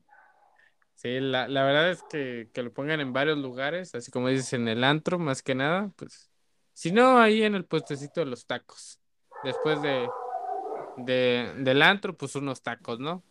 Sí, 0.96 1.20
la, 1.20 1.48
la 1.48 1.64
verdad 1.64 1.90
es 1.90 2.04
que, 2.04 2.50
que, 2.54 2.62
lo 2.62 2.72
pongan 2.72 3.00
en 3.00 3.12
varios 3.12 3.38
lugares, 3.38 3.96
así 3.96 4.12
como 4.12 4.28
dices, 4.28 4.54
en 4.54 4.68
el 4.68 4.84
antro, 4.84 5.18
más 5.18 5.42
que 5.42 5.56
nada, 5.56 5.90
pues. 5.96 6.30
Si 6.74 6.92
no, 6.92 7.20
ahí 7.20 7.42
en 7.42 7.56
el 7.56 7.66
puestecito 7.66 8.20
de 8.20 8.28
los 8.28 8.46
tacos. 8.46 9.00
Después 9.44 9.82
de, 9.82 10.08
de, 10.98 11.54
del 11.58 11.82
antro, 11.82 12.16
pues 12.16 12.36
unos 12.36 12.62
tacos, 12.62 13.00
¿no? 13.00 13.24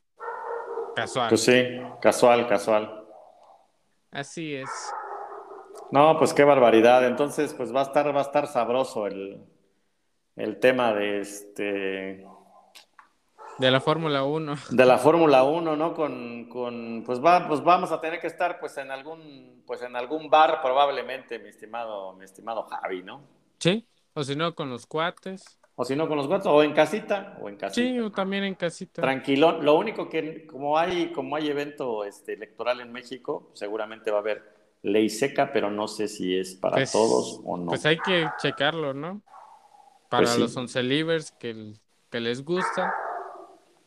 Casual. 0.96 1.28
Pues 1.28 1.42
sí, 1.42 1.80
casual, 2.00 2.48
casual. 2.48 3.06
Así 4.10 4.54
es. 4.54 4.70
No, 5.92 6.18
pues 6.18 6.34
qué 6.34 6.42
barbaridad. 6.42 7.06
Entonces, 7.06 7.54
pues 7.54 7.74
va 7.74 7.80
a 7.80 7.84
estar, 7.84 8.14
va 8.14 8.20
a 8.20 8.24
estar 8.24 8.48
sabroso 8.48 9.06
el, 9.06 9.44
el 10.34 10.58
tema 10.58 10.92
de 10.92 11.20
este 11.20 12.26
de 13.60 13.70
la 13.70 13.80
Fórmula 13.80 14.24
1. 14.24 14.54
De 14.70 14.86
la 14.86 14.98
Fórmula 14.98 15.44
1, 15.44 15.76
¿no? 15.76 15.94
Con, 15.94 16.46
con, 16.48 17.02
pues 17.04 17.22
va, 17.22 17.46
pues 17.46 17.62
vamos 17.62 17.92
a 17.92 18.00
tener 18.00 18.18
que 18.18 18.26
estar 18.26 18.58
pues 18.58 18.76
en 18.78 18.90
algún, 18.90 19.62
pues 19.66 19.82
en 19.82 19.94
algún 19.96 20.30
bar 20.30 20.62
probablemente, 20.62 21.38
mi 21.38 21.50
estimado, 21.50 22.14
mi 22.14 22.24
estimado 22.24 22.62
Javi, 22.62 23.02
¿no? 23.02 23.22
Sí, 23.58 23.86
o 24.14 24.24
si 24.24 24.34
no 24.34 24.54
con 24.54 24.70
los 24.70 24.86
cuates. 24.86 25.58
O 25.76 25.84
si 25.84 25.94
no 25.94 26.08
con 26.08 26.16
los 26.16 26.26
cuates, 26.26 26.46
o 26.46 26.62
en 26.62 26.72
casita, 26.72 27.36
o 27.40 27.48
en 27.50 27.56
casita. 27.56 27.86
Sí, 27.86 28.00
o 28.00 28.10
también 28.10 28.44
en 28.44 28.54
casita. 28.54 29.02
Tranquilo. 29.02 29.60
Lo 29.60 29.74
único 29.74 30.08
que, 30.08 30.46
como 30.46 30.78
hay, 30.78 31.12
como 31.12 31.36
hay 31.36 31.48
evento 31.48 32.04
este, 32.04 32.32
electoral 32.32 32.80
en 32.80 32.90
México, 32.92 33.50
seguramente 33.52 34.10
va 34.10 34.18
a 34.18 34.20
haber 34.20 34.42
ley 34.82 35.10
seca, 35.10 35.52
pero 35.52 35.70
no 35.70 35.86
sé 35.86 36.08
si 36.08 36.34
es 36.34 36.54
para 36.54 36.76
pues, 36.76 36.92
todos 36.92 37.42
o 37.44 37.58
no. 37.58 37.66
Pues 37.66 37.84
hay 37.84 37.98
que 37.98 38.26
checarlo, 38.38 38.94
¿no? 38.94 39.20
Para 40.08 40.24
pues 40.24 40.38
los 40.38 40.56
once 40.56 40.82
livers 40.82 41.30
que, 41.32 41.74
que 42.10 42.20
les 42.20 42.42
gusta 42.42 42.92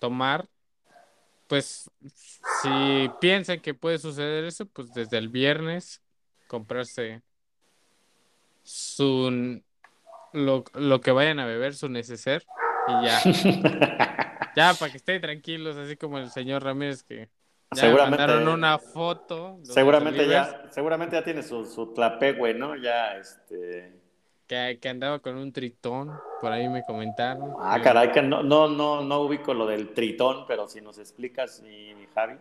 tomar, 0.04 0.50
pues 1.48 1.90
si 2.62 3.10
piensan 3.22 3.62
que 3.62 3.74
puede 3.74 3.98
suceder 4.00 4.44
eso, 4.44 4.66
pues 4.66 4.94
desde 4.94 5.18
el 5.18 5.30
viernes 5.30 6.02
comprarse 6.48 7.22
su 8.64 9.62
lo, 10.34 10.66
lo 10.74 11.00
que 11.00 11.12
vayan 11.12 11.40
a 11.40 11.46
beber, 11.46 11.74
su 11.74 11.88
neceser, 11.88 12.44
y 12.90 13.06
ya. 13.06 13.22
ya, 14.58 14.74
para 14.74 14.92
que 14.92 14.98
estén 14.98 15.22
tranquilos, 15.22 15.78
así 15.78 15.96
como 15.96 16.18
el 16.18 16.30
señor 16.32 16.66
Ramírez 16.66 17.02
que 17.02 17.30
ya 17.74 17.84
seguramente, 17.84 18.18
mandaron 18.18 18.48
una 18.50 18.78
foto. 18.78 19.58
Seguramente 19.64 20.28
ya, 20.28 20.66
seguramente 20.70 21.16
ya 21.16 21.24
tiene 21.24 21.44
su, 21.44 21.64
su 21.64 21.94
güey, 22.38 22.56
¿no? 22.56 22.76
Ya, 22.76 23.16
este 23.16 24.03
que, 24.80 24.90
andaba 24.90 25.20
con 25.20 25.38
un 25.38 25.52
tritón, 25.52 26.12
por 26.42 26.52
ahí 26.52 26.68
me 26.70 26.84
comentaron. 26.84 27.54
Ah, 27.60 27.80
caray, 27.82 28.12
que 28.12 28.22
no, 28.22 28.44
no, 28.44 28.68
no, 28.68 29.02
no 29.02 29.22
ubico 29.22 29.54
lo 29.54 29.66
del 29.66 29.94
tritón, 29.94 30.46
pero 30.48 30.68
si 30.68 30.82
nos 30.82 30.98
explicas, 30.98 31.62
mi, 31.62 31.94
Javi. 32.14 32.36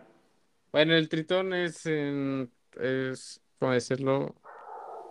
Bueno, 0.71 0.93
el 0.93 1.09
tritón 1.09 1.53
es, 1.53 1.85
es, 1.85 3.41
¿cómo 3.59 3.71
decirlo? 3.71 4.35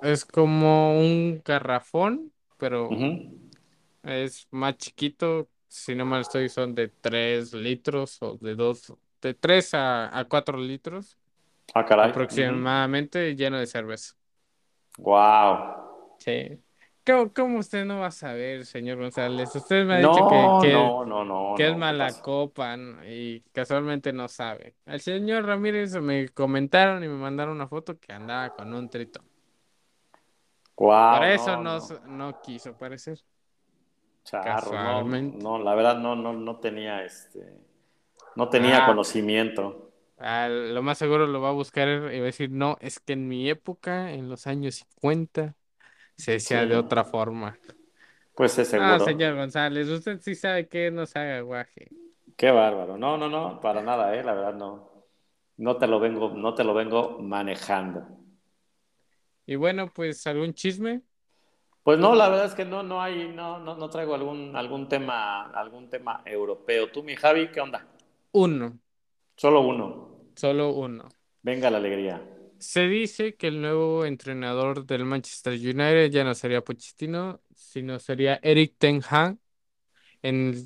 Es 0.02 0.24
como 0.24 0.98
un 0.98 1.42
garrafón, 1.44 2.32
pero 2.58 2.90
es 4.02 4.46
más 4.50 4.76
chiquito. 4.76 5.48
Si 5.68 5.94
no 5.94 6.04
mal 6.04 6.20
estoy, 6.20 6.48
son 6.48 6.74
de 6.74 6.88
3 6.88 7.54
litros 7.54 8.20
o 8.20 8.36
de 8.36 8.54
2, 8.54 8.94
de 9.22 9.34
3 9.34 9.74
a, 9.74 10.18
a 10.18 10.24
4 10.26 10.58
litros. 10.58 11.16
Ah, 11.74 11.84
caray. 11.84 12.10
Aproximadamente 12.10 13.34
lleno 13.34 13.58
de 13.58 13.66
cerveza. 13.66 14.14
Wow. 14.98 16.16
Sí. 16.18 16.60
¿Cómo, 17.04 17.58
usted 17.58 17.84
no 17.84 17.98
va 17.98 18.06
a 18.06 18.10
saber, 18.12 18.64
señor 18.64 18.98
González? 18.98 19.54
Usted 19.56 19.84
me 19.84 19.94
ha 19.94 19.98
dicho 19.98 20.28
que, 20.62 21.56
que, 21.56 21.68
es 21.68 21.76
mala 21.76 22.12
copa 22.20 22.76
y 23.06 23.40
casualmente 23.52 24.12
no 24.12 24.28
sabe. 24.28 24.76
Al 24.86 25.00
señor 25.00 25.44
Ramírez 25.44 25.94
me 26.00 26.28
comentaron 26.28 27.02
y 27.02 27.08
me 27.08 27.16
mandaron 27.16 27.56
una 27.56 27.66
foto 27.66 27.98
que 27.98 28.12
andaba 28.12 28.50
con 28.50 28.72
un 28.72 28.88
tritón. 28.88 29.24
Por 30.76 31.24
eso 31.24 31.56
no, 31.56 31.78
no, 32.06 32.40
quiso 32.40 32.76
parecer. 32.76 33.18
Casualmente. 34.30 35.42
No, 35.42 35.58
la 35.58 35.74
verdad 35.74 35.98
no, 35.98 36.14
no, 36.14 36.32
no 36.32 36.56
tenía 36.56 37.04
este, 37.04 37.58
no 38.36 38.48
tenía 38.48 38.84
ah. 38.84 38.86
conocimiento. 38.86 39.90
Ah, 40.18 40.48
lo 40.48 40.82
más 40.82 40.98
seguro 40.98 41.26
lo 41.26 41.40
va 41.40 41.48
a 41.48 41.52
buscar 41.52 41.88
y 41.88 41.98
va 41.98 42.06
a 42.06 42.26
decir, 42.26 42.50
no, 42.52 42.76
es 42.80 43.00
que 43.00 43.14
en 43.14 43.26
mi 43.26 43.50
época, 43.50 44.12
en 44.12 44.28
los 44.28 44.46
años 44.46 44.76
50, 45.00 45.56
se 46.22 46.32
decía 46.32 46.64
de 46.66 46.76
otra 46.76 47.04
forma. 47.04 47.58
Pues 48.34 48.56
es 48.58 48.68
seguro. 48.68 48.94
Ah, 48.94 49.00
señor 49.00 49.34
González, 49.34 49.88
usted 49.88 50.20
sí 50.20 50.34
sabe 50.34 50.68
que 50.68 50.90
no 50.90 51.04
se 51.04 51.18
haga 51.18 51.40
guaje. 51.40 51.90
Qué 52.36 52.50
bárbaro. 52.50 52.96
No, 52.96 53.18
no, 53.18 53.28
no, 53.28 53.60
para 53.60 53.82
nada, 53.82 54.14
eh, 54.16 54.22
la 54.22 54.34
verdad 54.34 54.54
no. 54.54 54.90
No 55.56 55.76
te 55.76 55.86
lo 55.86 56.00
vengo, 56.00 56.30
no 56.30 56.54
te 56.54 56.64
lo 56.64 56.74
vengo 56.74 57.18
manejando. 57.20 58.06
Y 59.46 59.56
bueno, 59.56 59.92
pues 59.92 60.26
algún 60.26 60.54
chisme. 60.54 61.02
Pues 61.82 61.98
no, 61.98 62.14
la 62.14 62.28
verdad 62.28 62.46
es 62.46 62.54
que 62.54 62.64
no, 62.64 62.84
no 62.84 63.02
hay, 63.02 63.32
no, 63.34 63.58
no, 63.58 63.76
no 63.76 63.90
traigo 63.90 64.14
algún, 64.14 64.54
algún 64.54 64.88
tema, 64.88 65.50
algún 65.50 65.90
tema 65.90 66.22
europeo. 66.24 66.90
Tú, 66.90 67.02
mi 67.02 67.16
Javi, 67.16 67.50
¿qué 67.50 67.60
onda? 67.60 67.84
Uno. 68.32 68.78
Solo 69.36 69.60
uno. 69.62 70.30
Solo 70.36 70.70
uno. 70.70 71.08
Venga 71.42 71.70
la 71.70 71.78
alegría. 71.78 72.22
Se 72.62 72.86
dice 72.86 73.34
que 73.34 73.48
el 73.48 73.60
nuevo 73.60 74.04
entrenador 74.04 74.86
del 74.86 75.04
Manchester 75.04 75.54
United 75.54 76.12
ya 76.12 76.22
no 76.22 76.32
sería 76.32 76.62
Pochettino, 76.62 77.40
sino 77.56 77.98
sería 77.98 78.38
Eric 78.40 78.76
Ten 78.78 79.02
Hag, 79.10 79.36
el 80.22 80.64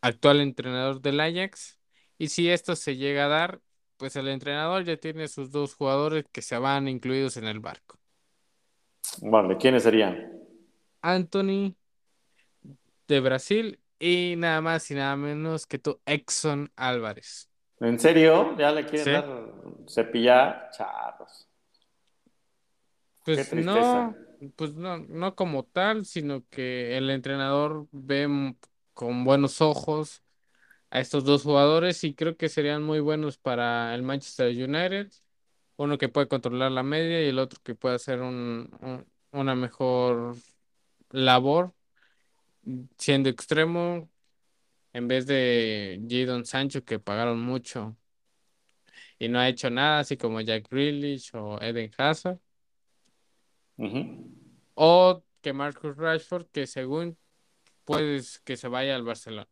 actual 0.00 0.40
entrenador 0.40 1.02
del 1.02 1.20
Ajax. 1.20 1.78
Y 2.16 2.28
si 2.28 2.48
esto 2.48 2.74
se 2.74 2.96
llega 2.96 3.26
a 3.26 3.28
dar, 3.28 3.60
pues 3.98 4.16
el 4.16 4.28
entrenador 4.28 4.84
ya 4.84 4.96
tiene 4.96 5.28
sus 5.28 5.50
dos 5.50 5.74
jugadores 5.74 6.24
que 6.32 6.40
se 6.40 6.56
van 6.56 6.88
incluidos 6.88 7.36
en 7.36 7.44
el 7.44 7.60
barco. 7.60 7.98
Vale, 9.20 9.58
¿quiénes 9.58 9.82
serían? 9.82 10.32
Anthony 11.02 11.76
de 13.06 13.20
Brasil 13.20 13.80
y 13.98 14.36
nada 14.38 14.62
más 14.62 14.90
y 14.90 14.94
nada 14.94 15.14
menos 15.16 15.66
que 15.66 15.78
tu 15.78 16.00
Exxon 16.06 16.72
Álvarez. 16.74 17.50
¿En 17.84 17.98
serio? 17.98 18.56
¿Ya 18.56 18.72
le 18.72 18.86
quieren 18.86 19.14
dar 19.14 19.52
cepillar? 19.88 20.70
Charros. 20.72 21.48
Pues 23.24 23.54
no, 23.54 24.14
pues 24.56 24.74
no, 24.74 24.98
no 24.98 25.34
como 25.34 25.64
tal, 25.64 26.04
sino 26.04 26.44
que 26.50 26.96
el 26.96 27.08
entrenador 27.10 27.86
ve 27.90 28.54
con 28.92 29.24
buenos 29.24 29.60
ojos 29.60 30.22
a 30.90 31.00
estos 31.00 31.24
dos 31.24 31.42
jugadores 31.42 32.04
y 32.04 32.14
creo 32.14 32.36
que 32.36 32.48
serían 32.48 32.82
muy 32.82 33.00
buenos 33.00 33.38
para 33.38 33.94
el 33.94 34.02
Manchester 34.02 34.48
United. 34.48 35.10
Uno 35.76 35.98
que 35.98 36.08
puede 36.08 36.28
controlar 36.28 36.70
la 36.70 36.82
media 36.82 37.24
y 37.24 37.28
el 37.28 37.38
otro 37.38 37.58
que 37.64 37.74
puede 37.74 37.96
hacer 37.96 38.20
un, 38.20 38.70
una 39.32 39.54
mejor 39.54 40.36
labor 41.10 41.72
siendo 42.98 43.28
extremo, 43.28 44.08
en 44.94 45.08
vez 45.08 45.26
de 45.26 46.00
Jadon 46.08 46.46
Sancho, 46.46 46.84
que 46.84 46.98
pagaron 46.98 47.40
mucho 47.40 47.96
y 49.18 49.28
no 49.28 49.38
ha 49.38 49.48
hecho 49.48 49.68
nada, 49.68 49.98
así 49.98 50.16
como 50.16 50.40
Jack 50.40 50.70
Grealish 50.70 51.30
o 51.34 51.60
Eden 51.60 51.90
Hazard. 51.98 52.38
O 54.74 55.22
que 55.42 55.52
Marcus 55.52 55.96
Rashford, 55.96 56.46
que 56.46 56.66
según 56.66 57.18
puedes 57.84 58.38
que 58.40 58.56
se 58.56 58.68
vaya 58.68 58.94
al 58.94 59.02
Barcelona. 59.02 59.48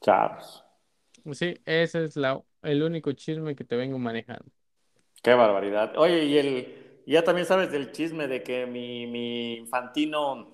Charles. 0.00 0.62
Sí, 1.32 1.54
ese 1.64 2.04
es 2.04 2.16
la, 2.16 2.40
el 2.62 2.82
único 2.82 3.12
chisme 3.12 3.56
que 3.56 3.64
te 3.64 3.76
vengo 3.76 3.98
manejando. 3.98 4.46
Qué 5.22 5.34
barbaridad. 5.34 5.96
Oye, 5.96 6.24
y 6.24 6.36
el 6.36 7.02
ya 7.06 7.24
también 7.24 7.46
sabes 7.46 7.70
del 7.70 7.92
chisme 7.92 8.28
de 8.28 8.42
que 8.42 8.66
mi, 8.66 9.06
mi 9.06 9.54
infantino 9.54 10.52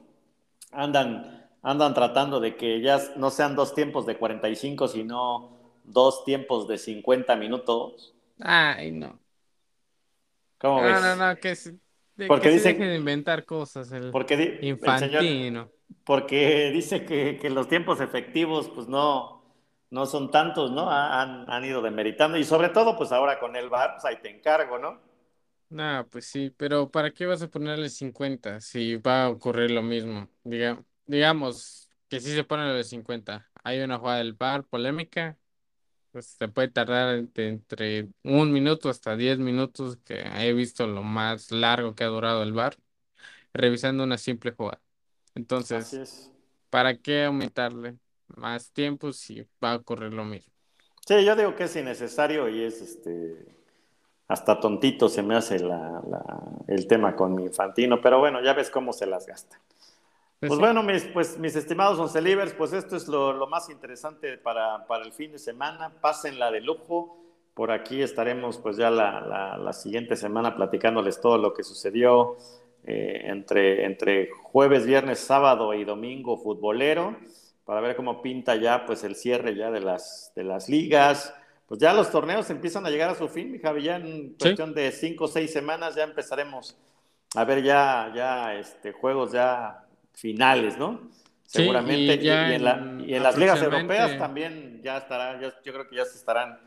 andan, 0.72 1.47
andan 1.68 1.92
tratando 1.92 2.40
de 2.40 2.56
que 2.56 2.80
ya 2.80 2.98
no 3.16 3.30
sean 3.30 3.54
dos 3.54 3.74
tiempos 3.74 4.06
de 4.06 4.16
45, 4.16 4.88
sino 4.88 5.50
dos 5.84 6.24
tiempos 6.24 6.66
de 6.66 6.78
50 6.78 7.36
minutos. 7.36 8.14
Ay, 8.40 8.90
no. 8.90 9.18
¿Cómo 10.58 10.80
ves? 10.80 10.92
No, 10.94 11.14
no, 11.14 11.28
no, 11.28 11.36
que, 11.36 11.54
porque 12.26 12.48
dice 12.48 12.72
de 12.72 12.96
inventar 12.96 13.44
cosas 13.44 13.92
el 13.92 14.10
porque 14.10 14.58
infantino. 14.62 15.70
porque 16.04 16.70
dice 16.72 17.04
que, 17.04 17.38
que, 17.38 17.50
los 17.50 17.68
tiempos 17.68 18.00
efectivos 18.00 18.70
pues 18.74 18.88
no, 18.88 19.44
no 19.90 20.06
son 20.06 20.30
tantos, 20.30 20.72
¿no? 20.72 20.90
Han, 20.90 21.48
han, 21.50 21.64
ido 21.66 21.82
demeritando 21.82 22.38
y 22.38 22.44
sobre 22.44 22.70
todo 22.70 22.96
pues 22.96 23.12
ahora 23.12 23.38
con 23.38 23.56
el 23.56 23.68
VAR, 23.68 23.92
pues 23.96 24.06
ahí 24.06 24.16
te 24.22 24.30
encargo, 24.30 24.78
¿no? 24.78 25.00
No, 25.68 26.08
pues 26.10 26.24
sí, 26.24 26.50
pero 26.56 26.90
¿para 26.90 27.10
qué 27.10 27.26
vas 27.26 27.42
a 27.42 27.48
ponerle 27.48 27.90
50 27.90 28.58
si 28.60 28.96
va 28.96 29.24
a 29.24 29.28
ocurrir 29.28 29.70
lo 29.70 29.82
mismo? 29.82 30.28
Diga, 30.42 30.82
digamos 31.08 31.90
que 32.08 32.20
si 32.20 32.34
se 32.34 32.44
pone 32.44 32.66
lo 32.66 32.74
de 32.74 32.84
50. 32.84 33.50
Hay 33.64 33.80
una 33.80 33.98
jugada 33.98 34.18
del 34.18 34.34
VAR 34.34 34.64
polémica, 34.64 35.36
pues 36.12 36.26
se 36.26 36.48
puede 36.48 36.68
tardar 36.68 37.26
entre, 37.34 38.08
un 38.22 38.52
minuto 38.52 38.88
hasta 38.88 39.16
diez 39.16 39.38
minutos, 39.38 39.98
que 40.04 40.20
he 40.20 40.52
visto 40.52 40.86
lo 40.86 41.02
más 41.02 41.50
largo 41.50 41.94
que 41.94 42.04
ha 42.04 42.08
durado 42.08 42.42
el 42.42 42.52
VAR, 42.52 42.76
revisando 43.52 44.04
una 44.04 44.16
simple 44.18 44.52
jugada. 44.52 44.80
Entonces, 45.34 46.30
¿para 46.70 46.96
qué 46.96 47.24
aumentarle 47.24 47.98
más 48.28 48.70
tiempo 48.72 49.12
si 49.12 49.46
va 49.62 49.72
a 49.72 49.76
ocurrir 49.76 50.12
lo 50.12 50.24
mismo? 50.24 50.52
Sí, 51.06 51.24
yo 51.24 51.34
digo 51.34 51.56
que 51.56 51.64
es 51.64 51.76
innecesario 51.76 52.48
y 52.48 52.62
es 52.62 52.80
este 52.80 53.58
hasta 54.28 54.60
tontito 54.60 55.08
se 55.08 55.22
me 55.22 55.34
hace 55.34 55.58
la, 55.58 56.02
el 56.66 56.86
tema 56.86 57.16
con 57.16 57.34
mi 57.34 57.44
infantino, 57.44 58.00
pero 58.02 58.18
bueno, 58.18 58.42
ya 58.42 58.52
ves 58.52 58.68
cómo 58.68 58.92
se 58.92 59.06
las 59.06 59.26
gasta. 59.26 59.58
Pues, 60.40 60.50
pues 60.50 60.60
bueno, 60.60 60.84
mis, 60.84 61.02
pues, 61.06 61.36
mis 61.36 61.56
estimados 61.56 61.98
oncelivers, 61.98 62.52
pues 62.52 62.72
esto 62.72 62.94
es 62.94 63.08
lo, 63.08 63.44
más 63.48 63.68
interesante 63.70 64.38
para, 64.38 64.86
el 65.04 65.12
fin 65.12 65.32
de 65.32 65.38
semana. 65.38 65.92
Pásenla 66.00 66.52
de 66.52 66.60
lujo. 66.60 67.16
Por 67.54 67.72
aquí 67.72 68.02
estaremos 68.02 68.56
pues 68.58 68.76
ya 68.76 68.88
la, 68.88 69.72
siguiente 69.72 70.14
semana 70.14 70.54
platicándoles 70.54 71.20
todo 71.20 71.38
lo 71.38 71.52
que 71.54 71.64
sucedió 71.64 72.36
eh, 72.84 73.22
entre, 73.24 73.84
entre 73.84 74.30
jueves, 74.30 74.86
viernes, 74.86 75.18
sábado 75.18 75.74
y 75.74 75.82
domingo 75.84 76.36
futbolero 76.36 77.16
para 77.64 77.80
ver 77.80 77.96
cómo 77.96 78.22
pinta 78.22 78.54
ya 78.54 78.86
pues 78.86 79.02
el 79.02 79.16
cierre 79.16 79.56
ya 79.56 79.72
de 79.72 79.80
las, 79.80 80.30
de 80.36 80.44
las 80.44 80.68
ligas. 80.68 81.34
Pues 81.66 81.80
ya 81.80 81.92
los 81.92 82.12
torneos 82.12 82.48
empiezan 82.48 82.86
a 82.86 82.90
llegar 82.90 83.10
a 83.10 83.16
su 83.16 83.28
fin, 83.28 83.50
mi 83.50 83.58
Javi, 83.58 83.82
ya 83.82 83.96
en 83.96 84.34
cuestión 84.34 84.72
de 84.72 84.92
cinco 84.92 85.24
o 85.24 85.28
seis 85.28 85.52
semanas 85.52 85.96
ya 85.96 86.04
empezaremos 86.04 86.78
a 87.34 87.44
ver 87.44 87.62
ya, 87.62 88.12
ya 88.14 88.54
este, 88.54 88.92
juegos 88.92 89.32
ya 89.32 89.84
finales, 90.18 90.76
¿no? 90.76 91.10
Seguramente. 91.44 92.16
y, 92.22 92.28
en, 92.28 93.22
las 93.22 93.38
ligas 93.38 93.62
europeas 93.62 94.18
también 94.18 94.82
ya 94.82 94.98
estará, 94.98 95.40
yo, 95.40 95.52
creo 95.62 95.88
que 95.88 95.96
ya 95.96 96.04
se 96.04 96.18
estarán 96.18 96.58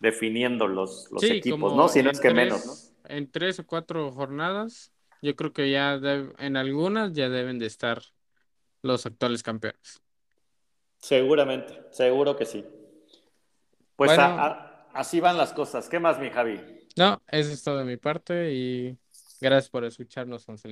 definiendo 0.00 0.68
los, 0.68 1.08
los 1.10 1.22
equipos, 1.24 1.74
¿no? 1.74 1.88
Si 1.88 2.02
no 2.02 2.10
es 2.10 2.20
que 2.20 2.32
menos, 2.32 2.64
¿no? 2.64 2.72
En 3.08 3.30
tres 3.30 3.58
o 3.58 3.66
cuatro 3.66 4.10
jornadas, 4.12 4.92
yo 5.20 5.34
creo 5.36 5.52
que 5.52 5.70
ya 5.70 6.00
en 6.38 6.56
algunas 6.56 7.12
ya 7.12 7.28
deben 7.28 7.58
de 7.58 7.66
estar 7.66 8.00
los 8.82 9.04
actuales 9.04 9.42
campeones. 9.42 10.00
Seguramente, 10.98 11.82
seguro 11.90 12.36
que 12.36 12.46
sí. 12.46 12.64
Pues 13.96 14.12
así 14.16 15.20
van 15.20 15.36
las 15.36 15.52
cosas. 15.52 15.88
¿Qué 15.88 15.98
más, 15.98 16.18
mi 16.18 16.30
Javi? 16.30 16.60
No, 16.96 17.20
eso 17.28 17.52
es 17.52 17.62
todo 17.62 17.78
de 17.78 17.84
mi 17.84 17.96
parte 17.96 18.52
y 18.52 18.96
gracias 19.40 19.68
por 19.68 19.84
escucharnos, 19.84 20.48
Once 20.48 20.68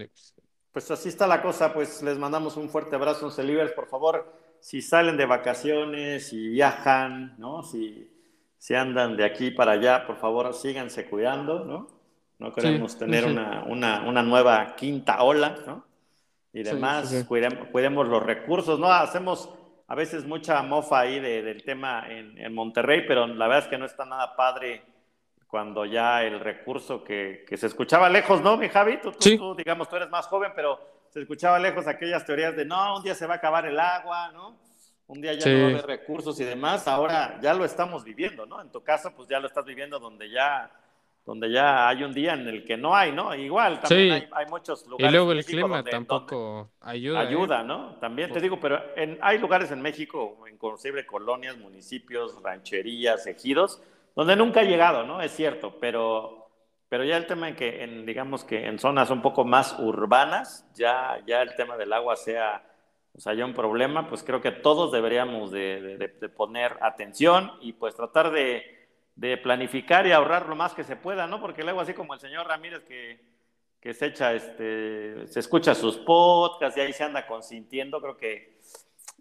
pues 0.73 0.91
así 0.91 1.09
está 1.09 1.27
la 1.27 1.43
cosa, 1.43 1.73
pues 1.73 2.03
les 2.03 2.19
mandamos 2.19 2.57
un 2.57 2.69
fuerte 2.69 2.97
abrazo, 2.97 3.31
Celivers, 3.31 3.73
por 3.73 3.89
favor, 3.89 4.33
si 4.61 4.83
salen 4.83 5.17
de 5.17 5.27
vacaciones, 5.27 6.29
si 6.29 6.49
viajan, 6.49 7.35
¿no? 7.39 7.63
Si, 7.63 8.11
si 8.59 8.75
andan 8.75 9.17
de 9.17 9.25
aquí 9.25 9.51
para 9.51 9.73
allá, 9.73 10.07
por 10.07 10.17
favor, 10.17 10.53
síganse 10.55 11.09
cuidando, 11.09 11.65
¿no? 11.65 11.89
No 12.39 12.53
queremos 12.55 12.97
tener 12.97 13.27
Una, 13.27 13.65
una, 13.67 14.09
una, 14.09 14.23
nueva 14.23 14.75
quinta 14.75 15.23
ola, 15.23 15.57
¿no? 15.67 15.85
Y 16.53 16.63
demás, 16.63 17.25
cuidemos, 17.29 18.09
los 18.09 18.23
recursos, 18.23 18.79
¿no? 18.81 18.91
Hacemos 18.91 19.51
a 19.87 19.95
veces 19.95 20.25
mucha 20.25 20.63
mofa 20.63 21.01
ahí 21.01 21.21
del 21.21 21.63
tema 21.65 22.07
en, 22.09 22.39
en 22.39 22.55
Monterrey, 22.55 23.05
pero 23.07 23.27
la 23.27 23.47
verdad 23.47 23.65
es 23.65 23.69
que 23.69 23.79
no 23.79 23.85
está 23.85 24.05
nada 24.05 24.37
padre 24.37 24.83
cuando 25.51 25.85
ya 25.85 26.23
el 26.23 26.39
recurso 26.39 27.03
que, 27.03 27.45
se 27.57 27.67
escuchaba 27.67 28.09
lejos, 28.09 28.41
¿no, 28.41 28.57
mi 28.57 28.69
Javi? 28.69 28.99
Tú, 29.01 29.13
tú, 29.13 29.55
digamos, 29.55 29.89
tú 29.89 29.97
eres 29.97 30.09
más 30.09 30.27
joven, 30.27 30.53
pero 30.55 30.79
se 31.09 31.21
escuchaba 31.21 31.59
lejos 31.59 31.87
aquellas 31.89 32.25
teorías 32.25 32.55
de, 32.57 32.65
no, 32.65 32.99
un 32.99 33.03
día 33.03 33.15
se 33.15 33.27
va 33.27 33.35
a 33.35 33.37
acabar 33.39 33.67
el 33.67 33.79
agua, 33.79 34.31
¿no? 34.33 34.57
Un 35.09 35.21
día 35.21 35.35
ya 35.35 35.51
no 35.51 35.59
va 35.59 35.65
a 35.65 35.71
haber 35.71 35.87
recursos 35.87 36.39
y 36.39 36.45
demás. 36.45 36.87
Ahora 36.87 37.41
ya 37.43 37.53
lo 37.53 37.65
estamos 37.65 38.05
viviendo, 38.05 38.47
¿no? 38.47 38.61
En 38.61 38.71
tu 38.71 38.85
caso, 38.85 39.13
pues 39.17 39.29
ya 39.29 39.41
lo 39.41 39.49
estás 39.49 39.65
viviendo 39.65 39.99
donde 39.99 40.31
ya 40.31 40.71
donde 41.27 41.51
ya 41.51 41.89
hay 41.89 42.03
un 42.03 42.15
día 42.15 42.33
en 42.33 42.49
el 42.49 42.65
que 42.65 42.77
no 42.77 42.95
hay, 42.95 43.13
¿no? 43.13 43.35
Igual, 43.35 43.81
también 43.81 44.29
hay, 44.33 44.47
muchos 44.47 44.87
lugares. 44.87 45.11
Y 45.11 45.15
luego 45.15 45.33
el 45.33 45.45
clima 45.45 45.85
tampoco 45.85 46.71
ayuda. 46.81 47.23
¿eh? 47.23 47.27
Ayuda, 47.29 47.63
¿no? 47.63 47.97
También 47.97 48.33
te 48.33 48.41
digo, 48.41 48.59
pero 48.59 48.83
en, 48.97 49.19
hay 49.21 49.39
lugares 49.39 49.71
en 49.71 49.83
México, 49.83 50.45
inclusive 50.51 51.05
colonias, 51.07 51.59
municipios, 51.59 52.41
rancherías, 52.43 53.27
ejidos, 53.27 53.83
donde 54.21 54.37
nunca 54.37 54.61
ha 54.61 54.65
llegado, 54.65 55.03
¿no? 55.03 55.23
Es 55.23 55.33
cierto, 55.33 55.79
pero, 55.81 56.51
pero 56.91 57.05
ya 57.05 57.17
el 57.17 57.27
tema 57.27 57.49
en 57.49 57.57
que, 57.57 57.83
en, 57.83 58.05
digamos 58.05 58.45
que 58.45 58.67
en 58.67 58.79
zonas 58.79 59.09
un 59.09 59.23
poco 59.23 59.47
más 59.47 59.79
urbanas, 59.79 60.69
ya, 60.75 61.23
ya 61.27 61.41
el 61.41 61.55
tema 61.55 61.79
del 61.79 61.91
agua 61.91 62.17
sea, 62.17 62.63
o 63.15 63.19
sea, 63.19 63.33
ya 63.33 63.47
un 63.47 63.55
problema, 63.55 64.11
pues 64.11 64.23
creo 64.23 64.43
que 64.43 64.51
todos 64.51 64.93
deberíamos 64.93 65.51
de, 65.53 65.97
de, 65.97 66.29
poner 66.29 66.77
atención 66.83 67.53
y 67.63 67.73
pues 67.73 67.95
tratar 67.95 68.31
de, 68.31 68.91
de, 69.15 69.39
planificar 69.39 70.07
y 70.07 70.13
ahorrar 70.13 70.51
lo 70.51 70.55
más 70.55 70.75
que 70.75 70.85
se 70.85 70.97
pueda, 70.97 71.27
¿no? 71.27 71.41
Porque 71.41 71.65
luego 71.65 71.81
así 71.81 71.95
como 71.95 72.13
el 72.13 72.21
señor 72.21 72.47
Ramírez 72.47 72.85
que, 72.85 73.25
que 73.81 73.95
se 73.95 74.05
echa, 74.05 74.35
este, 74.35 75.29
se 75.29 75.41
escucha 75.41 75.75
sus 75.75 75.97
podcasts 75.97 76.77
y 76.77 76.83
ahí 76.83 76.93
se 76.93 77.05
anda 77.05 77.27
consintiendo, 77.27 78.03
creo 78.03 78.19
que 78.19 78.59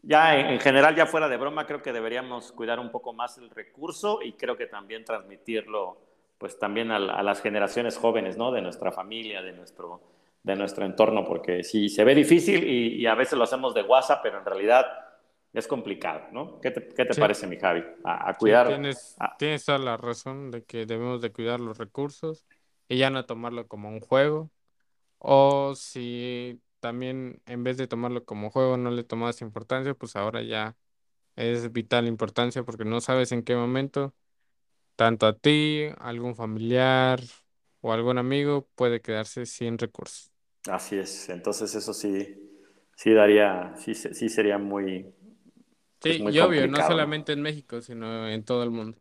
ya 0.02 0.38
en, 0.38 0.60
general, 0.60 0.96
ya 0.96 1.06
fuera 1.06 1.28
de 1.28 1.38
broma, 1.38 1.66
creo 1.66 1.82
que 1.82 1.94
deberíamos 1.94 2.52
cuidar 2.52 2.80
un 2.80 2.92
poco 2.92 3.14
más 3.14 3.38
el 3.38 3.50
recurso 3.50 4.22
y 4.22 4.34
creo 4.34 4.58
que 4.58 4.68
también 4.68 5.06
transmitirlo, 5.06 5.98
pues 6.38 6.58
también 6.58 6.92
a, 6.92 7.00
las 7.00 7.42
generaciones 7.42 7.98
jóvenes, 7.98 8.38
¿no? 8.38 8.52
De 8.52 8.62
nuestra 8.62 8.92
familia, 8.92 9.42
de 9.42 9.54
nuestro, 9.54 10.02
de 10.44 10.56
nuestro 10.56 10.86
entorno, 10.86 11.26
porque 11.26 11.64
sí, 11.64 11.90
se 11.90 12.04
ve 12.04 12.16
difícil 12.16 12.64
y, 12.68 13.06
a 13.06 13.16
veces 13.16 13.38
lo 13.38 13.44
hacemos 13.44 13.74
de 13.74 13.84
WhatsApp, 13.84 14.22
pero 14.24 14.40
en 14.40 14.46
realidad 14.46 14.86
es 15.54 15.68
complicado, 15.68 16.28
¿no? 16.32 16.62
¿Qué 16.62 16.72
te, 16.72 16.88
qué 16.90 17.06
te 17.06 17.20
parece, 17.20 17.48
mi 17.48 17.58
Javi? 17.58 17.84
A, 18.04 18.36
cuidar. 18.38 18.68
tienes, 18.68 19.18
tienes 19.38 19.66
toda 19.66 19.80
la 19.80 19.98
razón 19.98 20.52
de 20.52 20.64
que 20.64 20.86
debemos 20.86 21.22
de 21.22 21.32
cuidar 21.32 21.60
los 21.60 21.78
recursos 21.78 22.46
y 22.88 22.98
ya 22.98 23.10
no 23.10 23.26
tomarlo 23.26 23.68
como 23.68 23.90
un 23.90 24.00
juego. 24.00 24.52
O 25.18 25.74
si 25.76 26.62
también 26.80 27.42
en 27.46 27.64
vez 27.64 27.78
de 27.78 27.88
tomarlo 27.88 28.26
como 28.26 28.50
juego 28.52 28.78
no 28.78 28.92
le 28.92 29.04
tomas 29.04 29.42
importancia, 29.42 29.94
pues 29.94 30.16
ahora 30.16 30.42
ya 30.42 30.78
es 31.36 31.72
vital 31.72 32.08
importancia 32.08 32.64
porque 32.64 32.86
no 32.86 33.02
sabes 33.02 33.32
en 33.32 33.44
qué 33.44 33.56
momento 33.56 34.14
tanto 34.96 35.28
a 35.28 35.34
ti, 35.38 35.86
algún 36.00 36.36
familiar 36.36 37.22
o 37.82 37.94
algún 37.94 38.18
amigo 38.18 38.68
puede 38.76 39.02
quedarse 39.02 39.46
sin 39.46 39.78
recursos. 39.78 40.32
Así 40.70 40.98
es, 40.98 41.30
entonces 41.30 41.74
eso 41.74 41.94
sí, 41.94 42.38
sí 42.96 43.14
daría, 43.14 43.74
sí, 43.78 43.96
sí 43.96 44.30
sería 44.30 44.58
muy... 44.58 45.14
Pues 46.00 46.16
sí, 46.16 46.24
y 46.30 46.40
obvio, 46.40 46.68
no 46.68 46.78
solamente 46.78 47.34
en 47.34 47.42
México, 47.42 47.82
sino 47.82 48.28
en 48.28 48.44
todo 48.44 48.64
el 48.64 48.72
mundo. 48.72 48.98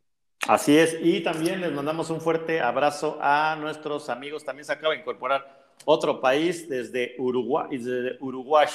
Así 0.49 0.79
es, 0.79 0.97
y 1.03 1.21
también 1.21 1.61
les 1.61 1.73
mandamos 1.73 2.11
un 2.11 2.21
fuerte 2.21 2.61
abrazo 2.61 3.19
a 3.21 3.57
nuestros 3.61 4.09
amigos, 4.09 4.45
también 4.45 4.65
se 4.65 4.73
acaba 4.73 4.95
de 4.95 5.01
incorporar 5.01 5.58
otro 5.85 6.21
país 6.21 6.69
desde 6.69 7.15
Uruguay, 7.19 7.79
desde 7.79 8.17
Uruguay. 8.21 8.69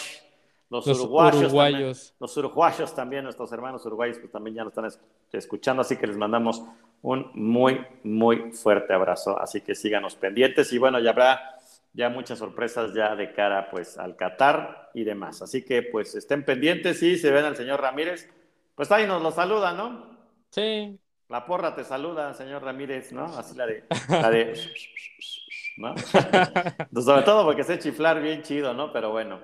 Los, 0.70 0.88
uruguayos, 0.88 1.54
También, 1.54 1.94
los 2.20 2.38
uruguayos 2.38 2.96
también, 2.96 3.24
nuestros 3.26 3.52
hermanos 3.52 3.86
uruguayos, 3.86 4.18
pues 4.18 4.32
también 4.32 4.56
ya 4.56 4.64
nos 4.64 4.72
están 4.72 4.90
escuchando, 5.32 5.84
así 5.84 5.98
que 5.98 6.08
les 6.08 6.18
mandamos 6.18 6.64
un 7.04 7.30
muy, 7.36 7.86
muy 8.04 8.52
fuerte 8.54 8.92
abrazo. 8.92 9.40
Así 9.40 9.62
que 9.62 9.76
síganos 9.76 10.16
pendientes 10.16 10.74
y 10.74 10.80
bueno, 10.80 11.00
ya 11.00 11.12
habrá 11.12 11.60
ya 11.94 12.10
muchas 12.10 12.40
sorpresas 12.40 12.94
ya 12.94 13.16
de 13.16 13.34
cara 13.34 13.70
pues 13.70 13.98
al 13.98 14.16
Qatar 14.16 14.90
y 14.96 15.04
demás. 15.04 15.44
Así 15.44 15.64
que 15.64 15.84
pues 15.84 16.16
estén 16.16 16.44
pendientes 16.44 17.04
y 17.04 17.18
se 17.18 17.30
ven 17.30 17.46
al 17.46 17.56
señor 17.56 17.80
Ramírez, 17.80 18.28
pues 18.74 18.92
ahí 18.92 19.06
nos 19.06 19.22
lo 19.22 19.32
saluda, 19.32 19.74
¿no? 19.74 20.18
Sí. 20.50 21.00
La 21.30 21.46
porra 21.46 21.76
te 21.76 21.84
saluda, 21.84 22.34
señor 22.34 22.64
Ramírez, 22.64 23.12
¿no? 23.12 23.26
Así 23.26 23.56
la 23.56 23.66
de, 23.66 23.84
la 24.10 24.30
de, 24.30 24.54
¿no? 25.78 25.96
Sobre 27.02 27.24
todo 27.24 27.46
porque 27.46 27.64
sé 27.64 27.80
chiflar 27.80 28.22
bien 28.22 28.42
chido, 28.42 28.74
¿no? 28.74 28.92
Pero 28.92 29.12
bueno, 29.12 29.40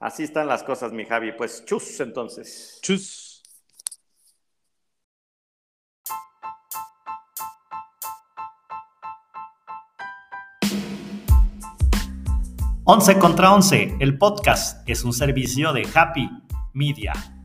así 0.00 0.24
están 0.24 0.46
las 0.46 0.62
cosas, 0.62 0.92
mi 0.92 1.04
Javi. 1.04 1.32
Pues 1.32 1.64
chus 1.64 2.00
entonces. 2.00 2.78
Chus. 2.82 3.26
11 12.88 13.18
contra 13.18 13.52
11, 13.52 13.96
el 13.98 14.16
podcast 14.16 14.88
es 14.88 15.02
un 15.02 15.12
servicio 15.12 15.72
de 15.72 15.88
Happy 15.92 16.30
Media. 16.72 17.35